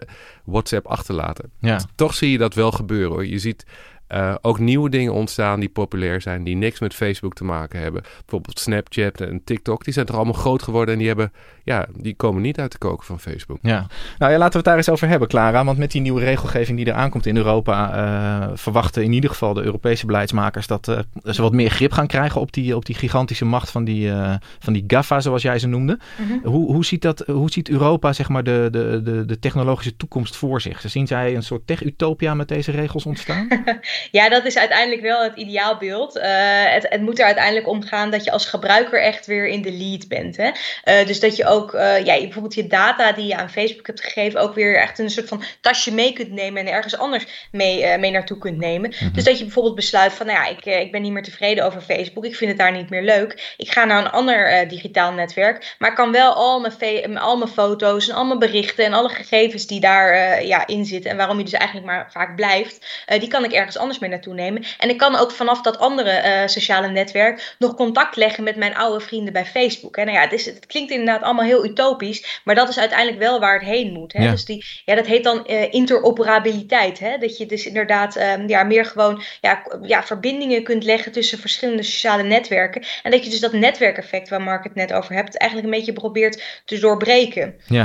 WhatsApp 0.44 0.86
achterlaten. 0.86 1.50
Ja. 1.60 1.80
Toch 1.94 2.14
zie 2.14 2.30
je 2.30 2.38
dat 2.38 2.54
wel 2.54 2.70
gebeuren 2.70 3.10
hoor. 3.10 3.26
Je 3.26 3.38
ziet 3.38 3.64
uh, 4.12 4.34
ook 4.40 4.58
nieuwe 4.58 4.90
dingen 4.90 5.12
ontstaan 5.12 5.60
die 5.60 5.68
populair 5.68 6.20
zijn, 6.20 6.44
die 6.44 6.56
niks 6.56 6.80
met 6.80 6.94
Facebook 6.94 7.34
te 7.34 7.44
maken 7.44 7.80
hebben. 7.80 8.02
Bijvoorbeeld 8.02 8.58
Snapchat 8.58 9.20
en 9.20 9.44
TikTok, 9.44 9.84
die 9.84 9.92
zijn 9.92 10.06
toch 10.06 10.16
allemaal 10.16 10.34
groot 10.34 10.62
geworden 10.62 10.92
en 10.92 10.98
die, 10.98 11.08
hebben, 11.08 11.32
ja, 11.64 11.86
die 11.96 12.14
komen 12.14 12.42
niet 12.42 12.58
uit 12.58 12.72
de 12.72 12.78
koken 12.78 13.06
van 13.06 13.20
Facebook. 13.20 13.58
Ja, 13.62 13.86
nou 14.18 14.32
ja, 14.32 14.38
laten 14.38 14.52
we 14.52 14.56
het 14.56 14.66
daar 14.66 14.76
eens 14.76 14.88
over 14.88 15.08
hebben, 15.08 15.28
Clara. 15.28 15.64
Want 15.64 15.78
met 15.78 15.90
die 15.90 16.00
nieuwe 16.00 16.20
regelgeving 16.20 16.76
die 16.76 16.86
er 16.86 16.92
aankomt 16.92 17.26
in 17.26 17.36
Europa, 17.36 17.94
uh, 17.94 18.48
verwachten 18.54 19.02
in 19.02 19.12
ieder 19.12 19.30
geval 19.30 19.54
de 19.54 19.62
Europese 19.62 20.06
beleidsmakers 20.06 20.66
dat 20.66 20.88
uh, 20.88 20.98
ze 21.24 21.42
wat 21.42 21.52
meer 21.52 21.70
grip 21.70 21.92
gaan 21.92 22.06
krijgen 22.06 22.40
op 22.40 22.52
die, 22.52 22.76
op 22.76 22.86
die 22.86 22.94
gigantische 22.94 23.44
macht 23.44 23.70
van 23.70 23.84
die, 23.84 24.12
van 24.58 24.72
die 24.72 24.84
GAFA, 24.86 25.20
zoals 25.20 25.42
jij 25.42 25.58
ze 25.58 25.66
noemde. 25.66 25.98
Mhm. 26.16 26.22
Mm 26.22 26.40
-hmm. 26.42 26.50
hoe, 26.52 26.72
hoe, 26.72 26.84
ziet 26.84 27.02
dat, 27.02 27.18
hoe 27.26 27.50
ziet 27.50 27.68
Europa 27.68 28.12
zeg 28.12 28.28
maar, 28.28 28.44
de, 28.44 28.68
de, 28.70 29.00
de, 29.04 29.24
de 29.24 29.38
technologische 29.38 29.96
toekomst 29.96 30.36
voor 30.36 30.60
zich? 30.60 30.82
Zien 30.86 31.06
zij 31.06 31.34
een 31.34 31.42
soort 31.42 31.66
tech-utopia 31.66 32.34
met 32.34 32.48
deze 32.48 32.70
regels 32.70 33.06
ontstaan? 33.06 33.48
Ja, 34.10 34.28
dat 34.28 34.44
is 34.44 34.58
uiteindelijk 34.58 35.02
wel 35.02 35.22
het 35.22 35.36
ideaalbeeld. 35.36 36.16
Uh, 36.16 36.22
het, 36.64 36.86
het, 36.88 37.00
moet 37.00 37.18
er 37.18 37.24
uiteindelijk 37.24 37.68
om 37.68 37.82
gaan 37.82 38.10
dat 38.10 38.24
je 38.24 38.30
als 38.30 38.46
gebruiker 38.46 39.02
echt 39.02 39.26
weer 39.26 39.48
in 39.48 39.62
de 39.62 39.72
lead 39.72 40.08
bent. 40.08 40.36
Hè? 40.36 40.50
Uh, 40.84 41.06
dus 41.06 41.20
dat 41.20 41.36
je 41.36 41.44
ook 41.52 41.74
uh, 41.74 42.04
ja, 42.04 42.18
bijvoorbeeld 42.18 42.54
je 42.54 42.66
data 42.66 43.12
die 43.12 43.26
je 43.26 43.36
aan 43.36 43.50
Facebook 43.50 43.86
hebt 43.86 44.00
gegeven, 44.00 44.40
ook 44.40 44.54
weer 44.54 44.76
echt 44.76 44.98
een 44.98 45.10
soort 45.10 45.28
van 45.28 45.42
tasje 45.60 45.94
mee 45.94 46.12
kunt 46.12 46.30
nemen 46.30 46.66
en 46.66 46.72
ergens 46.72 46.98
anders 46.98 47.48
mee, 47.50 47.98
mee 47.98 48.10
naartoe 48.10 48.38
kunt 48.38 48.58
nemen. 48.58 48.90
Mhm. 48.90 49.12
Dus 49.12 49.24
dat 49.24 49.38
je 49.38 49.44
bijvoorbeeld 49.44 49.74
besluit 49.74 50.12
van, 50.12 50.26
nou 50.26 50.38
ja, 50.38 50.46
ik, 50.46 50.64
ik 50.64 50.92
ben 50.92 51.02
niet 51.02 51.12
meer 51.12 51.22
tevreden 51.22 51.64
over 51.64 51.80
Facebook, 51.80 52.24
ik 52.24 52.36
vind 52.36 52.50
het 52.50 52.60
daar 52.60 52.72
niet 52.72 52.90
meer 52.90 53.02
leuk. 53.02 53.54
Ik 53.56 53.72
ga 53.72 53.84
naar 53.84 54.04
een 54.04 54.10
ander 54.10 54.68
digitaal 54.68 55.12
netwerk, 55.12 55.74
maar 55.78 55.90
ik 55.90 55.96
kan 55.96 56.12
wel 56.12 56.32
al 56.32 56.60
mijn, 56.60 57.18
al 57.18 57.36
mijn 57.36 57.50
foto's 57.50 58.08
en 58.08 58.14
al 58.14 58.24
mijn 58.24 58.38
berichten 58.38 58.84
en 58.84 58.92
alle 58.92 59.08
gegevens 59.08 59.66
die 59.66 59.80
daar 59.80 60.44
ja, 60.44 60.66
in 60.66 60.84
zitten 60.84 61.10
en 61.10 61.16
waarom 61.16 61.38
je 61.38 61.44
dus 61.44 61.52
eigenlijk 61.52 61.86
maar 61.86 62.10
vaak 62.12 62.36
blijft, 62.36 63.04
die 63.18 63.28
kan 63.28 63.44
ik 63.44 63.52
ergens 63.52 63.78
anders 63.78 63.98
mee 63.98 64.10
naartoe 64.10 64.34
nemen. 64.34 64.64
En 64.78 64.88
ik 64.88 64.98
kan 64.98 65.16
ook 65.16 65.30
vanaf 65.30 65.60
dat 65.60 65.78
andere 65.78 66.42
sociale 66.46 66.88
netwerk 66.88 67.54
nog 67.58 67.74
contact 67.74 68.16
leggen 68.16 68.44
met 68.44 68.56
mijn 68.56 68.76
oude 68.76 69.04
vrienden 69.04 69.32
bij 69.32 69.46
Facebook. 69.46 69.96
En 69.96 70.06
nou 70.06 70.18
ja, 70.18 70.24
het, 70.24 70.32
is, 70.32 70.46
het 70.46 70.66
klinkt 70.66 70.90
inderdaad 70.90 71.22
allemaal 71.22 71.41
heel 71.42 71.64
utopisch, 71.64 72.40
maar 72.44 72.54
dat 72.54 72.68
is 72.68 72.78
uiteindelijk 72.78 73.18
wel 73.18 73.40
waar 73.40 73.58
het 73.58 73.68
heen 73.68 73.92
moet. 73.92 74.12
Hè? 74.12 74.30
Dus 74.30 74.44
die, 74.44 74.64
ja, 74.84 74.94
dat 74.94 75.06
heet 75.06 75.24
dan 75.24 75.46
uh, 75.46 75.72
interoperabiliteit. 75.72 76.98
Hè? 76.98 77.18
Dat 77.18 77.38
je 77.38 77.46
dus 77.46 77.66
inderdaad 77.66 78.16
um, 78.16 78.48
ja, 78.48 78.62
meer 78.62 78.84
gewoon 78.84 79.22
ja, 79.40 79.62
ja, 79.82 80.02
verbindingen 80.02 80.62
kunt 80.62 80.84
leggen 80.84 81.12
tussen 81.12 81.38
verschillende 81.38 81.82
sociale 81.82 82.22
netwerken. 82.22 82.82
En 83.02 83.10
dat 83.10 83.24
je 83.24 83.30
dus 83.30 83.40
dat 83.40 83.52
netwerkeffect 83.52 84.28
waar 84.28 84.42
Mark 84.42 84.64
het 84.64 84.74
net 84.74 84.92
over 84.92 85.14
hebt, 85.14 85.36
eigenlijk 85.36 85.72
een 85.72 85.78
beetje 85.78 85.92
probeert 85.92 86.42
te 86.64 86.78
doorbreken. 86.78 87.54
Ja, 87.66 87.82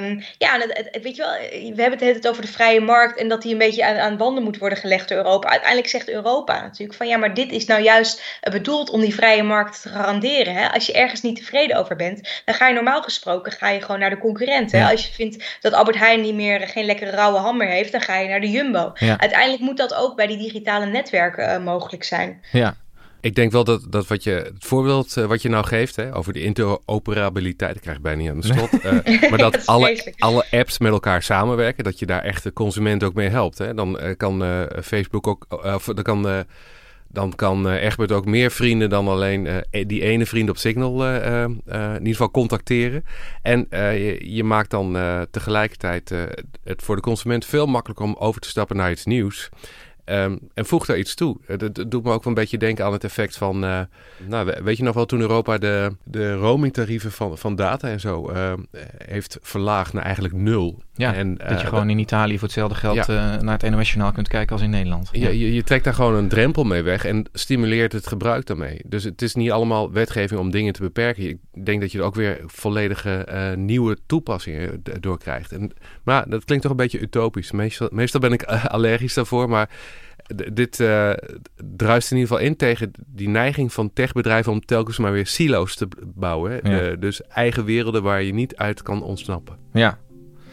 um, 0.00 0.24
ja 0.38 0.58
het, 0.58 0.88
het, 0.92 1.02
weet 1.02 1.16
je 1.16 1.22
wel, 1.22 1.74
we 1.74 1.82
hebben 1.82 2.06
het 2.06 2.28
over 2.28 2.42
de 2.42 2.48
vrije 2.48 2.80
markt 2.80 3.18
en 3.18 3.28
dat 3.28 3.42
die 3.42 3.52
een 3.52 3.58
beetje 3.58 3.86
aan, 3.86 3.96
aan 3.96 4.16
banden 4.16 4.44
moet 4.44 4.58
worden 4.58 4.78
gelegd 4.78 5.08
door 5.08 5.18
Europa. 5.18 5.48
Uiteindelijk 5.48 5.88
zegt 5.88 6.08
Europa 6.08 6.62
natuurlijk 6.62 6.98
van 6.98 7.08
ja, 7.08 7.16
maar 7.16 7.34
dit 7.34 7.52
is 7.52 7.64
nou 7.64 7.82
juist 7.82 8.40
bedoeld 8.50 8.90
om 8.90 9.00
die 9.00 9.14
vrije 9.14 9.42
markt 9.42 9.82
te 9.82 9.88
garanderen. 9.88 10.54
Hè? 10.54 10.68
Als 10.72 10.86
je 10.86 10.92
ergens 10.92 11.22
niet 11.22 11.36
tevreden 11.36 11.76
over 11.76 11.96
bent, 11.96 12.42
dan 12.44 12.54
ga 12.54 12.68
je 12.68 12.74
normaal 12.74 12.95
gesproken 13.02 13.52
ga 13.52 13.68
je 13.70 13.80
gewoon 13.80 14.00
naar 14.00 14.10
de 14.10 14.18
concurrent. 14.18 14.72
Hè? 14.72 14.90
Als 14.90 15.06
je 15.06 15.12
vindt 15.12 15.58
dat 15.60 15.72
Albert 15.72 15.98
Heijn 15.98 16.20
niet 16.20 16.34
meer 16.34 16.68
geen 16.68 16.84
lekkere 16.84 17.10
rauwe 17.10 17.38
ham 17.38 17.56
meer 17.56 17.68
heeft, 17.68 17.92
dan 17.92 18.00
ga 18.00 18.18
je 18.18 18.28
naar 18.28 18.40
de 18.40 18.50
Jumbo. 18.50 18.92
Uiteindelijk 18.94 19.62
moet 19.62 19.76
dat 19.76 19.94
ook 19.94 20.16
bij 20.16 20.26
die 20.26 20.38
digitale 20.38 20.86
netwerken 20.86 21.58
uh, 21.58 21.64
mogelijk 21.64 22.04
zijn. 22.04 22.40
Ja, 22.52 22.76
ik 23.20 23.34
denk 23.34 23.52
wel 23.52 23.64
dat, 23.64 23.86
dat 23.88 24.06
wat 24.06 24.22
je, 24.22 24.30
het 24.30 24.64
voorbeeld 24.64 25.16
uh, 25.16 25.24
wat 25.24 25.42
je 25.42 25.48
nou 25.48 25.66
geeft 25.66 25.96
hè, 25.96 26.16
over 26.16 26.32
de 26.32 26.42
interoperabiliteit, 26.42 27.76
ik 27.76 27.82
krijg 27.82 28.00
bijna 28.00 28.20
niet 28.20 28.30
aan 28.30 28.40
de 28.40 28.46
slot, 28.46 28.84
uh, 28.84 29.30
maar 29.30 29.38
dat 29.38 29.66
alle, 29.66 30.12
alle 30.18 30.46
apps 30.50 30.78
met 30.78 30.92
elkaar 30.92 31.22
samenwerken, 31.22 31.84
dat 31.84 31.98
je 31.98 32.06
daar 32.06 32.22
echt 32.22 32.42
de 32.42 32.52
consument 32.52 33.04
ook 33.04 33.14
mee 33.14 33.28
helpt. 33.28 33.58
Hè. 33.58 33.74
Dan 33.74 34.04
uh, 34.04 34.16
kan 34.16 34.68
Facebook 34.82 35.26
ook, 35.26 35.46
of 35.48 35.84
dan 35.84 36.02
kan 36.02 36.44
dan 37.16 37.34
kan 37.34 37.66
uh, 37.66 37.82
Egbert 37.82 38.12
ook 38.12 38.24
meer 38.24 38.50
vrienden 38.50 38.90
dan 38.90 39.08
alleen 39.08 39.46
uh, 39.46 39.84
die 39.86 40.02
ene 40.02 40.26
vriend 40.26 40.50
op 40.50 40.56
Signal 40.56 41.06
uh, 41.06 41.42
in 41.42 41.62
ieder 41.98 42.12
geval 42.12 42.30
contacteren. 42.30 43.04
En 43.42 43.66
je, 43.70 44.34
je, 44.34 44.44
maakt 44.44 44.70
dan 44.70 44.96
tegelijkertijd 45.30 46.14
het 46.64 46.82
voor 46.82 46.96
de 46.96 47.02
consument 47.02 47.44
veel 47.44 47.66
makkelijker 47.66 48.06
om 48.06 48.16
over 48.18 48.40
te 48.40 48.48
stappen 48.48 48.76
naar 48.76 48.90
iets 48.90 49.04
nieuws. 49.04 49.48
Um, 50.10 50.38
en 50.54 50.66
voeg 50.66 50.86
daar 50.86 50.98
iets 50.98 51.14
toe. 51.14 51.36
Eh, 51.46 51.58
dat, 51.58 51.74
doet 51.74 52.04
me 52.04 52.12
ook 52.12 52.24
wel 52.24 52.32
een 52.32 52.34
beetje 52.34 52.58
denken 52.58 52.84
aan 52.84 52.92
het 52.92 53.04
effect 53.04 53.36
van. 53.36 53.64
Uh, 53.64 53.80
nou, 54.26 54.52
weet 54.62 54.76
je 54.76 54.82
nog 54.82 54.94
wel, 54.94 55.06
toen 55.06 55.20
Europa 55.20 55.58
de, 55.58 55.96
de 56.04 56.34
roamingtarieven 56.34 57.12
van, 57.12 57.38
van 57.38 57.56
data 57.56 57.88
en 57.88 58.00
zo 58.00 58.30
uh, 58.30 58.52
heeft 59.04 59.38
verlaagd 59.42 59.92
naar 59.92 60.02
eigenlijk 60.02 60.34
nul. 60.34 60.82
Ja, 60.94 61.14
en, 61.14 61.34
dat 61.34 61.60
je 61.60 61.66
gewoon 61.66 61.90
in 61.90 61.98
Italië 61.98 62.34
voor 62.34 62.42
hetzelfde 62.42 62.74
geld 62.74 63.06
naar 63.42 63.58
het 63.58 63.70
NOS-journaal 63.70 64.12
kunt 64.12 64.28
kijken 64.28 64.52
als 64.52 64.62
in 64.62 64.70
Nederland. 64.70 65.08
Ja, 65.12 65.28
je, 65.28 65.54
je, 65.54 65.62
trekt 65.62 65.84
daar 65.84 65.94
gewoon 65.94 66.14
een 66.14 66.28
drempel 66.28 66.64
mee 66.64 66.82
weg 66.82 67.04
en 67.04 67.26
stimuleert 67.32 67.92
het 67.92 68.06
gebruik 68.06 68.46
daarmee. 68.46 68.80
Dus 68.84 69.04
het 69.04 69.22
is 69.22 69.34
niet 69.34 69.50
allemaal 69.50 69.92
wetgeving 69.92 70.40
om 70.40 70.50
dingen 70.50 70.72
te 70.72 70.80
beperken. 70.80 71.28
Ik 71.28 71.38
denk 71.64 71.80
dat 71.80 71.92
je 71.92 71.98
er 71.98 72.04
ook 72.04 72.14
weer 72.14 72.40
volledige 72.46 73.54
nieuwe 73.56 73.96
toepassingen 74.06 74.82
door 75.00 75.18
krijgt. 75.18 75.52
En, 75.52 75.72
maar 76.02 76.28
dat 76.28 76.44
klinkt 76.44 76.62
toch 76.62 76.72
een 76.72 76.78
beetje 76.78 77.00
utopisch. 77.00 77.50
Meestal, 77.50 77.88
meestal 77.92 78.20
ben 78.20 78.32
ik 78.32 78.42
allergisch 78.44 79.14
daarvoor, 79.14 79.48
maar 79.48 79.68
dit 80.52 80.80
uh, 80.80 81.10
druist 81.76 82.10
in 82.10 82.16
ieder 82.16 82.32
geval 82.32 82.46
in 82.46 82.56
tegen 82.56 82.90
die 83.06 83.28
neiging 83.28 83.72
van 83.72 83.92
techbedrijven 83.92 84.52
om 84.52 84.64
telkens 84.64 84.98
maar 84.98 85.12
weer 85.12 85.26
silo's 85.26 85.76
te 85.76 85.88
bouwen. 86.14 86.60
Uh, 86.70 87.00
dus 87.00 87.22
eigen 87.22 87.64
werelden 87.64 88.02
waar 88.02 88.22
je 88.22 88.34
niet 88.34 88.56
uit 88.56 88.82
kan 88.82 89.02
ontsnappen. 89.02 89.56
Ja. 89.72 89.98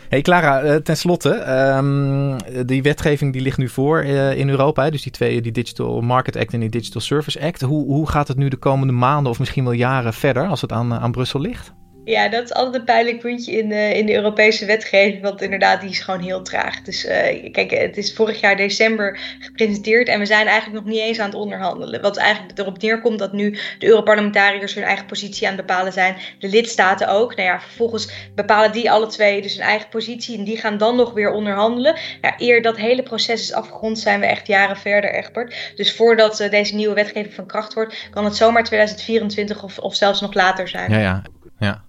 Hey 0.10 0.22
Clara, 0.22 0.64
uh, 0.64 0.76
ten 0.76 0.98
slotte, 0.98 1.52
um, 1.76 2.38
die 2.66 2.82
wetgeving 2.82 3.34
die 3.34 3.42
ligt 3.42 3.58
nu 3.58 3.70
voor 3.70 4.04
in 4.04 4.50
Europa. 4.50 4.84
Hè? 4.84 4.92
Dus 4.92 5.02
die 5.02 5.12
twee, 5.12 5.42
die 5.42 5.52
Digital 5.52 6.02
Market 6.02 6.36
Act 6.36 6.54
en 6.54 6.60
die 6.60 6.70
Digital 6.70 7.02
Service 7.02 7.42
Act. 7.42 7.62
Hoe, 7.62 7.86
hoe 7.86 8.10
gaat 8.10 8.28
het 8.28 8.38
nu 8.38 8.48
de 8.48 8.58
komende 8.58 8.94
maanden 8.94 9.32
of 9.32 9.40
misschien 9.40 9.64
wel 9.64 9.74
jaren 9.74 10.14
verder 10.14 10.48
als 10.48 10.62
het 10.62 10.72
aan, 10.72 10.94
aan 10.94 11.12
Brussel 11.12 11.40
ligt? 11.40 11.74
Ja, 12.06 12.30
dat 12.30 12.44
is 12.44 12.54
altijd 12.54 12.76
een 12.76 12.84
pijnlijk 12.84 13.20
puntje 13.20 13.52
in 13.52 13.70
de, 13.70 13.98
in 13.98 14.06
de 14.06 14.14
Europese 14.14 14.66
wetgeving, 14.66 15.22
want 15.22 15.42
inderdaad, 15.42 15.82
die 15.82 15.90
is 15.90 16.00
gewoon 16.00 16.20
heel 16.20 16.42
traag. 16.42 16.82
Dus 16.82 17.06
uh, 17.06 17.52
kijk, 17.52 17.72
het 17.72 17.98
is 17.98 18.14
vorig 18.14 18.40
jaar 18.40 18.56
december 18.56 19.20
gepresenteerd 19.40 20.08
en 20.08 20.20
we 20.20 20.26
zijn 20.26 20.48
eigenlijk 20.48 20.84
nog 20.84 20.94
niet 20.94 21.02
eens 21.02 21.20
aan 21.20 21.26
het 21.26 21.36
onderhandelen. 21.36 22.02
Wat 22.02 22.18
eigenlijk 22.18 22.60
erop 22.60 22.82
neerkomt 22.82 23.20
dat 23.20 23.34
nu 23.34 23.58
de 23.80 23.88
Europarlementariërs 23.88 24.74
hun 24.74 24.84
eigen 24.84 25.06
positie 25.06 25.48
aan 25.48 25.58
het 25.58 25.66
bepalen 25.66 25.94
zijn, 25.94 26.16
de 26.40 26.50
lidstaten 26.50 27.08
ook. 27.08 27.36
Nou 27.36 27.48
ja, 27.48 27.62
vervolgens 27.62 28.10
bepalen 28.36 28.72
die 28.72 28.92
alle 28.92 29.08
twee 29.08 29.42
dus 29.42 29.54
hun 29.56 29.66
eigen 29.66 29.90
positie 29.90 30.38
en 30.38 30.44
die 30.44 30.58
gaan 30.58 30.78
dan 30.78 30.96
nog 30.96 31.14
weer 31.14 31.32
onderhandelen. 31.32 31.96
Ja, 32.22 32.34
eer 32.38 32.62
dat 32.62 32.78
hele 32.78 33.04
proces 33.04 33.42
is 33.42 33.54
afgerond, 33.54 34.00
zijn 34.00 34.20
we 34.20 34.26
echt 34.26 34.48
jaren 34.48 34.78
verder, 34.78 35.14
Egbert. 35.14 35.72
Dus 35.76 35.96
voordat 35.96 36.42
uh, 36.42 36.50
deze 36.50 36.76
nieuwe 36.76 36.96
wetgeving 36.96 37.34
van 37.34 37.46
kracht 37.46 37.74
wordt, 37.74 38.08
kan 38.12 38.26
het 38.26 38.36
zomaar 38.36 38.64
2024 38.64 39.64
of, 39.64 39.80
of 39.80 39.96
zelfs 39.96 40.22
nog 40.22 40.34
later 40.34 40.68
zijn. 40.68 40.92
Ja, 40.92 41.00
ja, 41.00 41.22
ja. 41.60 41.84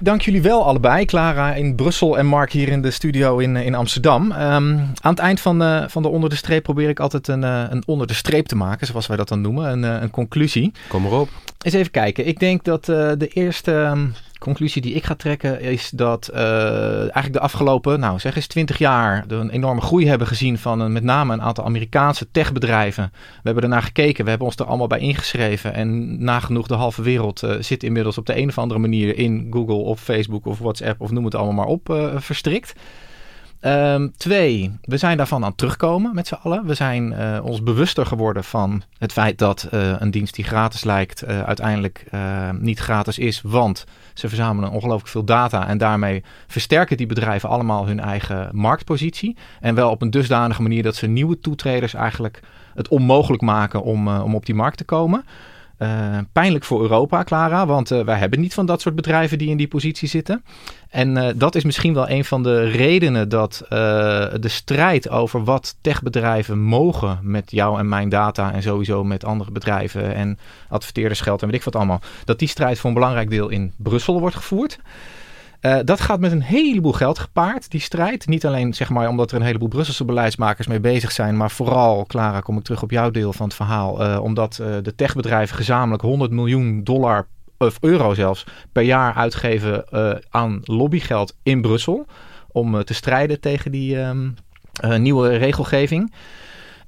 Dank 0.00 0.20
jullie 0.20 0.42
wel 0.42 0.64
allebei, 0.64 1.04
Clara 1.04 1.54
in 1.54 1.74
Brussel 1.74 2.18
en 2.18 2.26
Mark 2.26 2.52
hier 2.52 2.68
in 2.68 2.82
de 2.82 2.90
studio 2.90 3.38
in, 3.38 3.56
in 3.56 3.74
Amsterdam. 3.74 4.22
Um, 4.22 4.34
aan 5.00 5.10
het 5.10 5.18
eind 5.18 5.40
van 5.40 5.58
de, 5.58 5.84
van 5.88 6.02
de 6.02 6.08
onder 6.08 6.30
de 6.30 6.36
streep 6.36 6.62
probeer 6.62 6.88
ik 6.88 7.00
altijd 7.00 7.28
een, 7.28 7.42
uh, 7.42 7.64
een 7.68 7.82
onder 7.86 8.06
de 8.06 8.14
streep 8.14 8.46
te 8.46 8.56
maken, 8.56 8.86
zoals 8.86 9.06
wij 9.06 9.16
dat 9.16 9.28
dan 9.28 9.40
noemen, 9.40 9.70
een, 9.70 9.82
uh, 9.82 10.02
een 10.02 10.10
conclusie. 10.10 10.72
Kom 10.88 11.02
maar 11.02 11.12
op. 11.12 11.28
Eens 11.62 11.74
even 11.74 11.90
kijken. 11.90 12.26
Ik 12.26 12.38
denk 12.38 12.64
dat 12.64 12.84
de 12.84 13.28
eerste 13.32 13.72
um, 13.72 14.14
conclusie 14.46 14.82
die 14.82 14.94
ik 14.94 15.04
ga 15.04 15.14
trekken 15.14 15.60
is 15.60 15.90
dat 15.90 16.30
uh, 16.34 16.98
eigenlijk 17.00 17.32
de 17.32 17.40
afgelopen, 17.40 18.00
nou 18.00 18.18
zeg 18.18 18.36
eens 18.36 18.46
20 18.46 18.78
jaar, 18.78 19.24
een 19.28 19.50
enorme 19.50 19.80
groei 19.80 20.08
hebben 20.08 20.26
gezien 20.26 20.58
van 20.58 20.80
een, 20.80 20.92
met 20.92 21.02
name 21.02 21.32
een 21.32 21.42
aantal 21.42 21.64
Amerikaanse 21.64 22.30
techbedrijven. 22.30 23.10
We 23.12 23.40
hebben 23.42 23.62
ernaar 23.62 23.82
gekeken, 23.82 24.24
we 24.24 24.30
hebben 24.30 24.48
ons 24.48 24.56
er 24.56 24.66
allemaal 24.66 24.86
bij 24.86 24.98
ingeschreven 24.98 25.74
en 25.74 26.22
nagenoeg 26.24 26.66
de 26.66 26.74
halve 26.74 27.02
wereld 27.02 27.42
uh, 27.42 27.54
zit 27.60 27.82
inmiddels 27.82 28.18
op 28.18 28.26
de 28.26 28.38
een 28.38 28.48
of 28.48 28.58
andere 28.58 28.80
manier 28.80 29.18
in 29.18 29.46
Google 29.50 29.74
of 29.74 30.00
Facebook 30.00 30.46
of 30.46 30.58
WhatsApp 30.58 31.00
of 31.00 31.10
noem 31.10 31.24
het 31.24 31.34
allemaal 31.34 31.54
maar 31.54 31.66
op 31.66 31.88
uh, 31.88 32.14
verstrikt. 32.16 32.72
Um, 33.66 34.12
twee, 34.16 34.78
we 34.82 34.96
zijn 34.96 35.16
daarvan 35.16 35.42
aan 35.42 35.48
het 35.48 35.58
terugkomen 35.58 36.14
met 36.14 36.26
z'n 36.26 36.38
allen. 36.42 36.66
We 36.66 36.74
zijn 36.74 37.12
uh, 37.12 37.38
ons 37.42 37.62
bewuster 37.62 38.06
geworden 38.06 38.44
van 38.44 38.82
het 38.98 39.12
feit 39.12 39.38
dat 39.38 39.68
uh, 39.74 39.94
een 39.98 40.10
dienst 40.10 40.34
die 40.34 40.44
gratis 40.44 40.84
lijkt 40.84 41.24
uh, 41.24 41.42
uiteindelijk 41.42 42.04
niet 42.58 42.78
gratis 42.78 43.18
is. 43.18 43.40
Want 43.42 43.84
ze 44.14 44.28
verzamelen 44.28 44.70
ongelooflijk 44.70 45.08
veel 45.10 45.24
data 45.24 45.68
en 45.68 45.78
daarmee 45.78 46.24
versterken 46.46 46.96
die 46.96 47.06
bedrijven 47.06 47.48
allemaal 47.48 47.86
hun 47.86 48.00
eigen 48.00 48.48
marktpositie. 48.52 49.36
En 49.60 49.74
wel 49.74 49.90
op 49.90 50.02
een 50.02 50.10
dusdanige 50.10 50.62
manier 50.62 50.82
dat 50.82 50.96
ze 50.96 51.06
nieuwe 51.06 51.38
toetreders 51.40 51.94
eigenlijk 51.94 52.40
het 52.74 52.88
onmogelijk 52.88 53.42
maken 53.42 53.82
om, 53.82 54.08
om 54.08 54.34
op 54.34 54.46
die 54.46 54.54
markt 54.54 54.76
te 54.76 54.84
komen. 54.84 55.24
Uh, 55.78 56.18
pijnlijk 56.32 56.64
voor 56.64 56.82
Europa, 56.82 57.24
Clara, 57.24 57.66
want 57.66 57.92
uh, 57.92 58.04
wij 58.04 58.18
hebben 58.18 58.40
niet 58.40 58.54
van 58.54 58.66
dat 58.66 58.80
soort 58.80 58.94
bedrijven 58.94 59.38
die 59.38 59.48
in 59.48 59.56
die 59.56 59.68
positie 59.68 60.08
zitten. 60.08 60.44
En 60.90 61.16
uh, 61.16 61.28
dat 61.34 61.54
is 61.54 61.64
misschien 61.64 61.94
wel 61.94 62.10
een 62.10 62.24
van 62.24 62.42
de 62.42 62.64
redenen 62.64 63.28
dat 63.28 63.64
de 63.68 64.48
strijd 64.48 65.08
over 65.08 65.44
wat 65.44 65.76
techbedrijven 65.80 66.58
mogen 66.58 67.18
met 67.22 67.50
jou 67.50 67.78
en 67.78 67.88
mijn 67.88 68.08
data 68.08 68.52
en 68.52 68.62
sowieso 68.62 69.04
met 69.04 69.24
andere 69.24 69.50
bedrijven 69.50 70.14
en 70.14 70.38
adverteerdersgeld 70.68 71.42
en 71.42 71.46
weet 71.46 71.56
ik 71.56 71.64
wat 71.64 71.76
allemaal, 71.76 72.00
dat 72.24 72.38
die 72.38 72.48
strijd 72.48 72.78
voor 72.78 72.88
een 72.88 72.94
belangrijk 72.94 73.30
deel 73.30 73.48
in 73.48 73.72
Brussel 73.76 74.20
wordt 74.20 74.36
gevoerd. 74.36 74.78
Uh, 75.66 75.78
dat 75.84 76.00
gaat 76.00 76.20
met 76.20 76.32
een 76.32 76.42
heleboel 76.42 76.92
geld 76.92 77.18
gepaard, 77.18 77.70
die 77.70 77.80
strijd. 77.80 78.26
Niet 78.26 78.46
alleen 78.46 78.74
zeg 78.74 78.90
maar 78.90 79.08
omdat 79.08 79.30
er 79.30 79.36
een 79.36 79.46
heleboel 79.46 79.68
Brusselse 79.68 80.04
beleidsmakers 80.04 80.66
mee 80.66 80.80
bezig 80.80 81.12
zijn, 81.12 81.36
maar 81.36 81.50
vooral, 81.50 82.04
Clara, 82.06 82.40
kom 82.40 82.56
ik 82.56 82.64
terug 82.64 82.82
op 82.82 82.90
jouw 82.90 83.10
deel 83.10 83.32
van 83.32 83.46
het 83.46 83.56
verhaal, 83.56 84.02
uh, 84.02 84.22
omdat 84.22 84.58
uh, 84.60 84.76
de 84.82 84.94
techbedrijven 84.94 85.56
gezamenlijk 85.56 86.02
100 86.02 86.30
miljoen 86.30 86.84
dollar 86.84 87.26
of 87.58 87.76
euro 87.80 88.14
zelfs 88.14 88.46
per 88.72 88.82
jaar 88.82 89.14
uitgeven 89.14 89.84
aan 90.30 90.60
lobbygeld 90.64 91.36
in 91.42 91.60
Brussel 91.60 92.06
om 92.48 92.84
te 92.84 92.94
strijden 92.94 93.40
tegen 93.40 93.72
die 93.72 93.98
um, 93.98 94.34
nieuwe 94.98 95.36
regelgeving. 95.36 96.12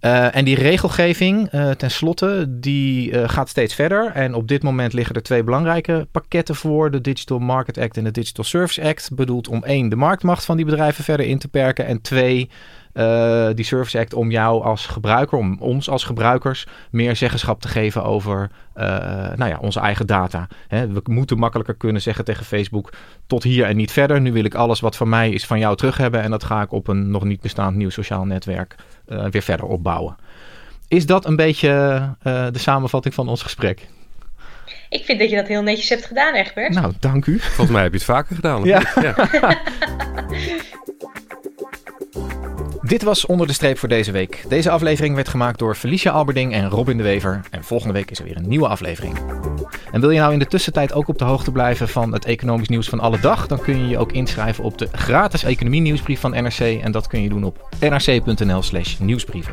Uh, 0.00 0.36
en 0.36 0.44
die 0.44 0.56
regelgeving, 0.56 1.52
uh, 1.52 1.70
tenslotte, 1.70 2.46
die 2.48 3.10
uh, 3.10 3.28
gaat 3.28 3.48
steeds 3.48 3.74
verder. 3.74 4.10
En 4.14 4.34
op 4.34 4.48
dit 4.48 4.62
moment 4.62 4.92
liggen 4.92 5.14
er 5.14 5.22
twee 5.22 5.44
belangrijke 5.44 6.08
pakketten 6.10 6.54
voor. 6.54 6.90
De 6.90 7.00
Digital 7.00 7.38
Market 7.38 7.78
Act 7.78 7.96
en 7.96 8.04
de 8.04 8.10
Digital 8.10 8.44
Service 8.44 8.82
Act. 8.82 9.10
Bedoeld 9.14 9.48
om 9.48 9.64
één, 9.64 9.88
de 9.88 9.96
marktmacht 9.96 10.44
van 10.44 10.56
die 10.56 10.64
bedrijven 10.64 11.04
verder 11.04 11.26
in 11.26 11.38
te 11.38 11.48
perken. 11.48 11.86
En 11.86 12.00
twee, 12.00 12.50
eh, 12.92 13.48
die 13.54 13.64
Service 13.64 13.98
Act, 13.98 14.14
om 14.14 14.30
jou 14.30 14.62
als 14.64 14.86
gebruiker, 14.86 15.38
om 15.38 15.56
ons 15.60 15.90
als 15.90 16.04
gebruikers, 16.04 16.66
meer 16.90 17.16
zeggenschap 17.16 17.60
te 17.60 17.68
geven 17.68 18.04
over 18.04 18.50
uh, 18.76 18.84
nou 19.36 19.50
ja, 19.50 19.58
onze 19.60 19.80
eigen 19.80 20.06
data. 20.06 20.48
Hè, 20.68 20.88
we 20.88 21.00
moeten 21.04 21.38
makkelijker 21.38 21.74
kunnen 21.74 22.02
zeggen 22.02 22.24
tegen 22.24 22.44
Facebook: 22.44 22.92
tot 23.26 23.42
hier 23.42 23.64
en 23.64 23.76
niet 23.76 23.92
verder. 23.92 24.20
Nu 24.20 24.32
wil 24.32 24.44
ik 24.44 24.54
alles 24.54 24.80
wat 24.80 24.96
van 24.96 25.08
mij 25.08 25.30
is 25.30 25.46
van 25.46 25.58
jou 25.58 25.76
terug 25.76 25.96
hebben. 25.96 26.22
En 26.22 26.30
dat 26.30 26.44
ga 26.44 26.62
ik 26.62 26.72
op 26.72 26.88
een 26.88 27.10
nog 27.10 27.24
niet 27.24 27.40
bestaand 27.40 27.76
nieuw 27.76 27.90
sociaal 27.90 28.24
netwerk 28.24 28.74
uh, 29.08 29.24
weer 29.24 29.42
verder 29.42 29.66
opbouwen. 29.66 30.16
Is 30.88 31.06
dat 31.06 31.26
een 31.26 31.36
beetje 31.36 31.68
de 32.22 32.50
samenvatting 32.58 33.14
van 33.14 33.28
ons 33.28 33.42
gesprek? 33.42 33.88
Ik 34.88 35.04
vind 35.04 35.18
dat 35.18 35.30
je 35.30 35.36
dat 35.36 35.46
heel 35.46 35.62
netjes 35.62 35.88
hebt 35.88 36.06
gedaan, 36.06 36.34
Egbert. 36.34 36.74
Nou, 36.74 36.92
dank 37.00 37.26
u. 37.26 37.38
Volgens 37.38 37.70
mij 37.70 37.82
heb 37.82 37.92
je 37.92 37.98
het 37.98 38.06
vaker 38.06 38.34
gedaan. 38.34 38.64
Ja. 38.64 38.82
ja. 39.00 39.14
Dit 42.88 43.02
was 43.02 43.26
Onder 43.26 43.46
de 43.46 43.52
Streep 43.52 43.78
voor 43.78 43.88
deze 43.88 44.12
week. 44.12 44.44
Deze 44.48 44.70
aflevering 44.70 45.14
werd 45.14 45.28
gemaakt 45.28 45.58
door 45.58 45.74
Felicia 45.74 46.10
Alberding 46.10 46.52
en 46.52 46.68
Robin 46.68 46.96
de 46.96 47.02
Wever. 47.02 47.40
En 47.50 47.64
volgende 47.64 47.92
week 47.92 48.10
is 48.10 48.18
er 48.18 48.24
weer 48.24 48.36
een 48.36 48.48
nieuwe 48.48 48.68
aflevering. 48.68 49.18
En 49.92 50.00
wil 50.00 50.10
je 50.10 50.20
nou 50.20 50.32
in 50.32 50.38
de 50.38 50.46
tussentijd 50.46 50.92
ook 50.92 51.08
op 51.08 51.18
de 51.18 51.24
hoogte 51.24 51.52
blijven 51.52 51.88
van 51.88 52.12
het 52.12 52.24
economisch 52.24 52.68
nieuws 52.68 52.88
van 52.88 53.00
alle 53.00 53.20
dag? 53.20 53.46
Dan 53.46 53.60
kun 53.60 53.78
je 53.78 53.88
je 53.88 53.98
ook 53.98 54.12
inschrijven 54.12 54.64
op 54.64 54.78
de 54.78 54.88
gratis 54.92 55.44
economie 55.44 55.80
nieuwsbrief 55.80 56.20
van 56.20 56.30
NRC. 56.30 56.58
En 56.58 56.92
dat 56.92 57.06
kun 57.06 57.22
je 57.22 57.28
doen 57.28 57.44
op 57.44 57.68
nrc.nl 57.80 58.62
slash 58.62 58.98
nieuwsbrieven. 58.98 59.52